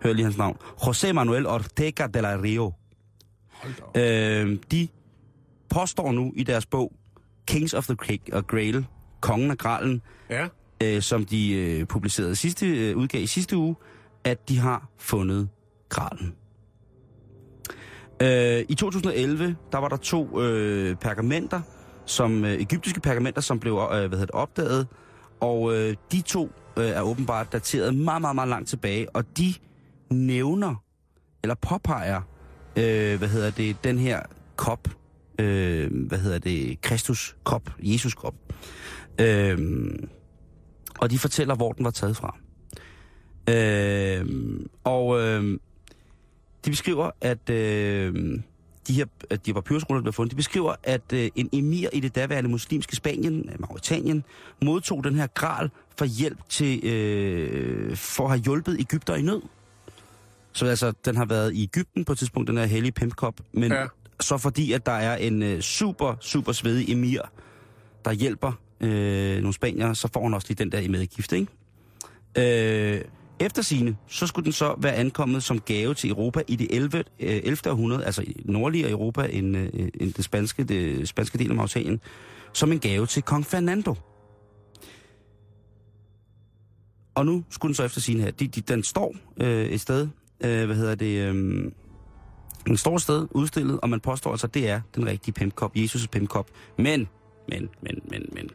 hør 0.04 0.14
lige 0.14 0.24
hans 0.24 0.38
navn, 0.38 0.58
José 0.82 1.12
Manuel 1.12 1.46
Ortega 1.48 2.08
de 2.08 2.22
la 2.22 2.36
Rio, 2.44 2.74
øh, 3.98 4.58
de 4.72 4.88
påstår 5.70 6.12
nu 6.12 6.34
i 6.36 6.44
deres 6.44 6.66
bog 6.66 6.94
Kings 7.48 7.74
of 7.74 7.88
the 7.88 8.20
og 8.34 8.48
Grail, 8.48 8.86
Kongen 9.22 9.52
af 9.52 9.58
Gralen, 9.58 10.02
Ja. 10.30 10.48
øh, 10.84 11.02
som 11.02 11.26
de 11.26 11.54
øh, 11.54 11.86
publicerede 11.86 12.36
sidste, 12.36 12.68
øh, 12.68 12.98
udgav 12.98 13.22
i 13.22 13.28
sidste 13.28 13.58
uge, 13.58 13.76
at 14.24 14.50
de 14.50 14.58
har 14.60 14.90
fundet 14.98 15.50
Gralen. 15.90 16.34
Øh, 18.22 18.66
I 18.70 18.76
2011, 18.76 19.56
der 19.72 19.78
var 19.78 19.88
der 19.88 19.98
to 19.98 20.42
øh, 20.42 20.96
pergamenter, 20.96 21.62
som 22.08 22.46
øh, 22.46 22.54
egyptiske 22.54 23.00
pergamenter, 23.00 23.42
som 23.42 23.60
blev 23.60 23.74
øh, 23.74 23.90
hvad 23.90 24.10
hedder 24.10 24.26
det, 24.26 24.32
opdaget. 24.32 24.88
Og 25.40 25.76
øh, 25.76 25.96
de 26.12 26.22
to 26.22 26.52
øh, 26.78 26.86
er 26.86 27.02
åbenbart 27.02 27.52
dateret 27.52 27.96
meget, 27.96 28.22
meget, 28.22 28.36
meget 28.36 28.50
langt 28.50 28.70
tilbage. 28.70 29.16
Og 29.16 29.38
de 29.38 29.54
nævner, 30.10 30.84
eller 31.44 31.56
påpeger, 31.56 32.22
øh, 32.76 33.18
hvad 33.18 33.28
hedder 33.28 33.52
det, 33.52 33.84
den 33.84 33.98
her 33.98 34.22
kop, 34.56 34.88
øh, 35.40 36.08
hvad 36.08 36.20
hedder 36.20 36.40
det, 36.40 36.82
Kristus 36.82 37.36
kop, 37.44 37.70
Jesus 37.80 38.14
kop. 38.14 38.36
Øh, 39.22 39.58
og 41.00 41.12
de 41.12 41.20
fortæller, 41.20 41.56
hvor 41.56 41.72
den 41.72 41.86
var 41.86 41.92
taget 41.92 42.18
fra. 42.18 42.38
Øh, 43.50 44.26
og 44.84 45.22
øh, 45.22 45.60
de 46.66 46.70
beskriver, 46.70 47.12
at 47.22 47.50
øh, 47.50 48.40
de 48.88 48.94
her 48.94 49.06
de 49.46 49.54
papyrusruller, 49.54 50.00
der 50.00 50.04
blev 50.04 50.14
fundet, 50.14 50.32
de 50.32 50.36
beskriver, 50.36 50.76
at 50.84 51.14
øh, 51.14 51.30
en 51.36 51.50
emir 51.54 51.90
i 51.94 52.00
det 52.00 52.16
daværende 52.16 52.50
muslimske 52.50 52.96
Spanien, 52.96 53.50
øh, 53.50 53.60
Mauritanien, 53.60 54.24
modtog 54.62 55.04
den 55.04 55.16
her 55.16 55.28
gral 55.28 55.70
for 55.98 56.06
hjælp 56.06 56.38
til, 56.50 56.86
øh, 56.86 57.96
for 57.96 58.24
at 58.24 58.30
have 58.30 58.42
hjulpet 58.42 58.80
Ægypter 58.80 59.16
i 59.16 59.22
nød. 59.22 59.42
Så 60.52 60.66
altså, 60.66 60.94
den 61.06 61.16
har 61.16 61.26
været 61.26 61.54
i 61.54 61.64
Ægypten 61.64 62.06
på 62.06 62.12
et 62.12 62.18
tidspunkt, 62.18 62.48
den 62.48 62.58
her 62.58 62.66
hellige 62.66 62.92
pimpkop, 62.92 63.42
men 63.52 63.72
ja. 63.72 63.86
så 64.20 64.38
fordi, 64.38 64.72
at 64.72 64.86
der 64.86 64.92
er 64.92 65.16
en 65.16 65.44
øh, 65.44 65.62
super, 65.62 66.16
super 66.20 66.52
svedig 66.52 66.90
emir, 66.92 67.22
der 68.06 68.12
hjælper 68.12 68.52
øh, 68.82 69.38
nogle 69.38 69.54
spanier, 69.54 69.94
så 69.94 70.10
får 70.14 70.24
han 70.24 70.34
også 70.34 70.48
lige 70.50 70.64
den 70.64 70.72
der 70.72 70.80
i 70.80 70.88
medgift, 70.88 71.32
ikke? 71.32 71.48
Øh, 72.38 73.02
efter 73.40 73.62
sine, 73.62 73.98
så 74.08 74.28
skulle 74.28 74.44
den 74.44 74.54
så 74.54 74.76
være 74.78 74.94
ankommet 74.94 75.44
som 75.44 75.60
gave 75.60 75.94
til 75.94 76.10
Europa 76.10 76.44
i 76.48 76.56
det 76.56 76.68
11. 76.70 77.04
11. 77.20 77.58
Øh, 77.66 77.72
århundrede, 77.72 78.06
altså 78.06 78.22
i 78.22 78.42
nordligere 78.46 78.92
Europa 78.92 79.28
end, 79.32 79.58
øh, 79.58 79.70
end 79.74 80.14
det, 80.14 80.26
spanske, 80.26 80.64
det 80.64 81.10
spanske 81.10 81.38
del 81.38 81.50
af 81.50 81.56
Mauritanien, 81.56 82.02
som 82.54 82.72
en 82.72 82.80
gave 82.80 83.06
til 83.06 83.24
kong 83.24 83.46
Fernando. 83.46 83.96
Og 87.16 87.26
nu 87.26 87.44
skulle 87.50 87.70
den 87.70 87.76
så 87.76 87.84
efter 87.84 88.02
sine 88.02 88.24
her. 88.24 88.32
De, 88.32 88.48
de, 88.48 88.62
den 88.62 88.84
står 88.84 89.16
øh, 89.42 89.66
et 89.66 89.82
sted, 89.82 90.08
øh, 90.44 90.66
hvad 90.66 90.76
hedder 90.76 90.96
det, 90.96 91.30
øh, 91.30 91.36
den 92.68 92.78
står 92.78 92.96
et 92.96 93.02
sted 93.02 93.28
udstillet, 93.32 93.80
og 93.80 93.90
man 93.90 94.00
påstår 94.00 94.32
altså, 94.32 94.48
at 94.48 94.54
det 94.54 94.70
er 94.70 94.82
den 94.96 95.06
rigtige 95.06 95.34
pimpkop, 95.34 95.76
Jesus' 95.78 96.08
pimpkop. 96.08 96.50
Men, 96.78 97.08
men, 97.50 97.70
men, 97.82 98.02
men, 98.10 98.30
men. 98.32 98.50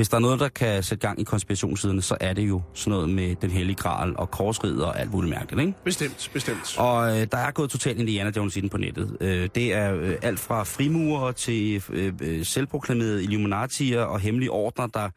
Hvis 0.00 0.08
der 0.08 0.16
er 0.16 0.20
noget, 0.20 0.40
der 0.40 0.48
kan 0.48 0.82
sætte 0.82 1.06
gang 1.06 1.20
i 1.20 1.24
konspirationssiden, 1.24 2.02
så 2.02 2.16
er 2.20 2.32
det 2.32 2.48
jo 2.48 2.62
sådan 2.74 2.90
noget 2.90 3.08
med 3.08 3.36
den 3.36 3.50
hellige 3.50 3.76
gral 3.76 4.16
og 4.16 4.30
korsrid 4.30 4.76
og 4.76 5.00
alt 5.00 5.12
muligt 5.12 5.30
mærkeligt, 5.30 5.60
ikke? 5.66 5.78
Bestemt, 5.84 6.30
bestemt. 6.32 6.78
Og 6.78 7.20
øh, 7.20 7.26
der 7.32 7.38
er 7.38 7.50
gået 7.50 7.70
totalt 7.70 7.98
Indiana 7.98 8.32
Jones 8.36 8.56
i 8.56 8.60
den 8.60 8.68
på 8.68 8.78
nettet. 8.78 9.16
Øh, 9.20 9.48
det 9.54 9.74
er 9.74 9.94
øh, 9.94 10.16
alt 10.22 10.40
fra 10.40 10.62
frimurer 10.64 11.32
til 11.32 11.82
øh, 11.90 12.12
øh, 12.20 12.44
selvproklamerede 12.44 13.22
Illuminatier 13.22 14.02
og 14.02 14.20
hemmelige 14.20 14.50
ordner, 14.50 14.86
der 14.86 15.08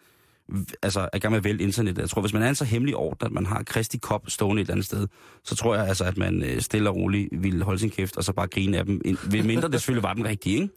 altså, 0.81 0.99
er 0.99 1.15
i 1.15 1.19
gang 1.19 1.31
med 1.31 1.37
at 1.37 1.43
vælge 1.43 1.63
internettet. 1.63 2.01
Jeg 2.01 2.09
tror, 2.09 2.21
hvis 2.21 2.33
man 2.33 2.43
er 2.43 2.49
en 2.49 2.55
så 2.55 2.65
hemmelig 2.65 2.95
ordner, 2.95 3.27
at 3.27 3.33
man 3.33 3.45
har 3.45 3.63
Kristi 3.63 3.97
Kop 3.97 4.21
stående 4.27 4.61
et 4.61 4.65
eller 4.65 4.73
andet 4.73 4.85
sted, 4.85 5.07
så 5.43 5.55
tror 5.55 5.75
jeg 5.75 5.87
altså, 5.87 6.03
at 6.03 6.17
man 6.17 6.43
øh, 6.43 6.61
stille 6.61 6.89
og 6.89 6.95
roligt 6.95 7.29
ville 7.31 7.63
holde 7.63 7.79
sin 7.79 7.89
kæft 7.89 8.17
og 8.17 8.23
så 8.23 8.33
bare 8.33 8.47
grine 8.47 8.77
af 8.77 8.85
dem, 8.85 9.01
ved 9.23 9.43
mindre 9.53 9.67
det 9.67 9.73
selvfølgelig 9.73 10.03
var 10.03 10.13
den 10.13 10.25
rigtige, 10.25 10.55
ikke? 10.55 10.73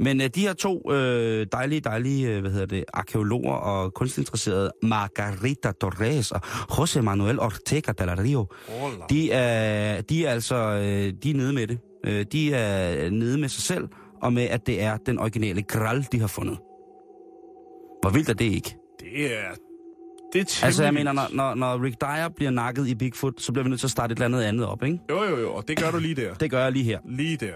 Men 0.00 0.20
øh, 0.20 0.28
de 0.34 0.40
her 0.40 0.52
to 0.52 0.92
øh, 0.92 1.46
dejlige, 1.52 1.80
dejlige, 1.80 2.28
øh, 2.28 2.40
hvad 2.40 2.50
hedder 2.50 2.66
det, 2.66 2.84
arkeologer 2.92 3.52
og 3.52 3.94
kunstinteresserede, 3.94 4.72
Margarita 4.82 5.72
Torres 5.80 6.32
og 6.32 6.40
José 6.46 7.00
Manuel 7.00 7.40
Ortega 7.40 7.92
de 7.92 8.06
la 8.06 8.14
Rio, 8.14 8.46
de 9.10 9.32
er, 9.32 10.00
de 10.00 10.26
er 10.26 10.30
altså 10.30 10.56
øh, 10.56 11.12
de 11.22 11.30
er 11.30 11.34
nede 11.34 11.52
med 11.52 11.66
det. 11.66 11.78
Øh, 12.06 12.26
De 12.32 12.54
er 12.54 13.10
nede 13.10 13.38
med 13.38 13.48
sig 13.48 13.62
selv, 13.62 13.88
og 14.22 14.32
med, 14.32 14.42
at 14.42 14.66
det 14.66 14.82
er 14.82 14.96
den 14.96 15.18
originale 15.18 15.62
Gral, 15.62 16.06
de 16.12 16.20
har 16.20 16.26
fundet. 16.26 16.58
Hvor 18.02 18.10
vildt 18.10 18.28
er 18.28 18.34
det 18.34 18.44
ikke? 18.44 18.76
Det 19.00 19.36
er... 19.36 19.50
Det 20.34 20.40
er 20.40 20.44
temmelig 20.44 20.64
Altså, 20.64 20.84
jeg 20.84 20.94
mener, 20.94 21.12
når, 21.12 21.28
når, 21.32 21.54
når 21.54 21.82
Rick 21.82 22.00
Dyer 22.00 22.28
bliver 22.28 22.50
nakket 22.50 22.88
i 22.88 22.94
Bigfoot, 22.94 23.40
så 23.40 23.52
bliver 23.52 23.64
vi 23.64 23.68
nødt 23.70 23.80
til 23.80 23.86
at 23.86 23.90
starte 23.90 24.12
et 24.12 24.16
eller 24.16 24.24
andet 24.24 24.42
andet 24.42 24.66
op, 24.66 24.82
ikke? 24.82 24.98
Jo, 25.10 25.24
jo, 25.24 25.36
jo, 25.36 25.54
og 25.54 25.68
det 25.68 25.78
gør 25.78 25.90
du 25.90 25.98
lige 25.98 26.14
der. 26.14 26.34
Det 26.34 26.50
gør 26.50 26.62
jeg 26.62 26.72
lige 26.72 26.84
her. 26.84 26.98
Lige 27.08 27.36
der. 27.36 27.52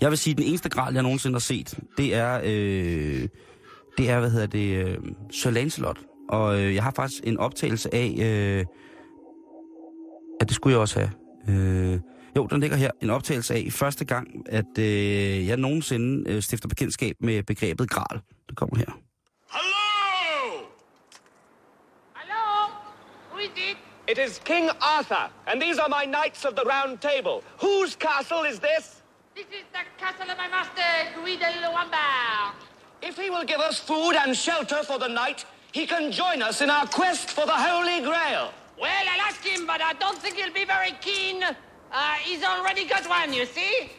Jeg 0.00 0.10
vil 0.10 0.18
sige, 0.18 0.32
at 0.32 0.38
den 0.38 0.46
eneste 0.46 0.68
gral, 0.68 0.94
jeg 0.94 1.02
nogensinde 1.02 1.34
har 1.34 1.40
set, 1.40 1.78
det 1.98 2.14
er, 2.14 2.40
øh, 2.44 3.28
det 3.98 4.10
er 4.10 4.20
hvad 4.20 4.30
hedder 4.30 4.46
det, 4.46 4.86
øh, 4.86 4.98
Sir 5.30 5.50
Lancelot. 5.50 5.98
Og 6.28 6.60
øh, 6.60 6.74
jeg 6.74 6.82
har 6.82 6.90
faktisk 6.90 7.22
en 7.26 7.38
optagelse 7.38 7.94
af, 7.94 8.14
øh, 8.18 8.64
ja, 10.40 10.44
det 10.44 10.54
skulle 10.54 10.72
jeg 10.72 10.80
også 10.80 11.00
have. 11.00 11.10
Øh, 11.48 12.00
jo, 12.36 12.46
den 12.46 12.60
ligger 12.60 12.76
her. 12.76 12.90
En 13.02 13.10
optagelse 13.10 13.54
af 13.54 13.68
første 13.70 14.04
gang, 14.04 14.28
at 14.46 14.78
øh, 14.78 15.46
jeg 15.46 15.56
nogensinde 15.56 16.30
øh, 16.30 16.42
stifter 16.42 16.68
bekendtskab 16.68 17.16
med 17.20 17.42
begrebet 17.42 17.90
gral. 17.90 18.20
Det 18.48 18.56
kommer 18.56 18.76
her. 18.76 18.98
It? 24.18 24.24
Is 24.24 24.38
King 24.44 24.70
Arthur, 24.80 25.28
and 25.46 25.60
these 25.60 25.78
are 25.78 25.88
my 25.88 26.04
knights 26.04 26.44
of 26.44 26.56
the 26.56 26.64
Round 26.64 27.00
Table. 27.00 27.42
Whose 27.58 27.96
castle 27.96 28.42
is 28.42 28.58
this? 28.60 29.02
This 29.34 29.46
is 29.46 29.64
the 29.72 29.80
castle 29.98 30.30
of 30.30 30.38
my 30.38 30.48
master, 30.48 30.82
de 31.14 31.60
Lombard. 31.62 32.54
If 33.02 33.18
he 33.18 33.30
will 33.30 33.44
give 33.44 33.60
us 33.60 33.78
food 33.78 34.12
and 34.12 34.36
shelter 34.36 34.82
for 34.84 34.98
the 34.98 35.08
night, 35.08 35.44
he 35.72 35.86
can 35.86 36.12
join 36.12 36.42
us 36.42 36.60
in 36.60 36.70
our 36.70 36.86
quest 36.86 37.30
for 37.30 37.44
the 37.44 37.52
Holy 37.52 38.00
Grail. 38.00 38.52
Well, 38.80 39.04
I'll 39.12 39.20
ask 39.22 39.42
him, 39.44 39.66
but 39.66 39.82
I 39.82 39.92
don't 39.94 40.18
think 40.18 40.36
he'll 40.36 40.52
be 40.52 40.64
very 40.64 40.92
keen. 41.00 41.42
Uh, 41.42 42.12
he's 42.22 42.42
already 42.42 42.86
got 42.86 43.08
one, 43.08 43.32
you 43.32 43.46
see? 43.46 43.90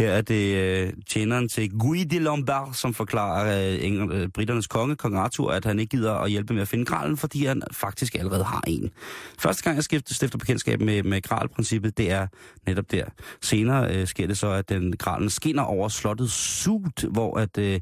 Her 0.00 0.10
er 0.10 0.20
det 0.20 0.56
øh, 0.56 0.92
tjeneren 1.08 1.48
til 1.48 1.70
Guy 1.70 1.96
de 2.10 2.18
Lombard, 2.18 2.74
som 2.74 2.94
forklarer 2.94 3.72
øh, 3.72 3.84
England, 3.84 4.12
øh, 4.12 4.28
britternes 4.28 4.66
konge, 4.66 4.96
kong 4.96 5.16
Arthur, 5.16 5.50
at 5.50 5.64
han 5.64 5.78
ikke 5.78 5.96
gider 5.96 6.12
at 6.12 6.30
hjælpe 6.30 6.54
med 6.54 6.62
at 6.62 6.68
finde 6.68 6.84
gralen, 6.84 7.16
fordi 7.16 7.44
han 7.44 7.62
faktisk 7.72 8.14
allerede 8.14 8.44
har 8.44 8.62
en. 8.66 8.90
Første 9.38 9.62
gang, 9.62 9.76
jeg 9.76 9.84
skifter, 9.84 10.14
stifter 10.14 10.38
bekendtskab 10.38 10.80
med, 10.80 11.02
med 11.02 11.22
gralprincippet, 11.22 11.98
det 11.98 12.10
er 12.10 12.26
netop 12.66 12.90
der. 12.90 13.04
Senere 13.42 13.96
øh, 13.96 14.06
sker 14.06 14.26
det 14.26 14.38
så, 14.38 14.50
at 14.50 14.68
den 14.68 14.96
gralen 14.96 15.30
skinner 15.30 15.62
over 15.62 15.88
slottet 15.88 16.30
Sud, 16.30 17.08
hvor 17.10 17.38
at 17.38 17.58
øh, 17.58 17.80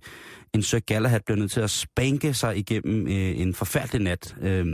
en 0.55 0.63
Sir 0.63 0.79
Galahad 0.79 1.21
bliver 1.27 1.39
nødt 1.39 1.51
til 1.51 1.61
at 1.61 1.71
spanke 1.71 2.35
sig 2.35 2.57
igennem 2.57 3.07
øh, 3.07 3.41
en 3.41 3.55
forfærdelig 3.55 4.01
nat. 4.01 4.37
Øh, 4.43 4.67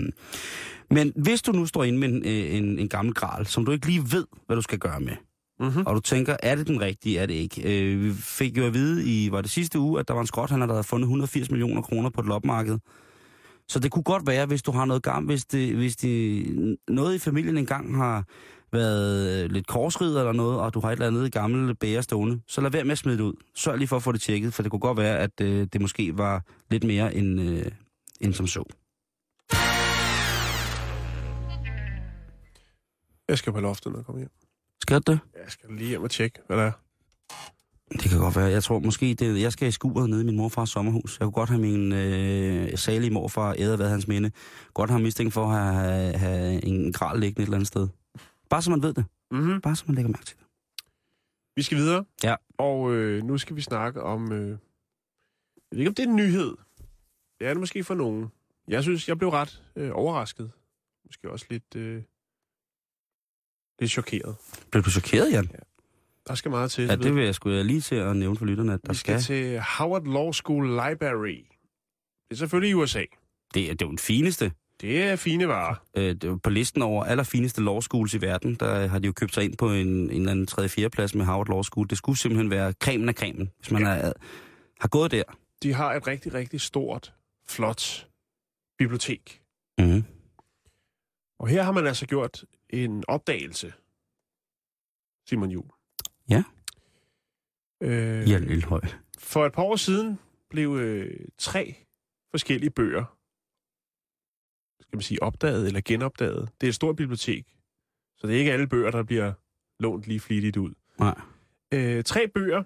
men 0.91 1.13
hvis 1.17 1.43
du 1.43 1.53
nu 1.53 1.67
står 1.67 1.85
inde 1.85 1.99
med 1.99 2.09
en, 2.09 2.23
øh, 2.25 2.57
en, 2.57 2.79
en 2.79 2.89
gammel 2.89 3.15
gral, 3.15 3.47
som 3.47 3.65
du 3.65 3.73
ikke 3.73 3.87
lige 3.87 4.03
ved, 4.13 4.27
hvad 4.47 4.57
du 4.57 4.63
skal 4.63 4.79
gøre 4.79 5.01
med, 5.01 5.17
Mm-hmm. 5.61 5.87
og 5.87 5.95
du 5.95 6.01
tænker, 6.01 6.37
er 6.43 6.55
det 6.55 6.67
den 6.67 6.81
rigtige, 6.81 7.19
er 7.19 7.27
det 7.27 7.35
ikke? 7.35 7.83
Øh, 7.93 8.05
vi 8.05 8.13
fik 8.13 8.59
jo 8.59 8.67
at 8.67 8.75
vide 8.75 9.05
i, 9.05 9.31
var 9.33 9.41
det 9.41 9.51
sidste 9.51 9.79
uge, 9.79 10.01
at 10.01 10.09
der 10.09 10.15
var 10.15 10.21
en 10.21 10.27
skrothandler, 10.27 10.67
der 10.67 10.75
havde 10.75 10.85
fundet 10.85 11.05
180 11.05 11.51
millioner 11.51 11.83
kroner 11.83 12.11
på 12.11 12.21
et 12.21 12.27
lopmarked. 12.27 12.79
Så 13.69 13.79
det 13.79 13.91
kunne 13.91 14.03
godt 14.03 14.27
være, 14.27 14.47
hvis 14.47 14.63
du 14.63 14.73
har 14.73 14.85
noget 14.85 15.03
gammelt, 15.03 15.31
hvis, 15.31 15.45
det, 15.45 15.77
hvis 15.77 15.97
det, 15.97 16.79
noget 16.89 17.15
i 17.15 17.19
familien 17.19 17.59
engang 17.59 17.97
har 17.97 18.25
været 18.73 19.53
lidt 19.53 19.67
korsrider 19.67 20.21
eller 20.21 20.33
noget, 20.33 20.61
og 20.61 20.75
du 20.75 20.81
har 20.81 20.89
et 20.89 20.93
eller 20.93 21.07
andet 21.07 21.33
gammelt 21.33 21.79
bære 21.79 22.03
stående, 22.03 22.41
så 22.47 22.61
lad 22.61 22.71
være 22.71 22.85
med 22.85 22.93
at 22.93 22.99
smide 22.99 23.17
det 23.17 23.23
ud. 23.23 23.35
Sørg 23.55 23.79
lige 23.79 23.89
for 23.89 23.97
at 23.97 24.03
få 24.03 24.13
det 24.13 24.21
tjekket, 24.21 24.55
for 24.55 24.63
det 24.63 24.71
kunne 24.71 24.81
godt 24.81 24.99
være, 24.99 25.19
at 25.19 25.41
øh, 25.41 25.67
det 25.73 25.81
måske 25.81 26.19
var 26.19 26.43
lidt 26.71 26.85
mere 26.85 27.15
end, 27.15 27.41
øh, 27.41 27.67
end 28.21 28.35
som 28.35 28.47
så. 28.47 28.65
Jeg 33.29 33.39
skal 33.39 33.53
på 33.53 33.61
loftet, 33.61 33.93
når 33.93 33.99
jeg 33.99 34.07
kommer 34.07 34.21
hjem. 34.21 34.44
Skal 34.85 35.03
det? 35.07 35.19
Jeg 35.35 35.45
skal 35.49 35.71
lige 35.71 35.89
hjem 35.89 36.03
og 36.03 36.11
tjekke, 36.11 36.39
hvad 36.47 36.57
der 36.57 36.63
er. 36.63 36.73
Det 37.93 38.11
kan 38.11 38.19
godt 38.19 38.37
være. 38.37 38.47
Jeg 38.47 38.63
tror 38.63 38.79
måske, 38.79 39.15
det, 39.15 39.41
jeg 39.41 39.53
skal 39.53 39.69
i 39.69 39.71
skuret 39.71 40.11
nede 40.11 40.23
i 40.23 40.25
min 40.25 40.37
morfars 40.37 40.71
sommerhus. 40.71 41.21
Jeg 41.21 41.25
kunne 41.27 41.33
godt 41.33 41.49
have 41.49 41.61
min 41.61 41.93
øh, 41.93 42.79
salige 42.79 43.11
morfar 43.11 43.55
æder 43.59 43.77
hvad 43.77 43.89
hans 43.89 44.09
minde. 44.09 44.31
Godt 44.75 44.91
have 44.91 45.03
mistænkt 45.03 45.35
for 45.35 45.47
at 45.47 45.75
have, 45.75 46.13
have 46.13 46.65
en 46.65 46.93
gral 46.93 47.21
liggende 47.21 47.43
et 47.43 47.47
eller 47.47 47.57
andet 47.57 47.69
sted. 47.69 47.89
Bare 48.51 48.63
så 48.63 48.71
man 48.71 48.83
ved 48.83 48.95
det. 48.95 49.05
Mm-hmm. 49.31 49.61
Bare 49.61 49.77
så 49.77 49.85
man 49.87 49.95
lægger 49.95 50.09
mærke 50.09 50.25
til 50.25 50.37
det. 50.37 50.47
Vi 51.57 51.63
skal 51.63 51.79
videre. 51.79 52.05
Ja. 52.25 52.35
Og 52.59 52.93
øh, 52.93 53.23
nu 53.23 53.39
skal 53.39 53.57
vi 53.57 53.61
snakke 53.61 54.03
om... 54.03 54.33
Øh, 54.33 54.49
jeg 54.49 54.59
ved 55.73 55.79
ikke, 55.79 55.89
om 55.89 55.95
det 55.95 56.05
er 56.05 56.09
en 56.09 56.17
nyhed. 56.17 56.57
Det 57.39 57.47
er 57.47 57.49
det 57.49 57.61
måske 57.61 57.85
for 57.85 57.95
nogen. 57.95 58.27
Jeg 58.69 58.83
synes, 58.83 59.09
jeg 59.09 59.19
blev 59.19 59.31
ret 59.31 59.63
øh, 59.77 59.91
overrasket. 59.95 60.51
Måske 61.07 61.31
også 61.31 61.47
lidt... 61.51 61.77
Øh, 61.77 62.03
lidt 63.81 63.91
chokeret. 63.91 64.37
Blev 64.71 64.83
du 64.85 64.91
chokeret, 64.91 65.33
Jan? 65.33 65.51
Der 66.29 66.35
skal 66.35 66.51
meget 66.51 66.71
til. 66.71 66.85
Ja, 66.85 66.97
det 66.97 67.15
vil 67.15 67.25
jeg 67.25 67.35
sgu 67.35 67.49
lige 67.49 67.81
til 67.81 67.95
at 67.95 68.17
nævne 68.17 68.37
for 68.37 68.45
lytterne, 68.45 68.73
at 68.75 68.81
der 68.87 68.93
Vi 68.93 68.97
skal 68.99 69.23
skal. 69.23 69.37
til 69.37 69.61
Howard 69.79 70.05
Law 70.07 70.33
School 70.33 70.67
Library. 70.67 71.45
Det 72.29 72.31
er 72.31 72.35
selvfølgelig 72.37 72.71
i 72.71 72.75
USA. 72.75 73.05
Det, 73.55 73.71
er- 73.71 73.75
det 73.75 73.83
er 73.83 73.89
den 73.89 73.99
fineste. 73.99 74.53
Det 74.81 75.03
er 75.03 75.17
fine 75.17 75.49
varer. 75.49 75.75
Øh, 75.97 76.03
det 76.05 76.25
er 76.25 76.37
på 76.37 76.51
listen 76.51 76.83
over 76.83 77.05
allerfineste 77.05 77.63
law 77.65 77.81
schools 77.81 78.15
i 78.15 78.21
verden, 78.21 78.55
der 78.55 78.87
har 78.87 78.99
de 78.99 79.07
jo 79.07 79.13
købt 79.13 79.35
sig 79.35 79.45
ind 79.45 79.57
på 79.57 79.73
en, 79.73 79.87
en 79.87 80.11
eller 80.11 80.31
anden 80.31 80.47
3. 80.47 80.69
4. 80.69 80.91
plads 80.91 81.15
med 81.15 81.25
Harvard 81.25 81.49
Law 81.49 81.63
School. 81.63 81.87
Det 81.91 81.99
skulle 81.99 82.19
simpelthen 82.19 82.51
være 82.51 82.73
cremen 82.83 83.09
af 83.09 83.15
cremen, 83.15 83.51
hvis 83.59 83.71
man 83.71 83.87
er, 83.87 84.13
har 84.81 84.89
gået 84.89 85.11
der. 85.11 85.23
De 85.63 85.73
har 85.73 85.95
et 85.95 86.07
rigtig, 86.07 86.35
rigtig 86.35 86.61
stort, 86.61 87.13
flot 87.49 88.07
bibliotek. 88.79 89.43
Mm-hmm. 89.79 90.05
Og 91.39 91.49
her 91.49 91.63
har 91.63 91.73
man 91.73 91.87
altså 91.87 92.07
gjort 92.07 92.45
en 92.75 93.05
opdagelse, 93.09 93.73
Simon 95.29 95.51
Jul. 95.51 95.71
Ja. 96.29 96.45
Øh, 97.83 98.31
Jan 98.31 98.45
Lillehøj. 98.45 98.81
for 99.19 99.47
et 99.47 99.53
par 99.53 99.63
år 99.63 99.77
siden 99.77 100.19
blev 100.51 100.77
øh, 100.77 101.27
tre 101.39 101.75
forskellige 102.31 102.71
bøger, 102.71 103.05
skal 104.83 104.97
man 104.97 105.03
sige, 105.03 105.23
opdaget 105.23 105.67
eller 105.67 105.81
genopdaget. 105.85 106.51
Det 106.61 106.67
er 106.67 106.69
et 106.69 106.75
stort 106.75 106.97
bibliotek, 106.97 107.57
så 108.17 108.27
det 108.27 108.35
er 108.35 108.39
ikke 108.39 108.53
alle 108.53 108.67
bøger, 108.67 108.91
der 108.91 109.03
bliver 109.03 109.33
lånt 109.79 110.07
lige 110.07 110.21
flittigt 110.21 110.57
ud. 110.57 110.75
Nej. 110.99 111.21
Øh, 111.75 112.05
tre 112.05 112.29
bøger, 112.29 112.63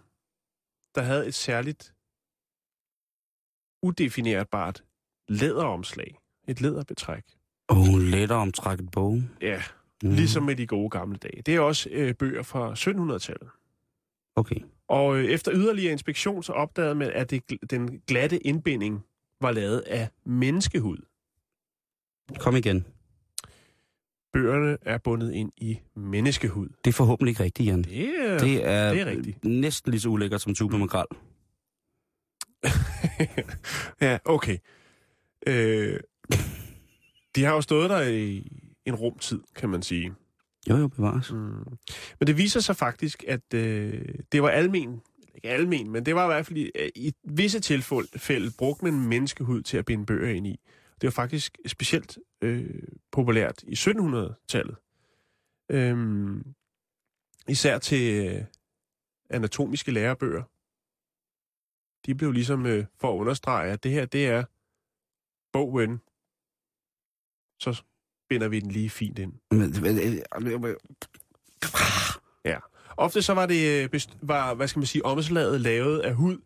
der 0.95 1.03
havde 1.03 1.27
et 1.27 1.35
særligt 1.35 1.95
udefinerbart 3.83 4.85
læderomslag. 5.29 6.19
Et 6.49 6.61
læderbetræk. 6.61 7.25
Åh, 7.69 7.79
oh, 7.79 8.01
lettere 8.01 8.39
omtrækket 8.39 8.91
bog. 8.91 9.23
Ja, 9.41 9.63
Mm. 10.03 10.11
ligesom 10.11 10.42
med 10.42 10.57
de 10.57 10.66
gode 10.66 10.90
gamle 10.90 11.16
dage. 11.16 11.42
Det 11.42 11.55
er 11.55 11.61
også 11.61 11.88
øh, 11.92 12.14
bøger 12.14 12.42
fra 12.42 12.72
1700-tallet. 12.72 13.49
Okay. 14.36 14.61
Og 14.88 15.18
øh, 15.18 15.24
efter 15.24 15.53
yderligere 15.55 15.92
inspektion, 15.92 16.42
så 16.42 16.53
opdagede 16.53 16.94
man, 16.94 17.11
at 17.11 17.30
det, 17.30 17.42
den 17.70 18.01
glatte 18.07 18.46
indbinding 18.46 19.05
var 19.40 19.53
lavet 19.53 19.80
af 19.80 20.09
menneskehud. 20.24 20.99
Kom 22.38 22.57
igen. 22.57 22.86
Bøgerne 24.32 24.78
er 24.82 24.99
bundet 24.99 25.32
ind 25.32 25.53
i 25.57 25.78
menneskehud. 25.96 26.68
Det 26.84 26.90
er 26.90 26.94
forhåbentlig 26.94 27.30
ikke 27.30 27.42
rigtigt, 27.42 27.68
Jan. 27.68 27.82
Det 27.82 28.20
er... 28.20 28.38
Det 28.38 28.66
er, 28.66 28.90
det 28.90 29.01
er 29.01 29.07
rigtigt. 29.07 29.44
næsten 29.44 29.90
lige 29.90 30.01
så 30.01 30.09
ulækkert 30.09 30.40
som 30.40 30.55
tube 30.55 30.78
makrel. 30.78 31.07
ja, 34.07 34.18
okay. 34.24 34.59
Øh, 35.46 36.01
de 37.36 37.44
har 37.44 37.55
jo 37.55 37.61
stået 37.61 37.90
der 37.90 38.03
i 38.03 38.53
en 38.89 38.95
rumtid, 38.95 39.41
kan 39.55 39.68
man 39.68 39.82
sige. 39.82 40.14
Jo, 40.70 40.76
jo, 40.76 40.89
bevares. 40.89 41.32
Mm. 41.32 41.39
Men 42.18 42.26
det 42.26 42.36
viser 42.36 42.61
sig 42.61 42.76
faktisk, 42.76 43.24
at 43.28 43.55
øh, 43.55 44.05
det 44.32 44.43
var 44.43 44.49
almen, 44.49 45.01
ikke 45.34 45.49
almen, 45.49 45.91
men 45.91 46.07
det 46.07 46.14
var 46.14 46.24
i 46.24 46.26
hvert 46.26 46.47
fald 46.47 46.59
i, 46.59 46.70
øh, 46.74 46.91
i 46.95 47.12
visse 47.24 47.61
tilfælde 47.61 48.51
brugte 48.59 48.84
man 48.84 49.09
menneskehud 49.09 49.62
til 49.62 49.76
at 49.76 49.84
binde 49.84 50.07
bøger 50.07 50.34
ind 50.34 50.47
i. 50.47 50.61
Det 51.01 51.07
var 51.07 51.11
faktisk 51.11 51.59
specielt 51.66 52.18
øh, 52.43 52.82
populært 53.11 53.62
i 53.62 53.74
1700-tallet. 53.74 54.76
Øhm, 55.70 56.55
især 57.49 57.78
til 57.78 58.26
øh, 58.26 58.45
anatomiske 59.30 59.91
lærebøger. 59.91 60.43
De 62.07 62.14
blev 62.14 62.32
ligesom 62.32 62.66
øh, 62.66 62.84
for 63.01 63.12
at 63.14 63.18
understrege, 63.18 63.72
at 63.72 63.82
det 63.82 63.91
her, 63.91 64.07
det 64.07 64.26
er 64.26 64.45
bogen. 65.53 66.01
Så 67.61 67.82
binder 68.29 68.49
vi 68.49 68.61
den 68.61 68.70
lige 68.70 68.91
fint 68.91 69.18
ind. 69.18 69.33
Øh, 69.53 70.74
Ja. 72.45 72.59
Ofte 72.97 73.22
så 73.22 73.35
var 73.35 73.47
det, 73.47 73.89
øh, 73.95 74.01
var, 74.22 74.55
hvad 74.55 74.68
skal 74.68 74.81
man 74.81 74.87
sige, 74.87 75.05
omslaget 75.05 75.61
lavet 75.61 76.01
af 76.01 76.14
hud 76.14 76.39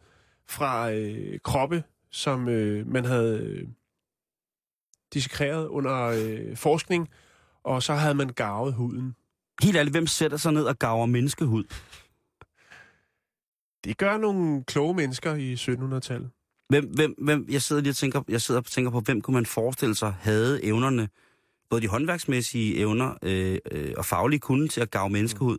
fra 0.48 0.92
øh, 0.92 1.38
kroppe, 1.44 1.84
som 2.10 2.48
øh, 2.48 2.86
man 2.86 3.04
havde 3.04 3.38
øh, 3.38 3.68
dissekreret 5.14 5.66
under 5.66 6.02
øh, 6.02 6.56
forskning, 6.56 7.08
og 7.64 7.82
så 7.82 7.94
havde 7.94 8.14
man 8.14 8.28
garvet 8.28 8.74
huden. 8.74 9.14
Helt 9.62 9.76
ærligt, 9.76 9.94
hvem 9.94 10.06
sætter 10.06 10.36
sig 10.36 10.52
ned 10.52 10.64
og 10.64 10.78
gaver 10.78 11.06
menneskehud? 11.06 11.64
Det 13.84 13.98
gør 13.98 14.16
nogle 14.16 14.64
kloge 14.64 14.94
mennesker 14.94 15.34
i 15.34 15.54
1700-tallet. 15.54 16.30
Hvem, 16.68 16.84
hvem, 16.94 17.14
hvem, 17.18 17.46
jeg 17.48 17.62
sidder 17.62 17.82
lige 17.82 17.92
og 17.92 17.96
tænker, 17.96 18.22
jeg 18.28 18.40
sidder 18.40 18.60
og 18.60 18.66
tænker 18.66 18.90
på, 18.90 19.00
hvem 19.00 19.20
kunne 19.20 19.34
man 19.34 19.46
forestille 19.46 19.94
sig 19.94 20.14
havde 20.20 20.64
evnerne, 20.64 21.08
både 21.72 21.82
de 21.82 21.88
håndværksmæssige 21.88 22.76
evner 22.76 23.14
øh, 23.22 23.58
øh, 23.72 23.92
og 23.96 24.04
faglige 24.04 24.40
kunde 24.40 24.68
til 24.68 24.80
at 24.80 24.90
gave 24.90 25.10
menneskehud. 25.10 25.58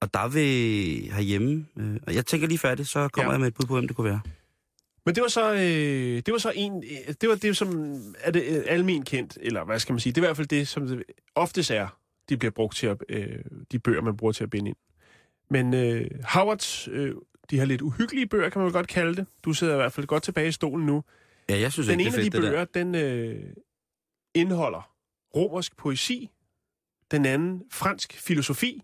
Og 0.00 0.14
der 0.14 0.28
vil 0.28 1.12
herhjemme, 1.12 1.66
øh, 1.78 1.96
og 2.06 2.14
jeg 2.14 2.26
tænker 2.26 2.48
lige 2.48 2.58
færdigt, 2.58 2.88
så 2.88 3.08
kommer 3.08 3.30
Ja. 3.30 3.32
jeg 3.32 3.40
med 3.40 3.48
et 3.48 3.54
bud 3.54 3.66
på, 3.66 3.74
hvem 3.74 3.86
det 3.86 3.96
kunne 3.96 4.04
være. 4.10 4.20
Men 5.06 5.14
det 5.14 5.22
var 5.22 5.28
så, 5.28 5.52
øh, 5.54 6.22
det 6.26 6.32
var 6.32 6.38
så 6.38 6.52
en, 6.54 6.84
øh, 6.84 7.14
det 7.20 7.28
var 7.28 7.34
det, 7.34 7.56
som 7.56 7.96
er 8.20 8.30
det 8.30 8.42
øh, 8.48 8.62
almen 8.66 9.02
kendt, 9.04 9.38
eller 9.40 9.64
hvad 9.64 9.78
skal 9.78 9.92
man 9.92 10.00
sige, 10.00 10.12
det 10.12 10.18
er 10.20 10.22
i 10.24 10.26
hvert 10.26 10.36
fald 10.36 10.46
det, 10.48 10.68
som 10.68 10.86
det 10.86 11.02
oftest 11.34 11.70
er, 11.70 11.98
de 12.28 12.36
bliver 12.36 12.50
brugt 12.52 12.76
til 12.76 12.86
at, 12.86 12.96
øh, 13.08 13.38
de 13.72 13.78
bøger, 13.78 14.02
man 14.02 14.16
bruger 14.16 14.32
til 14.32 14.44
at 14.44 14.50
binde 14.50 14.68
ind. 14.68 14.76
Men 15.50 15.74
øh, 15.74 16.10
Howards, 16.24 16.88
øh, 16.88 17.14
de 17.50 17.58
her 17.58 17.64
lidt 17.64 17.82
uhyggelige 17.82 18.26
bøger, 18.26 18.48
kan 18.48 18.62
man 18.62 18.72
godt 18.72 18.88
kalde 18.88 19.14
det. 19.16 19.26
Du 19.44 19.52
sidder 19.52 19.72
i 19.72 19.76
hvert 19.76 19.92
fald 19.92 20.06
godt 20.06 20.22
tilbage 20.22 20.48
i 20.48 20.52
stolen 20.52 20.86
nu. 20.86 21.04
Ja, 21.48 21.58
jeg 21.60 21.72
synes 21.72 21.88
Den 21.88 22.00
ikke, 22.00 22.08
ene 22.08 22.16
det 22.16 22.18
af 22.18 22.26
er 22.26 22.30
de 22.30 22.30
fedt, 22.30 22.42
det 22.42 22.50
bøger, 22.50 22.64
den 22.64 22.94
øh, 22.94 23.42
indeholder 24.34 24.93
romersk 25.36 25.76
poesi, 25.76 26.30
den 27.10 27.26
anden 27.26 27.62
fransk 27.70 28.12
filosofi. 28.12 28.82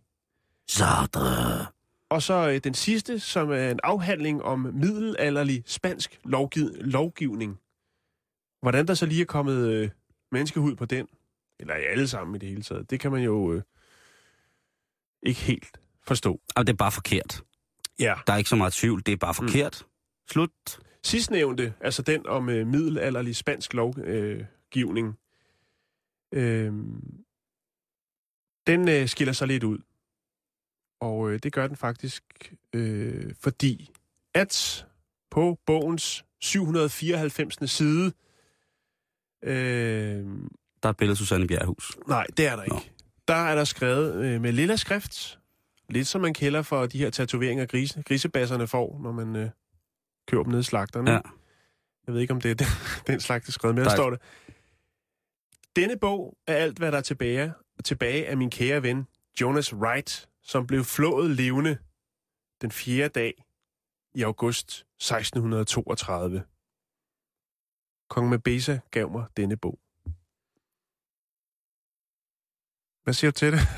Sartre. 0.69 1.67
og 2.09 2.23
så 2.23 2.49
øh, 2.51 2.59
den 2.65 2.75
sidste, 2.75 3.19
som 3.21 3.51
er 3.51 3.71
en 3.71 3.81
afhandling 3.83 4.43
om 4.43 4.59
middelalderlig 4.59 5.63
spansk 5.67 6.21
lovgiv- 6.25 6.77
lovgivning. 6.81 7.59
Hvordan 8.63 8.87
der 8.89 8.95
så 8.95 9.07
lige 9.07 9.21
er 9.21 9.27
kommet 9.27 9.69
øh, 9.69 9.91
menneskehud 10.33 10.77
på 10.77 10.85
den, 10.85 11.07
eller 11.61 11.77
i 11.77 11.85
alle 11.85 12.09
sammen 12.09 12.35
i 12.37 12.39
det 12.39 12.49
hele 12.49 12.63
taget, 12.63 12.91
det 12.91 13.01
kan 13.01 13.13
man 13.13 13.23
jo 13.23 13.53
øh, 13.53 13.63
ikke 15.23 15.41
helt 15.41 15.81
forstå. 16.03 16.41
Og 16.57 16.67
det 16.67 16.73
er 16.73 16.77
bare 16.77 16.93
forkert. 16.93 17.43
Ja. 17.99 18.15
Der 18.27 18.33
er 18.33 18.37
ikke 18.37 18.51
så 18.51 18.57
meget 18.57 18.73
tvivl, 18.73 19.03
det 19.07 19.13
er 19.13 19.17
bare 19.17 19.35
forkert. 19.35 19.83
Mm. 19.87 19.91
Slut. 20.31 20.51
Sidstnævnte, 21.05 21.75
altså 21.81 22.03
den 22.03 22.27
om 22.27 22.49
øh, 22.49 22.67
middelalderlig 22.67 23.37
spansk 23.37 23.75
lovgivning, 23.75 25.09
øh, 25.09 25.15
den 28.67 28.89
øh, 28.89 29.09
skiller 29.09 29.33
sig 29.33 29.49
lidt 29.49 29.65
ud. 29.65 29.79
Og 31.01 31.31
øh, 31.31 31.39
det 31.43 31.53
gør 31.53 31.67
den 31.67 31.77
faktisk, 31.77 32.55
øh, 32.75 33.35
fordi 33.41 33.91
at 34.35 34.87
på 35.31 35.59
bogens 35.67 36.25
794. 36.41 37.71
side, 37.71 38.13
øh, 39.45 39.53
Der 40.83 40.89
er 40.89 40.91
et 40.91 40.97
billede 40.97 41.13
af 41.13 41.17
Susanne 41.17 41.47
Bjerghus. 41.47 41.99
nej, 42.09 42.27
det 42.37 42.47
er 42.47 42.57
der 42.57 42.65
Nå. 42.69 42.77
ikke. 42.79 42.93
Der 43.29 43.35
er 43.35 43.55
der 43.55 43.65
skrevet 43.65 44.25
øh, 44.25 44.41
med 44.41 44.53
lilla 44.53 44.77
skrift, 44.77 45.39
lidt 45.89 46.07
som 46.09 46.21
man 46.21 46.35
kalder 46.35 46.63
for 46.63 46.87
de 46.87 46.99
her 46.99 47.11
tatoveringer, 47.11 47.67
grise, 47.67 48.03
grisebasserne 48.03 48.67
får, 48.67 49.01
når 49.03 49.13
man 49.13 49.37
øh, 49.37 49.51
køber 50.29 50.43
dem 50.43 50.51
nede 50.51 50.61
i 50.61 50.65
slagterne. 50.65 51.11
Ja. 51.11 51.21
Jeg 52.07 52.15
ved 52.15 52.21
ikke, 52.21 52.33
om 52.35 52.41
det 52.41 52.51
er 52.51 52.55
den, 52.55 52.67
den 53.13 53.21
slags, 53.21 53.45
der 53.47 53.51
er 53.51 53.53
skrevet 53.53 53.75
med. 53.75 53.85
Der 53.85 53.91
Nej. 53.91 53.97
står 53.97 54.11
det. 54.11 54.21
Denne 55.77 55.99
bog 55.99 56.39
er 56.47 56.55
alt, 56.57 56.79
hvad 56.79 56.93
der 56.93 56.99
er 56.99 57.03
tilbage, 57.03 57.53
tilbage 57.85 58.27
af 58.29 58.37
min 58.37 58.51
kære 58.51 58.83
ven 58.83 59.07
Jonas 59.41 59.75
Wright, 59.75 60.29
som 60.43 60.67
blev 60.67 60.85
flået 60.85 61.31
levende 61.31 61.79
den 62.61 62.71
fjerde 62.71 63.09
dag 63.09 63.45
i 64.15 64.23
august 64.23 64.69
1632. 64.71 66.45
Kong 68.09 68.29
Mabesa 68.29 68.79
gav 68.91 69.11
mig 69.11 69.27
denne 69.37 69.57
bog. 69.57 69.79
Hvad 73.05 73.15
siger 73.15 73.31
du 73.31 73.35
til 73.39 73.53
det? 73.53 73.61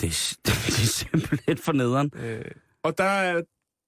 Det, 0.00 0.06
er- 0.06 0.38
det 0.44 0.52
er 0.52 0.86
simpelthen 0.86 1.58
for 1.58 1.72
nederen. 1.72 2.10
Øh, 2.14 2.44
og 2.82 2.98
der 2.98 3.04
er, 3.04 3.42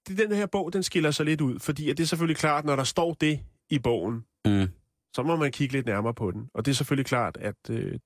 det- 0.08 0.18
den 0.18 0.32
her 0.32 0.46
bog, 0.46 0.72
den 0.72 0.82
skiller 0.82 1.10
sig 1.10 1.26
lidt 1.26 1.40
ud, 1.40 1.58
fordi 1.58 1.90
at 1.90 1.96
det 1.96 2.02
er 2.02 2.06
selvfølgelig 2.06 2.36
klart, 2.36 2.64
når 2.64 2.76
der 2.76 2.84
står 2.84 3.14
det 3.14 3.40
i 3.70 3.78
bogen, 3.78 4.24
Mm. 4.44 4.68
Så 5.14 5.22
må 5.22 5.36
man 5.36 5.52
kigge 5.52 5.72
lidt 5.72 5.86
nærmere 5.86 6.14
på 6.14 6.30
den. 6.30 6.48
Og 6.54 6.64
det 6.64 6.70
er 6.70 6.74
selvfølgelig 6.74 7.06
klart, 7.06 7.36
at 7.36 7.70
øh, 7.70 7.98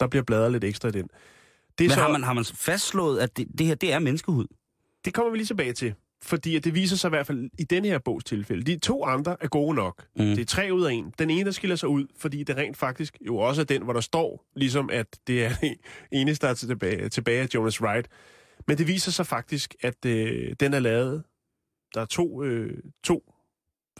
der 0.00 0.06
bliver 0.06 0.22
bladret 0.22 0.52
lidt 0.52 0.64
ekstra 0.64 0.88
i 0.88 0.92
den. 0.92 1.08
Det, 1.78 1.84
er 1.84 1.88
Men 1.88 1.90
så, 1.90 2.00
har 2.00 2.12
man, 2.12 2.22
har 2.22 2.32
man 2.32 2.44
fastslået, 2.44 3.18
at 3.18 3.36
det, 3.36 3.46
det 3.58 3.66
her, 3.66 3.74
det 3.74 3.92
er 3.92 3.98
menneskehud? 3.98 4.46
det 5.04 5.14
kommer 5.14 5.30
vi 5.30 5.36
lige 5.36 5.46
tilbage 5.46 5.72
til. 5.72 5.94
Fordi 6.22 6.56
at 6.56 6.64
det 6.64 6.74
viser 6.74 6.96
sig 6.96 7.08
i 7.08 7.10
hvert 7.10 7.26
fald 7.26 7.50
i 7.58 7.64
denne 7.64 7.88
her 7.88 7.98
bogs 7.98 8.24
tilfælde. 8.24 8.62
De 8.62 8.78
to 8.78 9.04
andre 9.04 9.36
er 9.40 9.48
gode 9.48 9.74
nok. 9.74 10.06
Mm. 10.16 10.24
Det 10.24 10.38
er 10.38 10.44
tre 10.44 10.68
ud 10.72 10.84
af 10.84 10.92
en. 10.92 11.14
Den 11.18 11.30
ene, 11.30 11.44
der 11.44 11.50
skiller 11.50 11.76
sig 11.76 11.88
ud, 11.88 12.06
fordi 12.16 12.44
det 12.44 12.56
rent 12.56 12.76
faktisk 12.76 13.18
jo 13.26 13.36
også 13.36 13.60
er 13.60 13.64
den, 13.64 13.82
hvor 13.82 13.92
der 13.92 14.00
står, 14.00 14.44
ligesom 14.56 14.90
at 14.92 15.06
det 15.26 15.44
er 15.44 15.52
det 15.60 15.76
eneste, 16.12 16.46
der 16.46 16.50
er 16.50 16.54
tilbage, 16.54 17.08
tilbage 17.08 17.42
af 17.42 17.48
Jonas 17.54 17.80
Wright. 17.80 18.08
Men 18.66 18.78
det 18.78 18.88
viser 18.88 19.10
sig 19.10 19.26
faktisk, 19.26 19.74
at 19.82 20.06
øh, 20.06 20.54
den 20.60 20.74
er 20.74 20.80
lavet. 20.80 21.22
Der 21.94 22.00
er 22.00 22.04
to, 22.04 22.42
øh, 22.42 22.78
to 23.04 23.34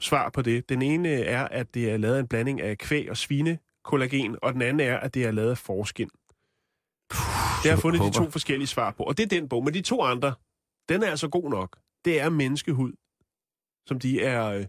svar 0.01 0.31
på 0.31 0.43
det. 0.43 0.69
Den 0.69 0.83
ene 0.83 1.09
er, 1.09 1.49
at 1.49 1.75
det 1.75 1.91
er 1.91 1.97
lavet 1.97 2.15
af 2.15 2.21
en 2.21 2.27
blanding 2.27 2.61
af 2.61 2.79
kvæg 2.79 3.11
og 3.11 3.17
svinekollagen, 3.17 4.37
og 4.43 4.53
den 4.53 4.63
anden 4.63 4.89
er, 4.89 4.97
at 4.97 5.15
det 5.15 5.25
er 5.25 5.31
lavet 5.31 5.51
af 5.51 5.59
forskin. 5.59 6.09
Det 7.09 7.71
har 7.71 7.71
jeg 7.71 7.79
fundet 7.79 8.03
de 8.03 8.19
to 8.19 8.31
forskellige 8.31 8.67
svar 8.67 8.91
på. 8.91 9.03
Og 9.03 9.17
det 9.17 9.25
er 9.25 9.29
den 9.29 9.49
bog. 9.49 9.65
Men 9.65 9.75
de 9.75 9.81
to 9.81 10.03
andre, 10.03 10.35
den 10.89 11.03
er 11.03 11.11
altså 11.11 11.29
god 11.29 11.51
nok. 11.51 11.79
Det 12.05 12.21
er 12.21 12.29
menneskehud, 12.29 12.93
som 13.87 13.99
de 13.99 14.23
er 14.23 14.47
øh, 14.47 14.67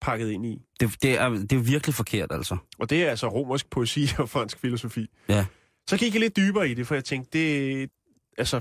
pakket 0.00 0.30
ind 0.30 0.46
i. 0.46 0.62
Det, 0.80 1.02
det, 1.02 1.18
er, 1.18 1.28
det 1.28 1.52
er 1.52 1.62
virkelig 1.62 1.94
forkert, 1.94 2.32
altså. 2.32 2.56
Og 2.78 2.90
det 2.90 3.04
er 3.04 3.10
altså 3.10 3.28
romersk 3.28 3.70
poesi 3.70 4.08
og 4.18 4.28
fransk 4.28 4.58
filosofi. 4.58 5.06
Ja. 5.28 5.46
Så 5.88 5.96
gik 5.96 6.14
jeg 6.14 6.20
lidt 6.20 6.36
dybere 6.36 6.68
i 6.68 6.74
det, 6.74 6.86
for 6.86 6.94
jeg 6.94 7.04
tænkte, 7.04 7.38
det... 7.38 7.90
Altså, 8.38 8.60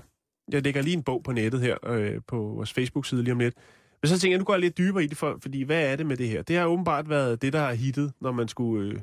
jeg 0.52 0.64
lægger 0.64 0.82
lige 0.82 0.94
en 0.94 1.04
bog 1.04 1.24
på 1.24 1.32
nettet 1.32 1.62
her, 1.62 1.78
øh, 1.86 2.22
på 2.28 2.38
vores 2.38 2.74
Facebook-side 2.74 3.24
lige 3.24 3.32
om 3.32 3.40
lidt. 3.40 3.56
Men 4.02 4.10
så 4.10 4.14
tænkte 4.14 4.32
jeg, 4.32 4.38
nu 4.38 4.44
går 4.44 4.54
jeg 4.54 4.62
lidt 4.62 4.78
dybere 4.78 5.04
i 5.04 5.08
det, 5.08 5.18
for, 5.18 5.38
fordi 5.42 5.64
hvad 5.64 5.92
er 5.92 5.96
det 5.96 6.06
med 6.06 6.18
det 6.18 6.30
her? 6.30 6.42
Det 6.42 6.56
har 6.56 6.66
åbenbart 6.66 7.10
været 7.10 7.42
det, 7.42 7.54
der 7.54 7.60
har 7.60 7.74
hittet, 7.74 8.14
når 8.22 8.32
man 8.32 8.48
skulle... 8.48 8.94
Øh, 8.94 9.02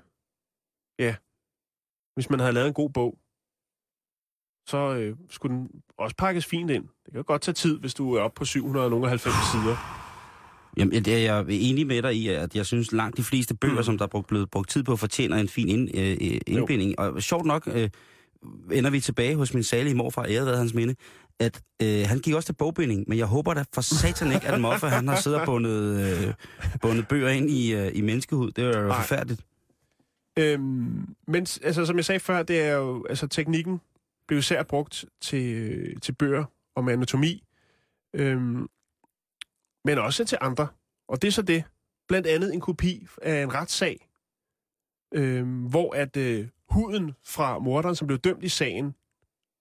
ja, 0.99 1.16
hvis 2.14 2.30
man 2.30 2.40
havde 2.40 2.53
lavet 2.53 2.68
en 2.68 2.74
god 2.74 2.90
bog, 2.90 3.18
så 4.68 4.97
øh, 4.99 5.16
skulle 5.30 5.57
den 5.57 5.70
også 5.99 6.16
pakkes 6.16 6.47
fint 6.47 6.70
ind. 6.70 6.82
Det 6.84 7.12
kan 7.12 7.16
jo 7.16 7.24
godt 7.26 7.42
tage 7.42 7.55
tid, 7.55 7.78
hvis 7.78 7.94
du 7.94 8.14
er 8.14 8.20
oppe 8.20 8.38
på 8.38 8.44
790 8.44 9.34
sider. 9.53 9.76
Jamen, 10.76 10.94
jeg, 10.94 11.07
jeg 11.07 11.38
er 11.38 11.44
enig 11.49 11.86
med 11.86 12.03
dig 12.03 12.14
i, 12.14 12.28
at 12.28 12.57
jeg 12.57 12.66
synes 12.66 12.92
langt 12.92 13.16
de 13.16 13.22
fleste 13.22 13.55
bøger, 13.55 13.76
mm. 13.76 13.82
som 13.82 13.99
der 13.99 14.05
er 14.05 14.09
brugt, 14.09 14.26
blevet 14.26 14.51
brugt 14.51 14.70
tid 14.70 14.82
på, 14.82 14.97
fortjener 14.97 15.36
en 15.36 15.49
fin 15.49 15.68
ind, 15.68 15.90
øh, 15.94 16.40
indbinding. 16.47 16.99
Og 16.99 17.22
sjovt 17.22 17.47
nok 17.47 17.68
øh, 17.72 17.90
ender 18.72 18.90
vi 18.90 19.01
tilbage 19.01 19.36
hos 19.36 19.55
min 19.55 19.62
salige 19.62 19.94
morfar, 19.94 20.26
æret 20.28 20.59
hans 20.59 20.74
minde, 20.74 20.94
at 21.41 21.62
øh, 21.82 22.05
han 22.07 22.18
gik 22.18 22.34
også 22.34 22.47
til 22.47 22.53
bogbinding, 22.53 23.05
men 23.09 23.18
jeg 23.18 23.26
håber 23.26 23.55
da 23.55 23.64
for 23.74 23.80
satan 23.80 24.32
ikke, 24.32 24.47
at 24.47 24.61
Moffa, 24.61 24.87
han 24.87 25.09
har 25.09 25.16
siddet 25.16 25.41
og 25.41 25.47
bundet, 25.47 26.01
øh, 26.01 26.34
bundet 26.80 27.09
bøger 27.09 27.28
ind 27.28 27.51
i, 27.51 27.74
øh, 27.74 27.91
i 27.95 28.01
menneskehud. 28.01 28.51
Det 28.51 28.64
er 28.64 28.80
jo 28.80 28.87
Nej. 28.89 28.97
forfærdeligt. 28.97 29.41
Øhm, 30.39 31.16
men 31.26 31.47
altså, 31.62 31.87
som 31.87 31.97
jeg 31.97 32.05
sagde 32.05 32.20
før, 32.20 32.43
det 32.43 32.61
er 32.61 32.72
jo, 32.72 33.07
altså 33.09 33.26
teknikken 33.26 33.80
blev 34.28 34.39
især 34.39 34.62
brugt 34.62 35.05
til, 35.20 35.55
øh, 35.55 35.97
til 36.03 36.12
bøger 36.12 36.45
om 36.74 36.89
anatomi, 36.89 37.45
øhm, 38.14 38.68
men 39.84 39.99
også 39.99 40.24
til 40.24 40.39
andre. 40.41 40.68
Og 41.09 41.22
det 41.22 41.28
er 41.28 41.32
så 41.32 41.43
det. 41.43 41.64
Blandt 42.09 42.26
andet 42.26 42.55
en 42.55 42.61
kopi 42.61 43.07
af 43.22 43.43
en 43.43 43.55
retssag, 43.55 44.09
øhm, 45.14 45.62
hvor 45.62 45.95
at 45.95 46.16
øh, 46.16 46.49
huden 46.68 47.14
fra 47.24 47.59
morderen, 47.59 47.97
som 47.97 48.07
blev 48.07 48.18
dømt 48.18 48.45
i 48.45 48.49
sagen, 48.49 48.95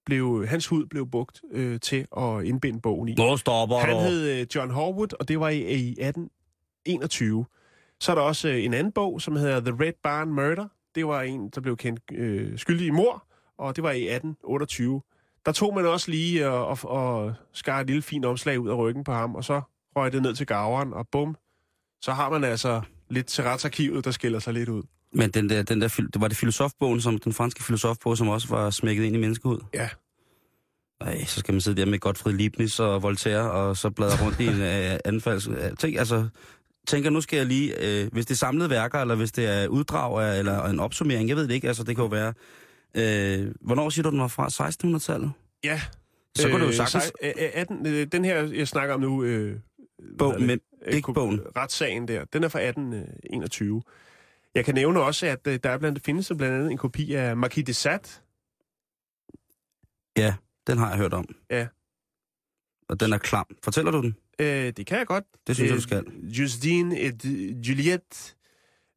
blev, 0.06 0.48
hans 0.48 0.68
hud 0.68 0.86
blev 0.86 1.10
brugt 1.10 1.42
øh, 1.52 1.80
til 1.80 2.08
at 2.18 2.44
indbinde 2.44 2.82
bogen 2.82 3.10
i. 3.10 3.14
Nå, 3.14 3.38
stopper 3.38 3.78
Han 3.78 3.98
hed 3.98 4.40
øh, 4.40 4.48
John 4.56 4.72
Horwood, 4.72 5.20
og 5.20 5.28
det 5.28 5.40
var 5.40 5.50
i, 5.50 5.58
i 5.58 5.90
1821. 5.90 7.46
Så 8.00 8.12
er 8.12 8.16
der 8.16 8.22
også 8.22 8.50
øh, 8.50 8.64
en 8.64 8.74
anden 8.74 8.94
bog, 8.94 9.22
som 9.22 9.36
hedder 9.36 9.60
The 9.60 9.84
Red 9.86 9.94
Barn 10.04 10.30
Murder. 10.30 10.68
Det 10.96 11.08
var 11.08 11.22
en, 11.22 11.50
der 11.50 11.62
blev 11.62 11.78
kendt 11.78 12.00
øh, 12.12 12.58
skyldig 12.60 12.88
i 12.88 12.90
mor, 12.90 13.26
og 13.58 13.76
det 13.76 13.84
var 13.84 13.92
i 13.92 14.04
1828. 14.04 15.02
Der 15.46 15.52
tog 15.52 15.76
man 15.76 15.86
også 15.86 16.12
lige 16.12 16.50
og, 16.50 16.68
og, 16.68 16.78
og 16.90 17.34
skar 17.54 17.80
et 17.80 17.88
lille 17.88 18.02
fint 18.02 18.26
omslag 18.26 18.60
ud 18.60 18.70
af 18.70 18.76
ryggen 18.78 19.04
på 19.04 19.12
ham, 19.12 19.36
og 19.36 19.44
så 19.44 19.62
røg 19.96 20.12
det 20.12 20.22
ned 20.22 20.36
til 20.36 20.48
gaveren, 20.48 20.94
og 20.94 21.08
bum, 21.12 21.36
så 22.02 22.12
har 22.12 22.30
man 22.30 22.44
altså 22.44 22.82
lidt 23.10 23.28
til 23.28 23.44
retsarkivet, 23.44 24.06
der 24.06 24.12
skiller 24.12 24.40
sig 24.40 24.54
lidt 24.54 24.70
ud. 24.70 24.84
Men 25.16 25.30
den 25.32 25.50
der, 25.50 25.64
den 25.64 25.82
der, 25.82 25.88
det 26.14 26.22
var 26.22 26.28
det 26.28 26.38
filosofbogen, 26.38 27.02
som 27.02 27.18
den 27.20 27.34
franske 27.34 27.64
filosofbog, 27.64 28.18
som 28.18 28.28
også 28.28 28.48
var 28.48 28.70
smækket 28.70 29.04
ind 29.04 29.16
i 29.16 29.20
menneskehud? 29.20 29.60
Ja. 29.74 29.90
Ej, 31.02 31.24
så 31.26 31.40
skal 31.40 31.54
man 31.54 31.62
sidde 31.62 31.82
der 31.82 31.86
med 31.88 32.00
Gottfried 32.00 32.36
Leibniz 32.38 32.80
og 32.80 33.04
Voltaire, 33.04 33.52
og 33.52 33.78
så 33.78 33.90
bladre 33.90 34.26
rundt 34.26 34.40
i 34.40 34.46
en 34.48 34.62
øh, 34.94 35.00
anfalds... 35.06 35.48
øh, 35.48 35.56
Tænk, 35.80 35.96
altså, 35.98 36.28
tænker, 36.88 37.10
nu 37.10 37.22
skal 37.22 37.38
jeg 37.38 37.46
lige... 37.46 38.02
Øh, 38.04 38.08
hvis 38.12 38.26
det 38.26 38.34
er 38.34 38.38
samlede 38.38 38.70
værker, 38.70 39.00
eller 39.00 39.16
hvis 39.16 39.32
det 39.32 39.46
er 39.46 39.68
uddrag 39.68 40.24
af, 40.24 40.40
eller 40.40 40.64
en 40.66 40.80
opsummering, 40.80 41.30
jeg 41.30 41.38
ved 41.38 41.48
det 41.48 41.54
ikke, 41.54 41.68
altså 41.68 41.84
det 41.84 41.96
kan 41.96 42.04
jo 42.04 42.10
være... 42.10 42.34
Øh, 42.98 43.52
hvornår 43.62 43.90
siger 43.90 44.04
du, 44.04 44.10
den 44.10 44.20
var 44.20 44.28
fra? 44.28 44.48
1600-tallet? 44.48 45.32
Ja. 45.64 45.82
Så 46.36 46.50
kunne 46.50 46.62
du 46.62 46.66
jo 46.66 46.72
sagtens... 46.76 47.04
sej- 47.04 47.12
øh, 47.24 47.34
øh, 47.44 47.50
18, 47.54 47.88
øh, 47.88 48.08
den 48.12 48.26
her, 48.26 48.44
jeg 48.54 48.68
snakker 48.68 48.94
om 48.96 49.02
nu... 49.02 49.24
Øh, 49.24 49.60
Bog, 50.18 50.42
men? 50.42 50.60
Øh, 50.86 50.94
digtbogen. 50.94 51.38
ko- 51.38 51.44
Retssagen 51.56 52.08
der, 52.08 52.26
den 52.34 52.44
er 52.44 52.48
fra 52.48 52.60
1821. 52.60 53.82
Jeg 54.56 54.66
kan 54.66 54.76
nævne 54.76 55.02
også, 55.02 55.26
at 55.28 55.48
øh, 55.48 55.60
der 55.64 55.70
er 55.70 55.78
blandt, 55.78 56.06
findes 56.06 56.32
blandt 56.38 56.56
andet 56.56 56.72
en 56.72 56.78
kopi 56.78 57.14
af 57.14 57.38
Marquis 57.38 57.66
de 57.66 57.74
Sade. 57.74 58.10
Ja, 60.18 60.36
den 60.68 60.78
har 60.78 60.90
jeg 60.90 60.98
hørt 60.98 61.14
om. 61.14 61.36
Ja. 61.50 61.68
Og 62.90 63.00
den 63.00 63.14
er 63.14 63.18
klam. 63.18 63.46
Fortæller 63.64 63.92
du 63.92 64.02
den? 64.02 64.16
Øh, 64.40 64.74
det 64.78 64.86
kan 64.88 64.98
jeg 64.98 65.08
godt. 65.08 65.24
Det 65.48 65.56
synes 65.56 65.68
jeg, 65.68 65.74
Øh, 65.74 65.78
du 65.78 65.82
skal. 65.82 66.06
Justine 66.24 67.00
et 67.00 67.26
Juliette. 67.68 68.36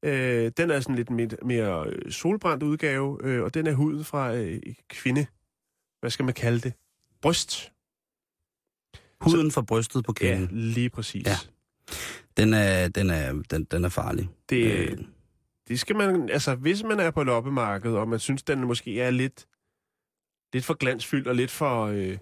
Øh, 0.03 0.53
den 0.57 0.71
er 0.71 0.81
sådan 0.81 0.95
lidt 0.97 1.11
mere, 1.11 1.29
mere 1.45 1.87
øh, 1.91 2.13
solbrændt 2.13 2.63
udgave, 2.63 3.19
øh, 3.25 3.43
og 3.43 3.55
den 3.55 3.67
er 3.67 3.73
huden 3.73 4.05
fra 4.05 4.35
øh, 4.35 4.61
kvinde. 4.89 5.27
Hvad 6.01 6.11
skal 6.11 6.25
man 6.25 6.35
kalde 6.35 6.61
det? 6.61 6.73
Bryst. 7.23 7.73
Huden 9.21 9.51
fra 9.51 9.63
brystet 9.63 10.05
på 10.05 10.15
Ja, 10.21 10.27
kvinden. 10.37 10.59
lige 10.61 10.91
præcis. 10.91 11.27
Ja. 11.27 11.37
Den, 12.37 12.55
er, 12.55 12.89
den, 12.89 13.11
er, 13.11 13.43
den, 13.51 13.65
den 13.65 13.85
er 13.85 13.89
farlig. 13.89 14.29
Det, 14.49 14.91
Øh. 14.91 14.99
Det 15.69 15.81
skal 15.81 15.97
man, 15.97 16.31
altså 16.31 16.55
hvis 16.55 16.83
man 16.83 17.01
er 17.01 17.11
på 17.11 17.23
loppemarkedet, 17.23 17.99
og 17.99 18.09
man 18.09 18.19
synes, 18.19 18.43
den 18.43 18.61
måske 18.61 19.01
er 19.01 19.11
lidt, 19.11 19.47
lidt 20.53 20.65
for 20.65 20.75
glansfyldt 20.75 21.29
og 21.29 21.35
lidt 21.35 21.51
for 21.51 21.85
øh, 21.85 22.19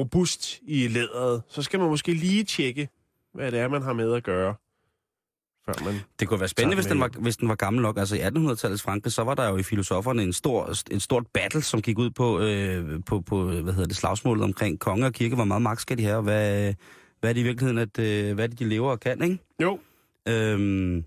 robust 0.00 0.60
i 0.62 0.88
læderet, 0.88 1.42
så 1.48 1.62
skal 1.62 1.80
man 1.80 1.88
måske 1.88 2.12
lige 2.12 2.44
tjekke, 2.44 2.88
hvad 3.34 3.52
det 3.52 3.60
er, 3.60 3.68
man 3.68 3.82
har 3.82 3.92
med 3.92 4.14
at 4.14 4.22
gøre, 4.22 4.54
før 5.66 5.84
man... 5.84 5.94
Det 6.20 6.28
kunne 6.28 6.40
være 6.40 6.48
spændende, 6.48 6.74
hvis 6.74 6.86
den, 6.86 7.00
var, 7.00 7.08
hvis 7.08 7.36
den 7.36 7.48
var 7.48 7.54
gammel 7.54 7.82
nok. 7.82 7.98
Altså 7.98 8.16
i 8.16 8.20
1800-tallets 8.20 8.82
Frankrig, 8.82 9.12
så 9.12 9.24
var 9.24 9.34
der 9.34 9.48
jo 9.48 9.56
i 9.56 9.62
filosoferne 9.62 10.22
en 10.22 10.32
stor, 10.32 10.70
et 10.90 11.02
stort 11.02 11.26
battle, 11.26 11.62
som 11.62 11.82
gik 11.82 11.98
ud 11.98 12.10
på, 12.10 12.40
øh, 12.40 13.00
på, 13.06 13.20
på 13.20 13.44
hvad 13.44 13.72
hedder 13.72 13.88
det, 13.88 13.96
slagsmålet 13.96 14.44
omkring 14.44 14.80
konge 14.80 15.06
og 15.06 15.12
kirke. 15.12 15.34
Hvor 15.34 15.44
meget 15.44 15.62
magt 15.62 15.80
skal 15.80 15.98
de 15.98 16.04
have, 16.04 16.16
og 16.16 16.22
hvad, 16.22 16.74
hvad 17.20 17.30
er 17.30 17.34
det 17.34 17.40
i 17.40 17.44
virkeligheden, 17.44 17.78
at, 17.78 17.98
øh, 17.98 18.34
hvad 18.34 18.48
det, 18.48 18.58
de 18.58 18.64
lever 18.64 18.90
og 18.90 19.00
kan, 19.00 19.22
ikke? 19.22 19.38
Jo, 19.62 19.78
Øhm, 20.28 21.04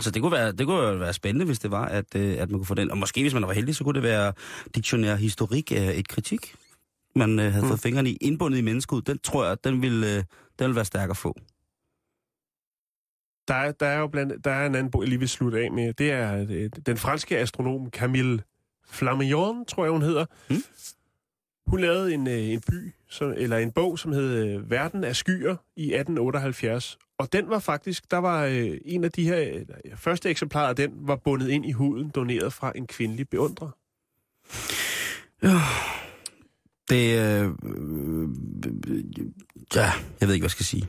så 0.00 0.10
det 0.10 0.22
kunne, 0.22 0.32
være, 0.32 0.52
det 0.52 0.66
kunne 0.66 1.00
være 1.00 1.12
spændende, 1.12 1.46
hvis 1.46 1.58
det 1.58 1.70
var, 1.70 1.84
at, 1.84 2.14
øh, 2.16 2.32
at 2.38 2.50
man 2.50 2.58
kunne 2.58 2.66
få 2.66 2.74
den. 2.74 2.90
Og 2.90 2.98
måske, 2.98 3.20
hvis 3.22 3.34
man 3.34 3.42
var 3.46 3.52
heldig, 3.52 3.76
så 3.76 3.84
kunne 3.84 3.94
det 3.94 4.02
være 4.02 4.32
diktionær 4.74 5.14
historik 5.16 5.72
af 5.72 5.92
et 5.98 6.08
kritik, 6.08 6.54
man 7.14 7.38
øh, 7.38 7.44
havde 7.52 7.62
Mm. 7.64 7.68
fået 7.68 7.80
fingrene 7.80 8.10
i. 8.10 8.16
Indbundet 8.20 8.58
i 8.58 8.62
menneskeud, 8.62 9.02
den 9.02 9.18
tror 9.18 9.46
jeg, 9.46 9.56
den 9.64 9.82
ville, 9.82 10.06
øh, 10.06 10.14
den 10.16 10.24
ville 10.58 10.76
være 10.76 10.84
stærk 10.84 11.10
at 11.10 11.16
få. 11.16 11.34
der 13.48 13.54
er, 13.54 13.72
der 13.72 13.86
er 13.86 13.98
jo 13.98 14.06
blandt, 14.06 14.44
der 14.44 14.50
er 14.50 14.66
en 14.66 14.74
anden 14.74 14.90
bog, 14.90 15.02
jeg 15.02 15.08
lige 15.08 15.18
vil 15.18 15.28
slutte 15.28 15.58
af 15.60 15.72
med. 15.72 15.92
Det 15.94 16.10
er 16.10 16.46
øh, 16.50 16.70
den 16.86 16.96
franske 16.96 17.38
astronom 17.38 17.90
Camille 17.90 18.42
Flammarion, 18.90 19.64
tror 19.66 19.84
jeg, 19.84 19.92
hun 19.92 20.02
hedder. 20.02 20.26
Mm. 20.50 20.56
Hun 21.66 21.80
lavede 21.80 22.14
en, 22.14 22.26
øh, 22.28 22.38
en 22.38 22.60
by, 22.70 22.92
som, 23.08 23.32
eller 23.36 23.56
en 23.56 23.72
bog, 23.72 23.98
som 23.98 24.12
hed 24.12 24.44
øh, 24.44 24.70
Verden 24.70 25.04
af 25.04 25.16
skyer 25.16 25.56
i 25.76 25.82
1878. 25.82 26.98
Og 27.18 27.32
den 27.32 27.48
var 27.48 27.58
faktisk, 27.58 28.10
der 28.10 28.16
var 28.16 28.44
øh, 28.44 28.78
en 28.84 29.04
af 29.04 29.12
de 29.12 29.24
her, 29.24 29.38
ja, 29.84 29.94
første 29.94 30.30
eksemplarer 30.30 30.68
af 30.68 30.76
den, 30.76 30.92
var 30.94 31.16
bundet 31.16 31.48
ind 31.48 31.66
i 31.66 31.72
huden, 31.72 32.10
doneret 32.10 32.52
fra 32.52 32.72
en 32.74 32.86
kvindelig 32.86 33.28
beundrer. 33.28 33.70
Det, 36.90 37.18
øh, 37.18 37.50
øh, 37.64 38.28
ja, 39.74 39.90
jeg 40.20 40.28
ved 40.28 40.34
ikke, 40.34 40.42
hvad 40.42 40.44
jeg 40.44 40.50
skal 40.50 40.66
sige. 40.66 40.86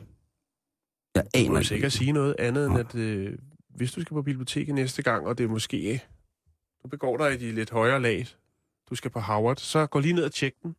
Jeg 1.14 1.24
aner 1.34 1.50
må 1.50 1.62
sikkert 1.62 1.92
sige 1.92 2.12
noget 2.12 2.36
andet, 2.38 2.66
end 2.66 2.78
at 2.78 2.94
øh, 2.94 3.38
hvis 3.68 3.92
du 3.92 4.00
skal 4.00 4.14
på 4.14 4.22
biblioteket 4.22 4.74
næste 4.74 5.02
gang, 5.02 5.26
og 5.26 5.38
det 5.38 5.44
er 5.44 5.48
måske, 5.48 6.02
du 6.82 6.88
begår 6.88 7.16
dig 7.16 7.34
i 7.34 7.36
de 7.36 7.52
lidt 7.52 7.70
højere 7.70 8.02
lag, 8.02 8.26
du 8.90 8.94
skal 8.94 9.10
på 9.10 9.20
Howard, 9.20 9.56
så 9.56 9.86
gå 9.86 9.98
lige 9.98 10.14
ned 10.14 10.24
og 10.24 10.32
tjek 10.32 10.54
den. 10.62 10.76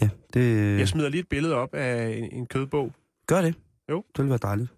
Ja, 0.00 0.08
det, 0.34 0.78
Jeg 0.78 0.88
smider 0.88 1.08
lige 1.08 1.20
et 1.20 1.28
billede 1.28 1.54
op 1.54 1.74
af 1.74 2.08
en, 2.18 2.32
en 2.32 2.46
kødbog. 2.46 2.92
gør 3.26 3.42
det. 3.42 3.54
Jo. 3.90 3.96
Det 4.16 4.18
ville 4.18 4.30
være 4.30 4.38
dejligt. 4.42 4.70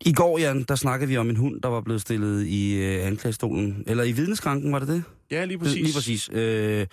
I 0.00 0.12
går, 0.12 0.38
Jan, 0.38 0.62
der 0.62 0.74
snakkede 0.74 1.08
vi 1.08 1.16
om 1.16 1.30
en 1.30 1.36
hund, 1.36 1.60
der 1.62 1.68
var 1.68 1.80
blevet 1.80 2.00
stillet 2.00 2.46
i 2.46 2.74
øh, 2.84 3.06
anklagestolen. 3.06 3.84
Eller 3.86 4.04
i 4.04 4.12
vidneskranken, 4.12 4.72
var 4.72 4.78
det 4.78 4.88
det? 4.88 5.02
Ja, 5.30 5.44
lige 5.44 5.58
præcis. 5.58 5.74
Lige 5.82 5.94
præcis. 5.94 6.28
Øh, 6.32 6.86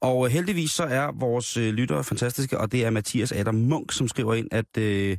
og 0.00 0.28
heldigvis 0.28 0.70
så 0.70 0.82
er 0.84 1.12
vores 1.18 1.56
øh, 1.56 1.72
lyttere 1.74 2.04
fantastiske, 2.04 2.58
og 2.58 2.72
det 2.72 2.84
er 2.84 2.90
Mathias 2.90 3.32
Adam 3.32 3.54
Munk, 3.54 3.92
som 3.92 4.08
skriver 4.08 4.34
ind, 4.34 4.48
at 4.50 4.78
øh, 4.78 5.16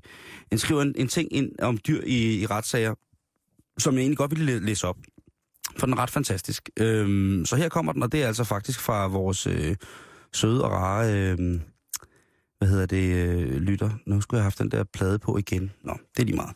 han 0.50 0.60
skriver 0.60 0.82
en, 0.82 0.94
en 0.98 1.08
ting 1.08 1.34
ind 1.34 1.52
om 1.60 1.78
dyr 1.88 2.02
i, 2.06 2.40
i 2.42 2.46
retssager, 2.46 2.94
som 3.78 3.94
jeg 3.94 4.02
egentlig 4.02 4.18
godt 4.18 4.32
ville 4.32 4.60
læse 4.60 4.88
op. 4.88 4.98
For 5.78 5.86
den 5.86 5.94
er 5.94 6.00
ret 6.00 6.10
fantastisk. 6.10 6.70
Øhm, 6.80 7.46
så 7.46 7.56
her 7.56 7.70
kommer 7.70 7.94
den, 7.94 8.04
og 8.04 8.12
det 8.12 8.24
er 8.24 8.28
altså 8.28 8.44
faktisk 8.44 8.80
fra 8.80 9.08
vores 9.08 9.48
øh, 9.48 9.76
søde 10.34 10.64
og 10.64 10.72
rare, 10.72 11.14
øh, 11.14 11.38
hvad 12.58 12.68
hedder 12.68 12.86
det, 12.86 13.16
øh, 13.16 13.62
lytter. 13.62 13.90
Nu 14.06 14.22
skulle 14.22 14.38
jeg 14.38 14.44
have 14.44 14.46
haft 14.46 14.60
den 14.60 14.72
der 14.72 14.84
plade 14.94 15.20
på 15.20 15.38
igen. 15.38 15.72
Nå, 15.84 15.98
det 16.16 16.22
er 16.22 16.26
lige 16.26 16.36
meget. 16.36 16.56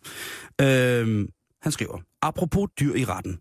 Øhm, 0.61 1.29
han 1.61 1.71
skriver, 1.71 1.99
apropos 2.21 2.69
dyr 2.79 2.95
i 2.95 3.05
retten. 3.05 3.39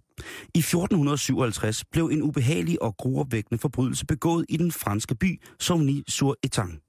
I 0.54 0.58
1457 0.58 1.84
blev 1.84 2.06
en 2.06 2.22
ubehagelig 2.22 2.82
og 2.82 2.96
gruopvækkende 2.96 3.60
forbrydelse 3.60 4.06
begået 4.06 4.46
i 4.48 4.56
den 4.56 4.72
franske 4.72 5.14
by 5.14 5.42
Saugny-sur-Etang. 5.60 6.83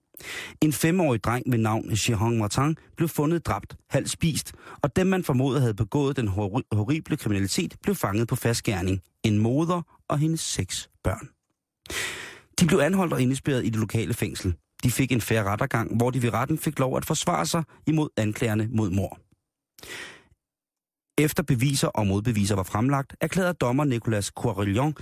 En 0.61 0.73
femårig 0.73 1.23
dreng 1.23 1.43
ved 1.51 1.57
navn 1.57 1.91
Jehan 2.09 2.37
Martin 2.37 2.77
blev 2.97 3.09
fundet 3.09 3.45
dræbt, 3.45 3.75
halvt 3.89 4.09
spist, 4.09 4.53
og 4.81 4.95
dem 4.95 5.07
man 5.07 5.23
formodede 5.23 5.61
havde 5.61 5.73
begået 5.73 6.17
den 6.17 6.27
hor- 6.27 6.61
horrible 6.71 7.17
kriminalitet, 7.17 7.75
blev 7.83 7.95
fanget 7.95 8.27
på 8.27 8.35
fastgærning. 8.35 9.01
En 9.23 9.37
moder 9.37 9.81
og 10.07 10.19
hendes 10.19 10.41
seks 10.41 10.89
børn. 11.03 11.29
De 12.59 12.65
blev 12.67 12.79
anholdt 12.79 13.13
og 13.13 13.21
indespærret 13.21 13.65
i 13.65 13.69
det 13.69 13.79
lokale 13.79 14.13
fængsel. 14.13 14.55
De 14.83 14.91
fik 14.91 15.11
en 15.11 15.21
færre 15.21 15.43
rettergang, 15.43 15.97
hvor 15.97 16.09
de 16.09 16.21
ved 16.21 16.33
retten 16.33 16.57
fik 16.57 16.79
lov 16.79 16.97
at 16.97 17.05
forsvare 17.05 17.45
sig 17.45 17.63
imod 17.87 18.09
anklagerne 18.17 18.67
mod 18.71 18.89
mor. 18.89 19.19
Efter 21.17 21.43
beviser 21.43 21.87
og 21.87 22.07
modbeviser 22.07 22.55
var 22.55 22.63
fremlagt, 22.63 23.15
erklærede 23.21 23.53
dommer 23.53 23.83
Nicolas 23.83 24.25
Coirillon, 24.25 24.95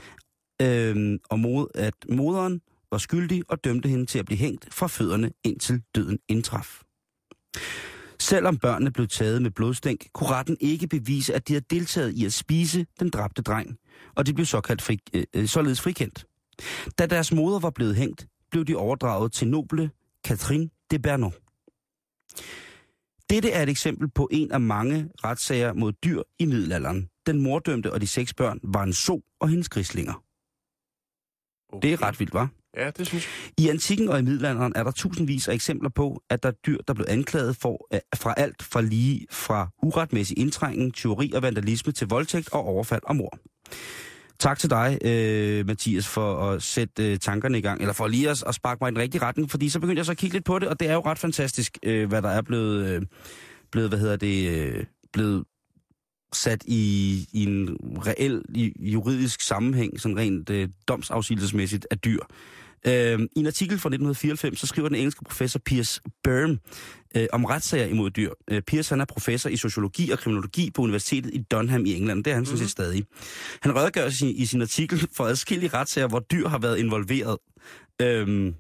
øh, 0.62 1.20
og 1.30 1.40
mod, 1.40 1.68
at 1.76 1.94
moderen 2.10 2.62
var 2.94 2.98
skyldig 2.98 3.44
og 3.50 3.64
dømte 3.64 3.90
hende 3.90 4.06
til 4.06 4.20
at 4.20 4.26
blive 4.26 4.38
hængt 4.38 4.74
fra 4.74 4.88
fødderne 4.88 5.32
indtil 5.44 5.82
døden 5.96 6.20
indtraf. 6.28 6.82
Selvom 8.20 8.58
børnene 8.58 8.92
blev 8.92 9.08
taget 9.08 9.42
med 9.42 9.52
blodstænk, 9.52 10.08
kunne 10.14 10.30
retten 10.30 10.58
ikke 10.60 10.88
bevise, 10.88 11.34
at 11.34 11.48
de 11.48 11.54
havde 11.54 11.66
deltaget 11.70 12.14
i 12.14 12.26
at 12.26 12.34
spise 12.34 12.86
den 13.00 13.10
dræbte 13.10 13.42
dreng, 13.42 13.78
og 14.16 14.26
de 14.26 14.34
blev 14.34 14.46
såkaldt 14.46 14.82
fri, 14.82 15.00
øh, 15.14 15.24
øh, 15.36 15.48
således 15.48 15.82
frikendt. 15.82 16.26
Da 16.98 17.06
deres 17.06 17.32
moder 17.32 17.60
var 17.60 17.70
blevet 17.70 17.96
hængt, 17.96 18.28
blev 18.52 18.66
de 18.66 18.76
overdraget 18.76 19.32
til 19.32 19.48
noble 19.48 19.92
Catherine 20.28 20.70
de 20.92 21.00
Bernon. 21.00 21.34
Dette 23.30 23.52
er 23.52 23.64
et 23.64 23.70
eksempel 23.70 24.10
på 24.10 24.30
en 24.32 24.52
af 24.52 24.62
mange 24.62 25.10
retssager 25.24 25.74
mod 25.74 25.94
dyr 25.94 26.22
i 26.40 26.46
middelalderen. 26.46 27.10
Den 27.26 27.42
mordømte 27.42 27.94
og 27.94 28.02
de 28.02 28.08
seks 28.08 28.34
børn 28.34 28.60
var 28.64 28.84
en 28.84 28.94
so 28.94 29.22
og 29.40 29.50
hendes 29.50 29.70
grislinger. 29.70 30.24
Okay. 31.74 31.88
Det 31.88 31.94
er 31.94 32.02
ret 32.02 32.20
vildt, 32.20 32.34
var? 32.34 32.50
Ja, 32.78 32.92
det 32.98 33.08
synes 33.08 33.26
jeg. 33.26 33.66
I 33.66 33.70
antikken 33.70 34.10
og 34.10 34.20
i 34.20 34.22
middelalderen 34.22 34.74
er 34.76 34.84
der 34.84 34.92
tusindvis 34.92 35.48
af 35.48 35.54
eksempler 35.54 35.90
på, 35.90 36.24
at 36.30 36.44
der 36.44 36.50
er 36.50 36.54
dyr, 36.68 36.78
der 36.88 36.94
blev 36.94 37.06
anklaget 37.10 37.56
for, 37.56 37.88
øh, 37.94 38.00
fra 38.16 38.34
alt 38.38 38.64
fra 38.64 38.82
lige 38.82 39.26
fra 39.32 39.70
uretmæssig 39.84 40.40
indtrængen, 40.40 40.92
tyveri 40.92 41.32
og 41.36 41.42
vandalisme 41.42 41.92
til 41.92 42.08
voldtægt 42.08 42.54
og 42.54 42.66
overfald 42.66 43.02
og 43.04 43.16
mord. 43.16 43.40
Tak 44.40 44.60
til 44.60 44.70
dig, 44.70 44.98
øh, 45.06 45.66
Mathias, 45.66 46.08
for 46.08 46.50
at 46.50 46.64
sætte 46.64 47.12
øh, 47.12 47.18
tankerne 47.20 47.58
i 47.58 47.62
gang, 47.62 47.82
eller 47.82 47.94
for 47.94 48.08
lige 48.08 48.30
at, 48.30 48.44
at 48.48 48.56
sparke 48.56 48.78
mig 48.82 48.88
i 48.88 48.92
den 48.92 49.02
rigtige 49.02 49.22
retning, 49.22 49.52
fordi 49.52 49.70
så 49.70 49.80
begyndte 49.80 50.00
jeg 50.00 50.06
så 50.06 50.12
at 50.12 50.18
kigge 50.18 50.36
lidt 50.36 50.46
på 50.46 50.60
det, 50.60 50.70
og 50.70 50.80
det 50.80 50.90
er 50.90 50.94
jo 50.94 51.02
ret 51.02 51.20
fantastisk, 51.20 51.78
øh, 51.84 52.08
hvad 52.08 52.22
der 52.22 52.30
er 52.30 52.42
blevet, 52.42 52.88
øh, 52.88 53.02
blevet 53.72 53.90
hvad 53.90 54.00
hedder 54.00 54.16
det, 54.16 54.50
øh, 54.50 54.86
blevet 55.14 55.44
sat 56.34 56.64
i, 56.66 57.26
i 57.34 57.44
en 57.44 57.78
reel 58.08 58.42
i, 58.50 58.74
juridisk 58.80 59.42
sammenhæng, 59.42 60.02
sådan 60.02 60.18
rent 60.18 60.50
øh, 60.50 60.70
domsafsigelsesmæssigt 60.88 61.88
af 61.92 61.98
dyr. 61.98 62.20
Øh, 62.88 63.20
I 63.36 63.40
en 63.40 63.48
artikel 63.48 63.80
fra 63.80 63.90
1994, 63.90 64.60
så 64.60 64.68
skriver 64.68 64.90
den 64.90 64.98
engelske 64.98 65.24
professor 65.24 65.60
Piers 65.66 66.02
Burn 66.24 66.60
øh, 67.18 67.28
om 67.34 67.46
retssager 67.46 67.86
imod 67.86 68.10
dyr. 68.10 68.32
Øh, 68.48 68.62
Piers 68.62 68.90
han 68.90 69.02
er 69.02 69.06
professor 69.06 69.50
i 69.50 69.58
sociologi 69.58 70.10
og 70.10 70.20
kriminologi 70.20 70.72
på 70.72 70.82
Universitetet 70.82 71.34
i 71.34 71.42
Dunham 71.52 71.86
i 71.86 71.94
England. 71.94 72.24
Det 72.24 72.32
er 72.32 72.36
han 72.36 72.46
sådan 72.46 72.60
set 72.60 72.70
stadig. 72.70 73.06
Han 73.62 73.76
redegør 73.76 74.10
sin, 74.10 74.36
i 74.36 74.46
sin 74.46 74.62
artikel 74.62 75.08
for 75.18 75.24
adskillige 75.24 75.70
retssager, 75.74 76.08
hvor 76.08 76.20
dyr 76.20 76.48
har 76.48 76.58
været 76.60 76.78
involveret. 76.78 77.38
Øh, 78.02 78.54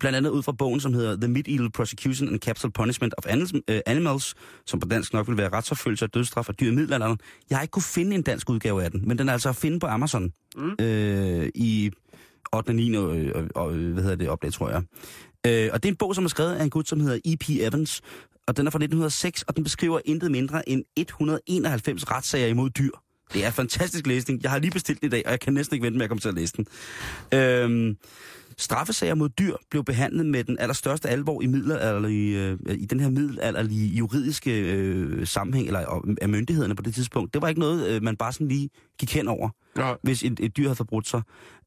blandt 0.00 0.16
andet 0.16 0.30
ud 0.30 0.42
fra 0.42 0.52
bogen, 0.52 0.80
som 0.80 0.94
hedder 0.94 1.16
The 1.16 1.28
Medieval 1.28 1.70
Prosecution 1.70 2.28
and 2.28 2.40
Capital 2.40 2.70
Punishment 2.70 3.14
of 3.18 3.24
Animals, 3.26 3.52
øh, 3.68 3.80
Animals 3.86 4.34
som 4.66 4.80
på 4.80 4.88
dansk 4.88 5.12
nok 5.12 5.28
vil 5.28 5.36
være 5.36 5.48
retsforfølgelse 5.48 6.04
og 6.04 6.14
dødsstraf 6.14 6.48
af 6.48 6.54
dyr 6.54 6.70
i 6.70 6.74
middelalderen. 6.74 7.18
Jeg 7.50 7.58
har 7.58 7.62
ikke 7.62 7.72
kunne 7.72 7.82
finde 7.82 8.14
en 8.14 8.22
dansk 8.22 8.50
udgave 8.50 8.84
af 8.84 8.90
den, 8.90 9.08
men 9.08 9.18
den 9.18 9.28
er 9.28 9.32
altså 9.32 9.48
at 9.48 9.56
finde 9.56 9.80
på 9.80 9.86
Amazon 9.86 10.32
mm. 10.56 10.84
øh, 10.84 11.48
i 11.54 11.90
8. 12.52 12.68
og 12.68 12.74
9. 12.74 12.94
Og, 12.94 13.04
og, 13.34 13.48
og, 13.54 13.72
hvad 13.72 14.02
hedder 14.02 14.16
det, 14.16 14.28
opdag, 14.28 14.52
tror 14.52 14.70
jeg. 14.70 14.82
Øh, 15.46 15.70
og 15.72 15.82
det 15.82 15.88
er 15.88 15.92
en 15.92 15.96
bog, 15.96 16.14
som 16.14 16.24
er 16.24 16.28
skrevet 16.28 16.54
af 16.54 16.64
en 16.64 16.70
gut, 16.70 16.88
som 16.88 17.00
hedder 17.00 17.18
E.P. 17.24 17.50
Evans, 17.50 18.02
og 18.46 18.56
den 18.56 18.66
er 18.66 18.70
fra 18.70 18.78
1906, 18.78 19.42
og 19.42 19.56
den 19.56 19.64
beskriver 19.64 20.00
intet 20.04 20.30
mindre 20.30 20.68
end 20.68 20.84
191 20.96 22.10
retssager 22.10 22.46
imod 22.46 22.70
dyr. 22.70 22.90
Det 23.34 23.44
er 23.44 23.50
fantastisk 23.50 24.06
læsning. 24.06 24.42
Jeg 24.42 24.50
har 24.50 24.58
lige 24.58 24.70
bestilt 24.70 25.00
den 25.00 25.06
i 25.06 25.10
dag, 25.10 25.22
og 25.26 25.30
jeg 25.30 25.40
kan 25.40 25.52
næsten 25.52 25.74
ikke 25.74 25.84
vente 25.84 25.98
med 25.98 26.04
at 26.04 26.10
komme 26.10 26.20
til 26.20 26.28
at 26.28 26.34
læse 26.34 26.54
den. 26.56 26.66
Øh, 27.34 27.94
Straffesager 28.58 29.14
mod 29.14 29.28
dyr 29.28 29.56
blev 29.70 29.84
behandlet 29.84 30.26
med 30.26 30.44
den 30.44 30.58
allerstørste 30.58 31.08
alvor 31.08 31.42
i, 31.42 31.46
middelalderlige, 31.46 32.56
øh, 32.68 32.74
i 32.74 32.86
den 32.86 33.00
her 33.00 33.10
middelalderlige 33.10 33.88
juridiske 33.96 34.60
øh, 34.60 35.26
sammenhæng, 35.26 35.66
eller 35.66 36.02
af 36.22 36.28
myndighederne 36.28 36.74
på 36.76 36.82
det 36.82 36.94
tidspunkt. 36.94 37.34
Det 37.34 37.42
var 37.42 37.48
ikke 37.48 37.60
noget, 37.60 37.88
øh, 37.88 38.02
man 38.02 38.16
bare 38.16 38.32
sådan 38.32 38.48
lige 38.48 38.70
gik 38.98 39.14
hen 39.14 39.28
over, 39.28 39.48
Ja. 39.76 39.92
hvis 40.02 40.22
et, 40.22 40.40
et 40.40 40.56
dyr 40.56 40.64
havde 40.64 40.76
forbrudt 40.76 41.08
sig. 41.08 41.22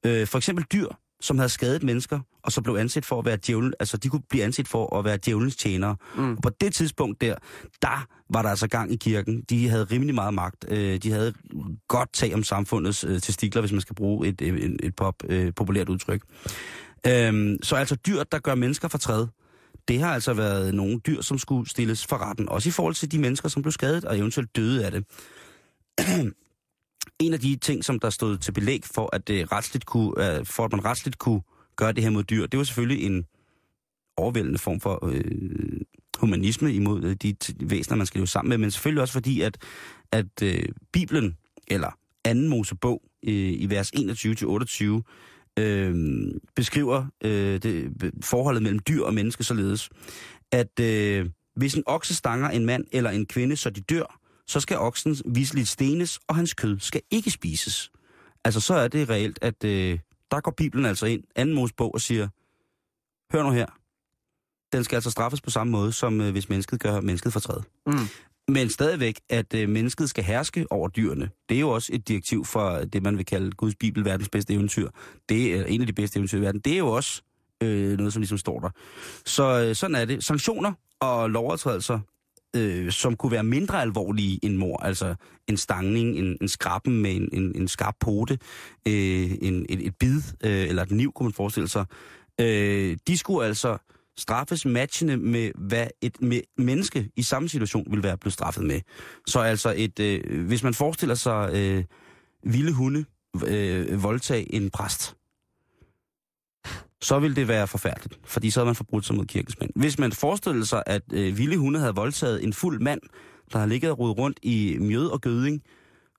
Øh, 0.06 0.28
for 0.28 0.38
eksempel 0.38 0.66
dyr, 0.74 0.88
som 1.22 1.38
havde 1.38 1.50
skadet 1.50 1.84
mennesker, 1.84 2.20
og 2.44 2.52
så 2.52 2.62
blev 2.62 2.76
anset 2.76 3.06
for 3.06 3.20
at 3.20 3.26
være 3.26 3.38
djævlen, 3.48 3.74
altså 3.80 3.98
de 3.98 4.10
kunne 4.10 4.22
blive 4.30 4.44
anset 4.44 4.68
for 4.68 5.00
at 5.00 5.06
være 5.06 5.18
djævelens 5.26 5.56
tjenere. 5.56 5.96
Mm. 6.16 6.32
Og 6.32 6.42
på 6.42 6.50
det 6.50 6.74
tidspunkt 6.74 7.22
der, 7.22 7.36
der 7.82 8.08
var 8.30 8.42
der 8.42 8.50
altså 8.50 8.68
gang 8.68 8.92
i 8.92 8.96
kirken. 8.96 9.42
De 9.42 9.70
havde 9.70 9.84
rimelig 9.84 10.16
meget 10.16 10.34
magt. 10.34 10.66
Øh, 10.68 10.98
de 10.98 11.12
havde 11.12 11.34
godt 11.88 12.14
tag 12.14 12.34
om 12.34 12.44
samfundets 12.44 13.04
øh, 13.04 13.22
testikler, 13.22 13.62
hvis 13.62 13.72
man 13.72 13.82
skal 13.82 13.96
bruge 13.96 14.28
et, 14.28 14.42
et, 14.42 14.78
et 14.84 14.96
pop, 14.96 15.16
øh, 15.30 15.54
populært 15.56 15.90
udtryk. 15.90 16.22
Øhm, 17.08 17.58
så 17.64 17.76
altså 17.76 17.96
dyr, 17.96 18.24
der 18.24 18.40
gør 18.40 18.56
mennesker 18.56 18.88
fortræd, 18.88 19.28
det 19.88 20.00
har 20.00 20.14
altså 20.14 20.34
været 20.34 20.74
nogle 20.74 21.00
dyr, 21.00 21.22
som 21.22 21.38
skulle 21.38 21.70
stilles 21.70 22.06
for 22.06 22.30
retten. 22.30 22.50
Også 22.50 22.70
i 22.70 22.72
forhold 22.72 22.94
til 22.94 23.12
de 23.12 23.20
mennesker, 23.20 23.50
som 23.50 23.62
blev 23.62 23.72
skadet 23.72 24.06
og 24.06 24.18
eventuelt 24.18 24.56
døde 24.56 24.86
af 24.86 24.92
det. 24.92 25.06
en 27.20 27.34
af 27.34 27.40
de 27.40 27.56
ting, 27.56 27.86
som 27.86 28.00
der 28.00 28.10
stod 28.10 28.38
til 28.38 28.52
belæg 28.52 28.84
for, 28.86 29.16
at, 29.16 29.28
det 29.28 29.52
retsligt 29.52 29.86
kunne, 29.86 30.38
øh, 30.38 30.46
for 30.46 30.66
at 30.66 30.72
man 30.72 30.86
retsligt 30.86 31.18
kunne 31.18 31.42
gøre 31.76 31.92
det 31.92 32.04
her 32.04 32.10
mod 32.10 32.24
dyr, 32.24 32.46
det 32.46 32.58
var 32.58 32.64
selvfølgelig 32.64 33.06
en 33.06 33.26
overvældende 34.18 34.60
form 34.60 34.80
for 34.82 35.08
øh, 35.12 35.82
humanisme 36.18 36.74
imod 36.74 37.04
øh, 37.04 37.16
de 37.16 37.36
t- 37.44 37.56
væsener, 37.60 37.98
man 37.98 38.06
skal 38.06 38.20
leve 38.20 38.28
sammen 38.28 38.50
med, 38.50 38.58
men 38.58 38.72
selvfølgelig 38.72 39.02
også 39.02 39.14
fordi, 39.14 39.42
at, 39.42 39.58
at 40.12 40.42
øh, 40.44 40.64
Bibelen, 40.94 41.38
eller 41.68 41.98
anden 42.26 42.48
Mosebog, 42.48 43.02
øh, 43.28 43.34
i 43.34 43.70
vers 43.70 43.92
21-28, 43.92 45.62
øh, 45.64 45.96
beskriver 46.56 47.06
øh, 47.24 47.64
det, 47.64 47.92
forholdet 48.24 48.64
mellem 48.64 48.80
dyr 48.80 49.04
og 49.04 49.14
menneske 49.14 49.44
således, 49.44 49.90
at 50.52 50.80
øh, 50.80 51.30
hvis 51.56 51.74
en 51.76 51.84
okse 51.86 52.16
stanger 52.16 52.50
en 52.50 52.66
mand 52.66 52.86
eller 52.92 53.10
en 53.10 53.26
kvinde, 53.26 53.56
så 53.56 53.70
de 53.70 53.82
dør, 53.82 54.20
så 54.48 54.60
skal 54.60 54.78
oksen 54.78 55.18
viseligt 55.26 55.68
stenes, 55.68 56.20
og 56.28 56.36
hans 56.36 56.54
kød 56.54 56.80
skal 56.80 57.02
ikke 57.12 57.32
spises. 57.32 57.92
Altså 58.44 58.62
så 58.62 58.74
er 58.74 58.88
det 58.88 59.10
reelt, 59.10 59.40
at 59.42 59.64
øh, 59.64 60.00
der 60.32 60.42
går 60.42 60.52
Bibelen 60.58 60.86
altså 60.86 61.06
ind, 61.06 61.24
anden 61.36 61.56
Mosebog, 61.56 61.94
og 61.94 62.02
siger, 62.02 62.28
hør 63.32 63.44
nu 63.44 63.52
her, 63.52 63.66
den 64.74 64.84
skal 64.84 64.96
altså 64.96 65.12
straffes 65.12 65.42
på 65.42 65.50
samme 65.50 65.72
måde, 65.72 65.92
som 65.92 66.22
øh, 66.22 66.32
hvis 66.32 66.50
mennesket 66.50 66.80
gør 66.80 67.02
mennesket 67.02 67.34
fortræd. 67.34 67.62
Mm. 67.86 67.94
Men 68.48 68.70
stadigvæk, 68.70 69.20
at 69.30 69.54
øh, 69.54 69.70
mennesket 69.70 70.10
skal 70.10 70.24
herske 70.24 70.66
over 70.70 70.88
dyrene, 70.88 71.30
det 71.50 71.56
er 71.56 71.60
jo 71.60 71.70
også 71.70 71.90
et 71.94 72.08
direktiv 72.08 72.46
for 72.46 72.70
det, 72.70 73.04
man 73.04 73.18
vil 73.18 73.26
kalde 73.26 73.52
Guds 73.52 73.76
Bibel, 73.76 74.06
verdens 74.06 74.30
bedste 74.30 74.54
eventyr. 74.54 74.90
Det 75.30 75.56
er 75.56 75.66
en 75.66 75.82
af 75.82 75.88
de 75.88 75.94
bedste 75.94 76.18
eventyr 76.18 76.38
i 76.38 76.42
verden. 76.42 76.62
Det 76.62 76.74
er 76.74 76.78
jo 76.78 76.88
også 76.88 77.22
øh, 77.64 77.98
noget, 77.98 78.14
som 78.14 78.22
ligesom 78.22 78.38
står 78.38 78.60
der. 78.60 78.70
Så 79.26 79.66
øh, 79.68 79.76
sådan 79.76 79.96
er 79.96 80.06
det. 80.06 80.24
Sanktioner 80.24 80.74
og 81.00 81.30
lovovertrædelser, 81.30 82.00
øh, 82.56 82.92
som 82.92 83.16
kunne 83.16 83.32
være 83.32 83.44
mindre 83.44 83.82
alvorlige 83.82 84.40
end 84.44 84.58
mor, 84.58 84.78
altså 84.78 85.16
en 85.48 85.58
stangning, 85.58 86.18
en, 86.18 86.38
en 86.42 86.48
skrappen 86.48 87.02
med 87.02 87.16
en, 87.16 87.30
en, 87.34 87.56
en 87.56 87.68
skarp 87.68 87.96
pote, 88.00 88.40
øh, 88.88 89.32
en, 89.42 89.66
et, 89.70 89.88
et 89.88 89.96
bid 90.00 90.22
øh, 90.44 90.68
eller 90.68 90.84
et 90.84 90.92
niv, 90.92 91.12
kunne 91.14 91.26
man 91.26 91.34
forestille 91.34 91.70
sig, 91.70 91.86
øh, 92.42 92.98
de 93.08 93.18
skulle 93.18 93.48
altså 93.48 93.78
straffes 94.18 94.66
matchende 94.66 95.18
med, 95.18 95.52
hvad 95.56 95.88
et 96.02 96.22
med 96.22 96.42
menneske 96.58 97.10
i 97.16 97.24
samme 97.24 97.50
situation 97.50 97.86
ville 97.90 98.04
være 98.04 98.18
blevet 98.18 98.34
straffet 98.34 98.66
med. 98.66 98.82
Så 99.28 99.40
altså, 99.40 99.74
et, 99.78 100.00
øh, 100.00 100.46
hvis 100.48 100.64
man 100.64 100.74
forestiller 100.74 101.16
sig 101.16 101.50
øh, 101.54 101.84
vilde 102.44 102.72
hunde 102.74 103.06
øh, 103.48 104.04
voldtage 104.04 104.56
en 104.56 104.70
præst, 104.70 105.16
så 107.06 107.20
ville 107.20 107.36
det 107.36 107.48
være 107.48 107.68
forfærdeligt, 107.68 108.20
fordi 108.24 108.50
så 108.50 108.60
havde 108.60 108.66
man 108.66 108.76
forbrudt 108.76 109.06
sig 109.06 109.16
mod 109.16 109.26
kirkens 109.26 109.60
mænd. 109.60 109.72
Hvis 109.76 110.00
man 110.00 110.12
forestillede 110.12 110.66
sig, 110.66 110.84
at 110.86 111.02
øh, 111.14 111.38
vilde 111.38 111.58
hunde 111.58 111.80
havde 111.80 111.96
voldtaget 111.96 112.44
en 112.44 112.54
fuld 112.54 112.80
mand, 112.80 113.02
der 113.54 113.60
har 113.60 113.66
ligget 113.66 113.92
og 113.92 114.00
rodet 114.00 114.18
rundt 114.18 114.40
i 114.44 114.78
mjød 114.80 115.08
og 115.08 115.22
gøding, 115.22 115.62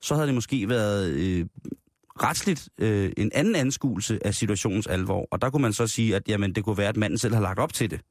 så 0.01 0.15
havde 0.15 0.27
det 0.27 0.35
måske 0.35 0.69
været 0.69 1.09
øh, 1.09 1.45
retsligt 2.23 2.69
øh, 2.77 3.11
en 3.17 3.31
anden 3.33 3.55
anskuelse 3.55 4.19
af 4.27 4.35
situationens 4.35 4.87
alvor. 4.87 5.27
Og 5.31 5.41
der 5.41 5.49
kunne 5.49 5.61
man 5.61 5.73
så 5.73 5.87
sige, 5.87 6.15
at 6.15 6.23
jamen, 6.27 6.55
det 6.55 6.63
kunne 6.63 6.77
være, 6.77 6.89
at 6.89 6.97
manden 6.97 7.17
selv 7.17 7.33
har 7.33 7.41
lagt 7.41 7.59
op 7.59 7.73
til 7.73 7.91
det. 7.91 8.01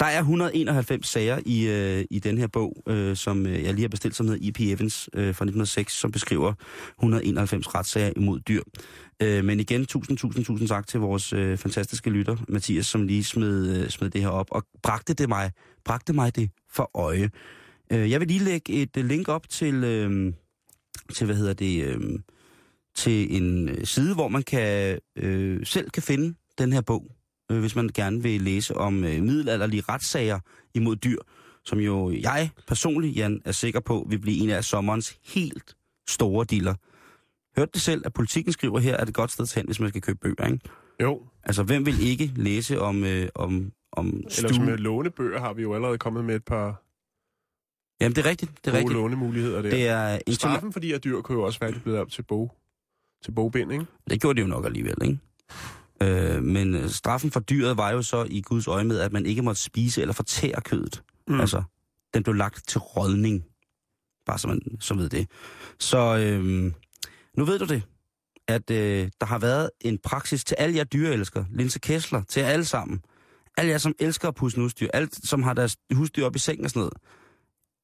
Der 0.00 0.06
er 0.06 0.18
191 0.18 1.08
sager 1.08 1.40
i, 1.46 1.68
øh, 1.68 2.04
i 2.10 2.18
den 2.18 2.38
her 2.38 2.46
bog, 2.46 2.82
øh, 2.88 3.16
som 3.16 3.46
øh, 3.46 3.64
jeg 3.64 3.74
lige 3.74 3.82
har 3.82 3.88
bestilt, 3.88 4.16
som 4.16 4.28
hedder 4.28 4.48
E.P. 4.48 4.60
Evans 4.60 5.10
øh, 5.14 5.22
fra 5.22 5.28
1906, 5.28 5.92
som 5.92 6.12
beskriver 6.12 6.52
191 6.98 7.74
retssager 7.74 8.12
imod 8.16 8.40
dyr. 8.40 8.62
Øh, 9.22 9.44
men 9.44 9.60
igen, 9.60 9.86
tusind, 9.86 10.18
tusind, 10.18 10.44
tusind 10.44 10.68
tak 10.68 10.86
til 10.86 11.00
vores 11.00 11.32
øh, 11.32 11.58
fantastiske 11.58 12.10
lytter, 12.10 12.36
Mathias, 12.48 12.86
som 12.86 13.02
lige 13.02 13.24
smed, 13.24 13.76
øh, 13.76 13.88
smed 13.88 14.10
det 14.10 14.20
her 14.20 14.28
op, 14.28 14.46
og 14.50 14.62
bragte 14.82 15.14
det 15.14 15.28
mig, 15.28 15.52
bragte 15.84 16.12
mig 16.12 16.36
det 16.36 16.50
for 16.70 16.90
øje. 16.94 17.30
Øh, 17.92 18.10
jeg 18.10 18.20
vil 18.20 18.28
lige 18.28 18.44
lægge 18.44 18.72
et 18.72 18.96
øh, 18.96 19.04
link 19.04 19.28
op 19.28 19.48
til, 19.48 19.84
øh, 19.84 20.32
til 21.14 21.26
hvad 21.26 21.36
hedder 21.36 21.52
det, 21.52 21.84
øh, 21.84 22.00
til 22.94 23.36
en 23.36 23.68
øh, 23.68 23.86
side, 23.86 24.14
hvor 24.14 24.28
man 24.28 24.42
kan 24.42 24.98
øh, 25.16 25.66
selv 25.66 25.90
kan 25.90 26.02
finde 26.02 26.34
den 26.58 26.72
her 26.72 26.80
bog, 26.80 27.10
øh, 27.50 27.60
hvis 27.60 27.76
man 27.76 27.90
gerne 27.94 28.22
vil 28.22 28.40
læse 28.42 28.76
om 28.76 29.04
øh, 29.04 29.22
middelalderlige 29.22 29.82
retssager 29.88 30.40
imod 30.74 30.96
dyr, 30.96 31.18
som 31.64 31.78
jo 31.78 32.10
jeg 32.10 32.50
personligt, 32.66 33.16
Jan, 33.16 33.42
er 33.44 33.52
sikker 33.52 33.80
på, 33.80 34.06
vil 34.10 34.18
blive 34.18 34.38
en 34.38 34.50
af 34.50 34.64
sommerens 34.64 35.18
helt 35.24 35.76
store 36.08 36.44
dealer. 36.50 36.74
Hørte 37.56 37.70
det 37.74 37.82
selv, 37.82 38.02
at 38.04 38.12
politikken 38.12 38.52
skriver 38.52 38.78
her, 38.78 38.96
at 38.96 39.00
det 39.00 39.08
et 39.08 39.14
godt 39.14 39.30
sted 39.32 39.46
til 39.46 39.56
hen, 39.60 39.66
hvis 39.66 39.80
man 39.80 39.88
skal 39.88 40.02
købe 40.02 40.18
bøger, 40.18 40.46
ikke? 40.46 40.60
Jo, 41.02 41.22
Altså, 41.44 41.62
hvem 41.62 41.86
vil 41.86 42.02
ikke 42.06 42.32
læse 42.36 42.80
om, 42.80 43.04
øh, 43.04 43.28
om, 43.34 43.72
om 43.92 44.06
ellers 44.06 44.34
stue? 44.34 44.64
med 44.64 44.78
lånebøger 44.78 45.40
har 45.40 45.52
vi 45.52 45.62
jo 45.62 45.74
allerede 45.74 45.98
kommet 45.98 46.24
med 46.24 46.36
et 46.36 46.44
par 46.44 46.82
Jamen, 48.00 48.16
det 48.16 48.26
er 48.26 48.30
rigtigt. 48.30 48.50
Det 48.64 48.66
er 48.66 48.70
gode 48.70 48.78
rigtigt. 48.78 48.94
lånemuligheder 48.96 49.62
der. 49.62 49.70
Det 49.70 49.88
er 49.88 50.18
en 50.26 50.34
Straffen 50.34 50.72
for 50.72 50.80
de 50.80 50.86
her 50.86 50.98
dyr 50.98 51.20
kunne 51.20 51.38
jo 51.38 51.44
også 51.44 51.58
være 51.60 51.72
det 51.72 51.82
blevet 51.82 52.00
op 52.00 52.10
til 52.10 52.22
bog, 52.22 52.54
til 53.24 53.32
bogbind, 53.32 53.72
ikke? 53.72 53.86
Det 54.10 54.20
gjorde 54.20 54.36
det 54.36 54.42
jo 54.42 54.46
nok 54.46 54.64
alligevel, 54.66 54.94
ikke? 55.02 55.18
Øh, 56.02 56.42
men 56.42 56.74
øh, 56.74 56.90
straffen 56.90 57.30
for 57.30 57.40
dyret 57.40 57.76
var 57.76 57.90
jo 57.90 58.02
så 58.02 58.26
i 58.30 58.40
Guds 58.40 58.66
øje 58.66 58.84
med, 58.84 58.98
at 58.98 59.12
man 59.12 59.26
ikke 59.26 59.42
måtte 59.42 59.62
spise 59.62 60.00
eller 60.00 60.14
fortære 60.14 60.60
kødet. 60.60 61.02
Mm. 61.28 61.40
Altså, 61.40 61.62
Den 62.14 62.22
blev 62.22 62.34
lagt 62.34 62.68
til 62.68 62.78
rådning. 62.80 63.44
Bare 64.26 64.38
så 64.38 64.48
man 64.48 64.60
så 64.80 64.94
ved 64.94 65.08
det. 65.08 65.28
Så 65.78 66.16
øhm, 66.18 66.74
nu 67.36 67.44
ved 67.44 67.58
du 67.58 67.64
det, 67.64 67.82
at 68.48 68.70
øh, 68.70 69.10
der 69.20 69.26
har 69.26 69.38
været 69.38 69.70
en 69.80 69.98
praksis 69.98 70.44
til 70.44 70.54
alle 70.54 70.76
jer 70.76 70.84
dyreelskere, 70.84 71.46
Linse 71.50 71.78
Kessler, 71.78 72.22
til 72.22 72.40
jer 72.40 72.48
alle 72.48 72.64
sammen. 72.64 73.00
Alle 73.56 73.70
jer, 73.70 73.78
som 73.78 73.94
elsker 73.98 74.28
at 74.28 74.34
pusse 74.34 74.60
husdyr, 74.60 74.88
alle, 74.94 75.08
som 75.12 75.42
har 75.42 75.54
deres 75.54 75.76
husdyr 75.94 76.26
op 76.26 76.36
i 76.36 76.38
sengen 76.38 76.64
og 76.64 76.70
sådan 76.70 76.80
noget. 76.80 76.94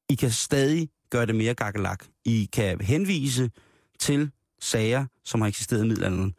I 0.09 0.15
kan 0.15 0.31
stadig 0.31 0.89
gøre 1.09 1.25
det 1.25 1.35
mere 1.35 1.53
gakkelak. 1.53 2.05
I 2.25 2.49
kan 2.53 2.81
henvise 2.81 3.51
til 3.99 4.31
sager, 4.61 5.05
som 5.25 5.41
har 5.41 5.47
eksisteret 5.47 5.83
i 5.83 5.87
middelalderen. 5.87 6.33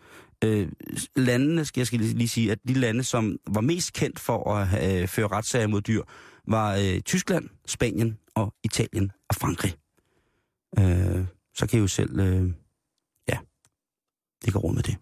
Øh, 0.45 0.68
landene, 1.16 1.64
skal 1.64 1.80
jeg 1.80 1.87
skal 1.87 2.01
lige 2.01 2.28
sige, 2.28 2.53
at 2.53 2.59
de 2.68 2.74
lande, 2.74 3.05
som 3.05 3.39
var 3.47 3.61
mest 3.61 3.93
kendt 3.93 4.20
for 4.20 4.55
at 4.55 5.03
øh, 5.03 5.09
føre 5.09 5.28
retssager 5.28 5.66
mod 5.66 5.80
dyr, 5.80 6.03
var 6.49 6.74
øh, 6.76 7.01
Tyskland, 7.01 7.49
Spanien 7.66 8.18
og 8.34 8.55
Italien 8.64 9.12
og 9.28 9.34
Frankrig. 9.34 9.74
Øh, 10.78 11.26
så 11.55 11.66
kan 11.66 11.78
I 11.78 11.80
jo 11.80 11.89
selv, 11.89 12.20
øh, 12.20 12.53
ja, 13.28 13.39
det 14.45 14.53
går 14.53 14.61
råd 14.61 14.74
med 14.74 14.82
det. 14.82 14.97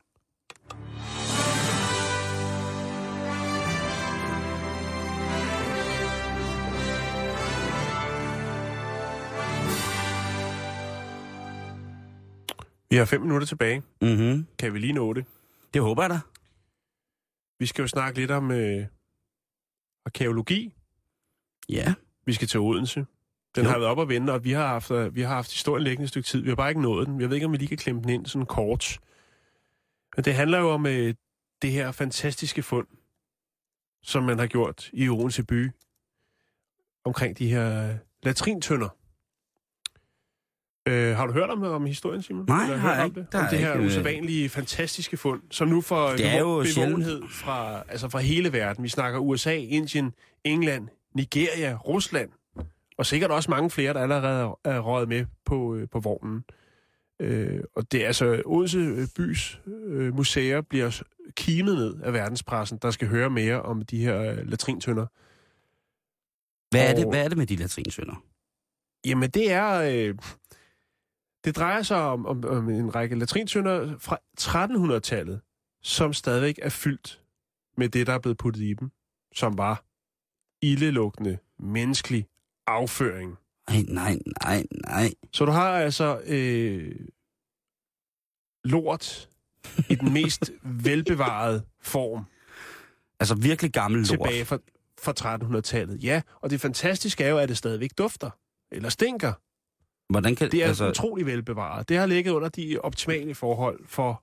Vi 12.95 12.99
har 12.99 13.05
fem 13.05 13.21
minutter 13.21 13.47
tilbage. 13.47 13.83
Mm-hmm. 14.01 14.47
Kan 14.59 14.75
vi 14.75 14.79
lige 14.79 14.93
nå 14.93 15.13
det? 15.13 15.25
Det 15.75 15.83
håber 15.83 16.03
jeg 16.03 16.11
da. 16.11 16.19
Vi 17.59 17.67
skal 17.67 17.83
jo 17.83 17.89
snakke 17.89 18.19
lidt 18.19 18.31
om 18.31 18.51
øh, 18.51 18.87
arkeologi. 20.05 20.75
Ja. 21.69 21.95
Vi 22.27 22.33
skal 22.33 22.49
til 22.49 22.61
Odense. 22.61 23.07
Den 23.55 23.65
Jo. 23.65 23.71
har 23.71 23.79
været 23.79 23.91
op 23.91 23.99
og 23.99 24.09
vende, 24.09 24.33
og 24.33 24.45
vi 24.45 24.53
har, 24.53 24.67
haft, 24.67 24.91
øh, 24.91 25.15
vi 25.15 25.21
har 25.21 25.29
haft 25.29 25.53
historien 25.53 25.85
liggende 25.85 26.05
et 26.05 26.09
stykke 26.09 26.27
tid. 26.27 26.41
Vi 26.41 26.49
har 26.49 26.57
bare 26.57 26.69
ikke 26.69 26.83
nået 26.83 27.07
den. 27.07 27.21
Jeg 27.21 27.29
ved 27.29 27.37
ikke, 27.37 27.47
om 27.47 27.53
vi 27.53 27.57
lige 27.57 27.69
kan 27.69 27.79
klemme 27.79 28.03
den 28.03 28.11
ind 28.11 28.27
sådan 28.27 28.47
kort. 28.47 29.01
Men 30.17 30.25
det 30.25 30.35
handler 30.35 30.59
jo 30.59 30.71
om 30.71 30.87
øh, 30.87 31.15
det 31.63 31.73
her 31.73 31.93
fantastiske 31.93 32.63
fund, 32.63 32.87
som 34.03 34.23
man 34.23 34.39
har 34.39 34.47
gjort 34.47 34.91
i 34.93 35.09
Odense 35.09 35.45
by, 35.45 35.71
omkring 37.05 37.39
de 37.39 37.49
her 37.49 37.89
øh, 37.91 37.97
latrintønder. 38.23 38.89
Øh, 40.89 41.17
har 41.17 41.27
du 41.27 41.33
hørt 41.33 41.51
om, 41.51 41.63
om 41.63 41.87
historien, 41.87 42.23
Simon? 42.23 42.45
Nej, 42.49 42.63
Eller 42.65 42.77
har 42.77 42.93
jeg 42.95 43.03
om 43.03 43.07
ikke. 43.07 43.21
Det? 43.21 43.33
Der 43.33 43.39
om 43.39 43.47
det 43.51 43.59
her 43.59 43.69
ikke, 43.73 43.81
øh, 43.81 43.87
usædvanlige, 43.87 44.49
fantastiske 44.49 45.17
fund, 45.17 45.43
som 45.51 45.69
nu 45.69 45.81
får 45.81 46.09
Det 46.11 46.19
bevågenhed 46.19 47.23
fra, 47.31 47.83
altså 47.89 48.09
fra 48.09 48.19
hele 48.19 48.53
verden. 48.53 48.85
Vi 48.85 48.89
snakker 48.89 49.19
USA, 49.19 49.55
Indien, 49.57 50.15
England, 50.45 50.89
Nigeria, 51.15 51.77
Rusland, 51.77 52.31
og 52.99 53.07
sikkert 53.07 53.31
også 53.31 53.51
mange 53.51 53.71
flere, 53.71 53.95
der 53.95 54.01
allerede 54.01 54.57
er 54.65 54.79
røget 54.81 55.09
med 55.09 55.27
på, 55.45 55.75
øh, 55.75 55.89
på 55.89 56.01
vognen. 56.01 56.45
Øh, 57.21 57.61
og 57.77 57.93
det 57.93 58.03
er 58.03 58.07
altså, 58.07 58.43
Odense 58.47 58.79
øh, 58.79 59.09
bys 59.17 59.61
øh, 59.67 60.15
museer 60.17 60.61
bliver 60.61 61.03
kimet 61.37 61.75
ned 61.75 61.95
af 62.03 62.13
verdenspressen, 62.13 62.79
der 62.83 62.91
skal 62.91 63.09
høre 63.09 63.31
mere 63.31 63.63
om 63.63 63.83
de 63.83 63.99
her 64.05 64.21
øh, 64.21 64.39
latrintønder. 64.51 65.07
Hvad 66.71 66.91
er, 66.91 66.95
det, 66.95 67.05
Og- 67.05 67.11
hvad 67.11 67.25
er 67.25 67.29
det 67.29 67.39
med 67.39 67.47
de 67.47 67.57
latrinsønder? 67.57 68.23
Jamen, 69.07 69.31
det 69.31 69.53
er... 69.53 69.73
Øh, 69.75 70.15
det 71.45 71.57
drejer 71.57 71.83
sig 71.83 71.97
om, 71.97 72.27
om, 72.27 72.45
om 72.45 72.69
en 72.69 72.95
række 72.95 73.19
latrintønder 73.19 73.99
fra 73.99 74.19
1300-tallet, 74.41 75.41
som 75.83 76.13
stadigvæk 76.13 76.59
er 76.63 76.69
fyldt 76.69 77.23
med 77.77 77.89
det, 77.89 78.07
der 78.07 78.13
er 78.13 78.19
blevet 78.19 78.39
puttet 78.39 78.63
i 78.63 78.75
dem, 78.75 78.91
som 79.35 79.59
var 79.59 79.85
ildelugtende, 80.63 81.39
menneskelig 81.59 82.27
afføring. 82.67 83.37
Nej, 83.71 83.83
nej, 83.89 84.19
nej, 84.43 84.67
nej. 84.71 85.15
Så 85.33 85.45
du 85.45 85.51
har 85.53 85.79
altså 85.79 86.21
øh, 86.27 86.95
lort 88.65 89.29
i 89.91 89.95
den 89.95 90.13
mest 90.13 90.53
velbevarede 90.85 91.63
form 91.83 92.25
Altså 93.21 93.35
virkelig 93.35 93.73
gammel 93.73 94.01
lort. 94.01 94.09
tilbage 94.09 94.45
fra, 94.45 94.59
fra 95.01 95.59
1300-tallet. 95.59 96.05
Ja, 96.05 96.23
og 96.41 96.51
det 96.51 96.61
fantastiske 96.61 97.25
er 97.25 97.29
jo, 97.29 97.39
at 97.39 97.49
det 97.49 97.57
stadigvæk 97.57 97.91
dufter, 97.99 98.31
eller 98.73 98.89
stinker. 98.89 99.33
Hvordan 100.11 100.37
kan 100.37 100.51
Det 100.51 100.63
er 100.63 100.67
altså, 100.69 100.89
utrolig 100.89 101.27
velbevaret. 101.27 101.89
Det 101.89 101.97
har 101.97 102.07
ligget 102.07 102.31
under 102.33 102.49
de 102.49 102.79
optimale 102.83 103.35
forhold 103.35 103.81
for, 103.87 104.23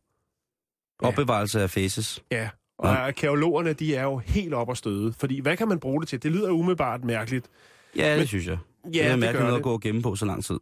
ja. 1.02 1.08
opbevarelse 1.08 1.62
af 1.62 1.70
faces? 1.70 2.24
ja, 2.32 2.50
og 2.78 2.90
Ja. 2.90 2.96
arkeologerne, 2.96 3.74
de 3.74 3.96
er 3.96 4.04
jo 4.04 4.18
helt 4.18 4.54
op 4.54 4.70
at 4.72 4.78
støde. 4.78 5.14
Fordi 5.14 5.40
hvad 5.40 5.58
kan 5.58 5.68
man 5.68 5.80
bruge 5.80 6.02
det 6.02 6.10
til? 6.10 6.24
Det 6.24 6.32
lyder 6.32 6.50
umiddelbart 6.52 7.04
mærkeligt. 7.04 7.50
Ja, 7.96 8.10
det 8.12 8.18
Men- 8.18 8.28
synes 8.28 8.48
jeg. 8.48 8.58
Ja, 8.86 8.90
det 8.90 9.02
er 9.06 9.10
det 9.10 9.20
mærkeligt 9.20 9.40
noget 9.40 9.54
det. 9.54 9.58
at 9.60 9.64
gå 9.64 9.74
og 9.74 9.82
gemme 9.82 10.02
på 10.02 10.16
så 10.16 10.26
lang 10.26 10.44
tid. 10.44 10.60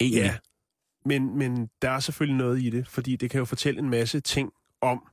Egentlig. 0.00 0.20
Ja, 0.22 0.36
men, 1.04 1.38
men 1.38 1.70
der 1.82 1.90
er 1.90 2.00
selvfølgelig 2.00 2.36
noget 2.38 2.62
i 2.62 2.70
det, 2.70 2.88
fordi 2.88 3.16
det 3.16 3.30
kan 3.30 3.38
jo 3.38 3.44
fortælle 3.44 3.80
en 3.80 3.90
masse 3.90 4.20
ting 4.20 4.52
om, 4.80 5.06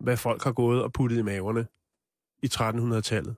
hvad 0.00 0.16
folk 0.16 0.44
har 0.44 0.52
gået 0.52 0.82
og 0.82 0.92
puttet 0.92 1.18
i 1.18 1.22
maverne 1.22 1.66
i 2.42 2.46
1300-tallet. 2.54 3.34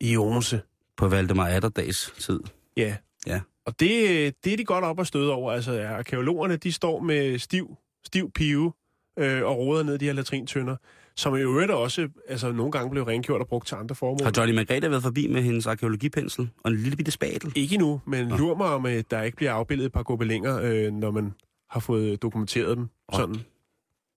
I 0.00 0.16
Odense. 0.16 0.60
På 0.96 1.08
Valdemar 1.08 1.46
Atterdags 1.48 2.12
tid. 2.18 2.40
Ja. 2.76 2.96
Ja. 3.26 3.40
Og 3.66 3.80
det, 3.80 4.34
det 4.44 4.52
er 4.52 4.56
de 4.56 4.64
godt 4.64 4.84
op 4.84 5.00
at 5.00 5.06
støde 5.06 5.32
over. 5.32 5.52
Altså, 5.52 5.72
ja, 5.72 5.96
arkeologerne, 5.98 6.56
de 6.56 6.72
står 6.72 7.00
med 7.00 7.38
stiv, 7.38 7.76
stiv 8.04 8.30
pive 8.32 8.72
øh, 9.18 9.44
og 9.44 9.58
roder 9.58 9.82
ned 9.82 9.94
i 9.94 9.98
de 9.98 10.04
her 10.04 10.12
latrintønder, 10.12 10.76
som 11.16 11.36
i 11.36 11.40
øvrigt 11.40 11.70
også 11.70 12.08
altså, 12.28 12.52
nogle 12.52 12.72
gange 12.72 12.90
blev 12.90 13.02
rengjort 13.02 13.40
og 13.40 13.48
brugt 13.48 13.66
til 13.66 13.74
andre 13.74 13.94
formål. 13.94 14.22
Har 14.22 14.32
Johnny 14.36 14.54
Margrethe 14.54 14.90
været 14.90 15.02
forbi 15.02 15.26
med 15.26 15.42
hendes 15.42 15.66
arkeologipensel 15.66 16.50
og 16.64 16.70
en 16.70 16.76
lille 16.76 16.96
bitte 16.96 17.12
spatel? 17.12 17.52
Ikke 17.56 17.74
endnu, 17.74 18.00
men 18.06 18.26
Nå. 18.28 18.36
lur 18.36 18.54
mig 18.56 18.66
om, 18.66 18.86
at 18.86 19.10
der 19.10 19.22
ikke 19.22 19.36
bliver 19.36 19.52
afbildet 19.52 19.86
et 19.86 19.92
par 19.92 20.02
gobelinger, 20.02 20.60
øh, 20.62 20.92
når 20.92 21.10
man 21.10 21.34
har 21.70 21.80
fået 21.80 22.22
dokumenteret 22.22 22.76
dem. 22.76 22.88
Åh. 23.12 23.20
Sådan. 23.20 23.36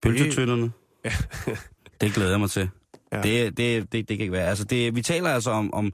Pølsetønderne? 0.02 0.72
Ja. 1.06 1.12
det 2.02 2.14
glæder 2.14 2.30
jeg 2.30 2.40
mig 2.40 2.50
til. 2.50 2.70
Ja. 3.12 3.22
Det, 3.22 3.58
det, 3.58 3.92
det, 3.92 4.10
det 4.10 4.18
kan 4.18 4.20
ikke 4.20 4.32
være. 4.32 4.48
Altså, 4.48 4.64
det, 4.64 4.96
vi 4.96 5.02
taler 5.02 5.30
altså 5.30 5.52
om, 5.52 5.74
om, 5.74 5.94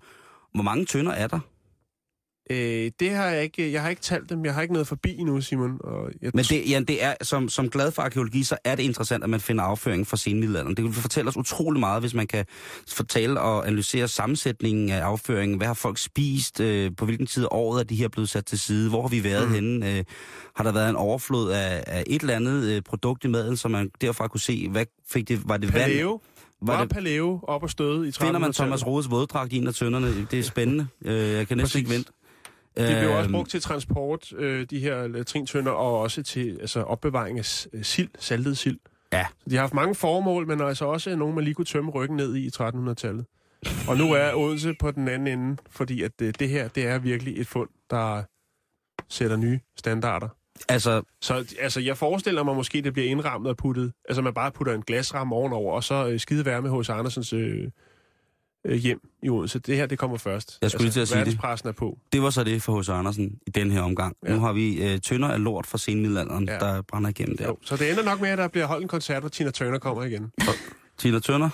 hvor 0.53 0.63
mange 0.63 0.85
tønder 0.85 1.11
er 1.11 1.27
der? 1.27 1.39
Øh, 2.49 2.91
det 2.99 3.11
har 3.11 3.25
jeg 3.25 3.43
ikke, 3.43 3.71
jeg 3.71 3.81
har 3.81 3.89
ikke 3.89 4.01
talt 4.01 4.29
dem. 4.29 4.45
Jeg 4.45 4.53
har 4.53 4.61
ikke 4.61 4.73
noget 4.73 4.87
forbi 4.87 5.15
endnu, 5.17 5.41
Simon. 5.41 5.77
Og 5.83 6.11
jeg 6.21 6.31
Men 6.33 6.45
det, 6.45 6.69
ja, 6.69 6.79
det 6.79 7.03
er, 7.03 7.13
som, 7.21 7.49
som 7.49 7.69
glad 7.69 7.91
for 7.91 8.01
arkeologi, 8.01 8.43
så 8.43 8.57
er 8.63 8.75
det 8.75 8.83
interessant, 8.83 9.23
at 9.23 9.29
man 9.29 9.39
finder 9.39 9.63
afføring 9.63 10.07
fra 10.07 10.17
senmiddelalderen. 10.17 10.77
Det 10.77 10.85
vil 10.85 10.93
fortælle 10.93 11.29
os 11.29 11.37
utrolig 11.37 11.79
meget, 11.79 12.01
hvis 12.01 12.13
man 12.13 12.27
kan 12.27 12.45
fortælle 12.87 13.39
og 13.41 13.67
analysere 13.67 14.07
sammensætningen 14.07 14.89
af 14.89 15.01
afføringen. 15.01 15.57
Hvad 15.57 15.67
har 15.67 15.73
folk 15.73 15.97
spist? 15.97 16.59
Øh, 16.59 16.91
på 16.97 17.05
hvilken 17.05 17.27
tid 17.27 17.43
af 17.43 17.47
året 17.51 17.79
er 17.79 17.83
de 17.83 17.95
her 17.95 18.07
blevet 18.07 18.29
sat 18.29 18.45
til 18.45 18.59
side? 18.59 18.89
Hvor 18.89 19.01
har 19.01 19.09
vi 19.09 19.23
været 19.23 19.47
mm. 19.47 19.53
henne? 19.53 19.97
Øh, 19.97 20.03
har 20.55 20.63
der 20.63 20.71
været 20.71 20.89
en 20.89 20.95
overflod 20.95 21.51
af, 21.51 21.83
af 21.87 22.03
et 22.07 22.21
eller 22.21 22.35
andet 22.35 22.63
øh, 22.63 22.81
produkt 22.81 23.23
i 23.23 23.27
maden, 23.27 23.57
så 23.57 23.67
man 23.67 23.91
derfra 24.01 24.27
kunne 24.27 24.41
se, 24.41 24.69
hvad 24.69 24.85
fik 25.09 25.27
det, 25.27 25.49
var 25.49 25.57
det 25.57 25.73
vand? 25.73 25.83
Paleo. 25.83 26.21
Var 26.61 26.73
Var 26.73 26.81
det, 26.81 26.93
Paleo 26.93 27.39
op 27.43 27.63
og 27.63 27.69
støde 27.69 28.07
i 28.07 28.09
1300-tallet. 28.09 28.15
finder 28.17 28.39
man 28.39 28.53
Thomas 28.53 28.87
Rodes 28.87 29.09
våddragt 29.09 29.53
i 29.53 29.57
en 29.57 29.67
af 29.67 29.73
tønderne? 29.73 30.27
Det 30.31 30.39
er 30.39 30.43
spændende. 30.43 30.87
Øh, 31.05 31.13
jeg 31.13 31.47
kan 31.47 31.57
næsten 31.57 31.59
Præcis. 31.59 31.75
ikke 31.75 31.89
vente. 31.89 32.11
Det 32.77 32.97
blev 32.99 33.09
også 33.11 33.23
Øhm, 33.23 33.31
brugt 33.31 33.49
til 33.49 33.61
transport, 33.61 34.33
øh, 34.33 34.67
de 34.69 34.79
her 34.79 35.07
latrintønder, 35.07 35.71
og 35.71 35.99
også 35.99 36.23
til 36.23 36.57
altså, 36.61 36.81
opbevaring 36.81 37.39
af 37.39 37.67
øh, 37.73 37.83
sild, 37.83 38.09
saltet 38.19 38.57
sild. 38.57 38.79
Ja. 39.13 39.25
Så 39.39 39.49
de 39.49 39.55
har 39.55 39.61
haft 39.61 39.73
mange 39.73 39.95
formål, 39.95 40.47
men 40.47 40.61
altså 40.61 40.85
også 40.85 41.15
nogle, 41.15 41.35
man 41.35 41.43
lige 41.43 41.53
kunne 41.53 41.65
tømme 41.65 41.91
ryggen 41.91 42.17
ned 42.17 42.35
i 42.35 42.45
i 42.45 42.49
1300-tallet. 42.59 43.25
Og 43.87 43.97
nu 43.97 44.13
er 44.13 44.33
Odense 44.35 44.73
på 44.79 44.91
den 44.91 45.07
anden 45.07 45.39
ende, 45.39 45.57
fordi 45.69 46.01
at 46.01 46.11
øh, 46.21 46.33
det 46.39 46.49
her, 46.49 46.67
det 46.67 46.87
er 46.87 46.97
virkelig 46.99 47.39
et 47.39 47.47
fund, 47.47 47.69
der 47.89 48.23
sætter 49.09 49.37
nye 49.37 49.59
standarder. 49.77 50.27
Altså, 50.69 51.01
Så 51.21 51.55
altså, 51.59 51.79
jeg 51.79 51.97
forestiller 51.97 52.43
mig 52.43 52.55
måske, 52.55 52.81
det 52.81 52.93
bliver 52.93 53.07
indrammet 53.09 53.49
og 53.49 53.57
puttet. 53.57 53.93
Altså, 54.09 54.21
man 54.21 54.33
bare 54.33 54.51
putter 54.51 54.73
en 54.73 54.81
glasramme 54.81 55.35
ovenover, 55.35 55.73
og 55.75 55.83
så 55.83 56.07
øh, 56.07 56.19
skide 56.19 56.45
være 56.45 56.61
med 56.61 56.69
hos 56.69 56.89
Andersens 56.89 57.33
øh, 57.33 57.67
øh, 58.65 58.77
hjem 58.77 58.99
i 59.23 59.29
Odense. 59.29 59.59
Det 59.59 59.75
her, 59.75 59.85
det 59.85 59.99
kommer 59.99 60.17
først. 60.17 60.57
Jeg 60.61 60.71
skulle 60.71 60.83
lige 60.83 60.91
til 60.91 60.99
at 60.99 61.01
altså, 61.01 61.13
sige 61.13 61.25
det. 61.25 61.65
er 61.65 61.71
på. 61.71 61.97
det 62.11 62.21
var 62.21 62.29
så 62.29 62.43
det 62.43 62.61
for 62.61 62.81
H.C. 62.81 62.89
Andersen 62.89 63.39
i 63.47 63.49
den 63.49 63.71
her 63.71 63.81
omgang. 63.81 64.15
Ja. 64.25 64.33
Nu 64.33 64.39
har 64.39 64.53
vi 64.53 64.83
øh, 64.83 64.99
tønder 64.99 65.27
af 65.27 65.43
lort 65.43 65.65
fra 65.65 65.77
senmiddelalderen, 65.77 66.47
ja. 66.47 66.59
Der 66.59 66.81
brænder 66.81 67.09
igennem 67.09 67.37
der. 67.37 67.45
Jo. 67.45 67.57
Så 67.61 67.77
det 67.77 67.91
ender 67.91 68.03
nok 68.03 68.21
med, 68.21 68.29
at 68.29 68.37
der 68.37 68.47
bliver 68.47 68.65
holdt 68.65 68.81
en 68.81 68.87
koncert, 68.87 69.21
hvor 69.21 69.29
Tina 69.29 69.51
Turner 69.51 69.79
kommer 69.79 70.03
igen. 70.03 70.31
Tina 70.97 71.19
Tønder? 71.19 71.49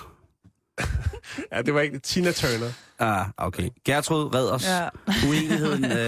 Ja, 1.52 1.62
det 1.62 1.74
var 1.74 1.80
ikke 1.80 1.98
Tina 1.98 2.32
Turner. 2.32 2.72
Ah, 3.02 3.26
okay. 3.36 3.68
Gertrud, 3.84 4.34
red 4.34 4.48
os. 4.50 4.66
Ja. 4.68 4.88
Uenigheden 5.28 5.84
øh, 5.98 6.00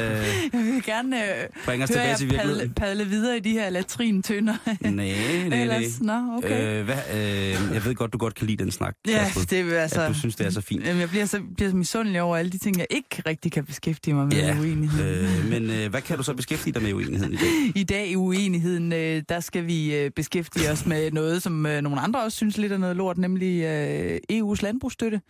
Jeg 0.53 0.61
vil 0.61 0.83
gerne 0.85 1.25
øh, 1.25 1.47
bringer 1.67 1.85
os 1.85 1.91
tilbage 1.91 2.09
jer 2.09 2.17
til 2.17 2.27
padle, 2.27 2.37
virkeligheden. 2.39 2.75
padle 2.75 3.05
videre 3.05 3.37
i 3.37 3.41
de 3.41 3.51
her 3.53 3.71
latrintønder. 3.71 4.55
Nej, 4.81 5.13
nej, 5.49 5.65
nej. 5.67 5.85
Nå, 6.01 6.37
okay. 6.37 6.79
Øh, 6.81 6.85
hvad, 6.85 6.97
øh, 7.15 7.75
jeg 7.75 7.85
ved 7.85 7.95
godt, 7.95 8.13
du 8.13 8.19
godt 8.19 8.35
kan 8.35 8.47
lide 8.47 8.65
den 8.65 8.71
snak. 8.73 8.95
ja, 9.09 9.13
Gertrud. 9.13 9.45
det 9.45 9.75
er 9.75 9.81
altså... 9.83 10.01
At 10.01 10.09
du 10.09 10.15
synes, 10.15 10.37
det 10.37 10.47
er 10.47 10.51
så 10.51 10.61
fint. 10.61 10.87
Jamen, 10.87 11.01
jeg 11.01 11.09
bliver 11.09 11.27
så, 11.27 11.41
bliver 11.57 11.71
så 11.71 11.77
misundelig 11.77 12.23
over 12.23 12.37
alle 12.37 12.51
de 12.51 12.59
ting, 12.59 12.79
jeg 12.79 12.87
ikke 12.91 13.23
rigtig 13.27 13.53
kan 13.53 13.65
beskæftige 13.65 14.15
mig 14.15 14.27
med 14.27 14.37
Ja, 14.37 14.57
uenigheden. 14.61 15.25
øh, 15.25 15.51
men 15.61 15.71
øh, 15.71 15.91
hvad 15.91 16.03
kan 16.03 16.17
du 16.17 16.23
så 16.23 16.35
beskæftige 16.35 16.75
dig 16.75 16.83
med 16.83 16.93
uenigheden 16.93 17.33
i 17.33 17.37
dag? 17.37 17.49
I 17.75 17.85
dag 17.85 18.09
i 18.09 18.17
uenigheden, 18.17 18.93
øh, 18.93 19.23
der 19.29 19.41
skal 19.41 19.67
vi 19.67 19.95
øh, 19.97 20.11
beskæftige 20.11 20.71
os 20.71 20.87
med 20.87 21.11
noget, 21.11 21.43
som 21.43 21.67
øh, 21.67 21.81
nogle 21.83 22.01
andre 22.01 22.23
også 22.23 22.37
synes 22.37 22.59
lidt 22.59 22.73
er 22.73 22.79
noget 22.79 22.97
lort, 22.97 23.19
nemlig 23.19 23.63
øh, 23.65 24.19
EU's 24.33 24.63
landbrugsstøtte. 24.63 25.21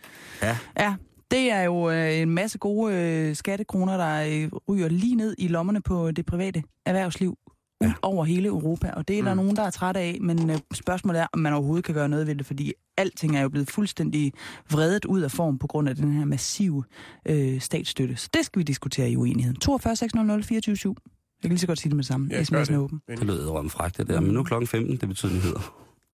Ja. 0.41 0.57
Ja, 0.79 0.93
Det 1.35 1.51
er 1.51 1.61
jo 1.61 1.89
øh, 1.89 2.19
en 2.19 2.29
masse 2.29 2.57
gode 2.57 2.93
øh, 2.95 3.35
skattekroner, 3.35 3.97
der 3.97 4.43
øh, 4.43 4.49
ryger 4.69 4.87
lige 4.89 5.15
ned 5.15 5.35
i 5.37 5.47
lommerne 5.47 5.81
på 5.81 6.11
det 6.11 6.25
private 6.25 6.63
erhvervsliv 6.85 7.37
ja. 7.81 7.93
over 8.01 8.25
hele 8.25 8.47
Europa, 8.47 8.91
og 8.91 9.07
det 9.07 9.19
er 9.19 9.23
der 9.23 9.33
Mm. 9.33 9.37
nogen, 9.37 9.55
der 9.55 9.63
er 9.63 9.69
trætte 9.69 9.99
af, 9.99 10.17
men 10.21 10.49
øh, 10.49 10.57
spørgsmålet 10.73 11.21
er, 11.21 11.27
om 11.33 11.39
man 11.39 11.53
overhovedet 11.53 11.85
kan 11.85 11.95
gøre 11.95 12.09
noget 12.09 12.27
ved 12.27 12.35
det, 12.35 12.45
fordi 12.45 12.73
alting 12.97 13.37
er 13.37 13.41
jo 13.41 13.49
blevet 13.49 13.69
fuldstændig 13.71 14.33
vredet 14.71 15.05
ud 15.05 15.21
af 15.21 15.31
form 15.31 15.57
på 15.57 15.67
grund 15.67 15.89
af 15.89 15.95
den 15.95 16.11
her 16.13 16.25
massive 16.25 16.83
øh, 17.25 17.61
statsstøtte. 17.61 18.15
Så 18.15 18.29
det 18.33 18.45
skal 18.45 18.59
vi 18.59 18.63
diskutere 18.63 19.09
i 19.11 19.15
uenigheden. 19.17 19.59
42 19.59 19.95
600 19.95 20.43
24 20.43 20.75
Jeg 20.85 20.95
kan 21.41 21.49
lige 21.49 21.59
så 21.59 21.67
godt 21.67 21.79
sige 21.79 21.89
det 21.89 21.95
med 21.95 22.03
det 22.03 22.07
samme. 22.07 22.27
Ja, 22.31 22.41
SMS'en 22.41 22.73
er 22.73 22.77
åben. 22.77 23.01
Det 23.07 23.23
lød 23.23 23.49
rømme 23.49 23.69
fragt, 23.69 23.97
det 23.97 24.07
der. 24.07 24.19
Men 24.19 24.31
nu 24.33 24.39
er 24.39 24.43
klokken 24.43 24.67
15, 24.67 24.97
det 24.97 25.07
betyder 25.07 25.33
nyheder. 25.33 25.84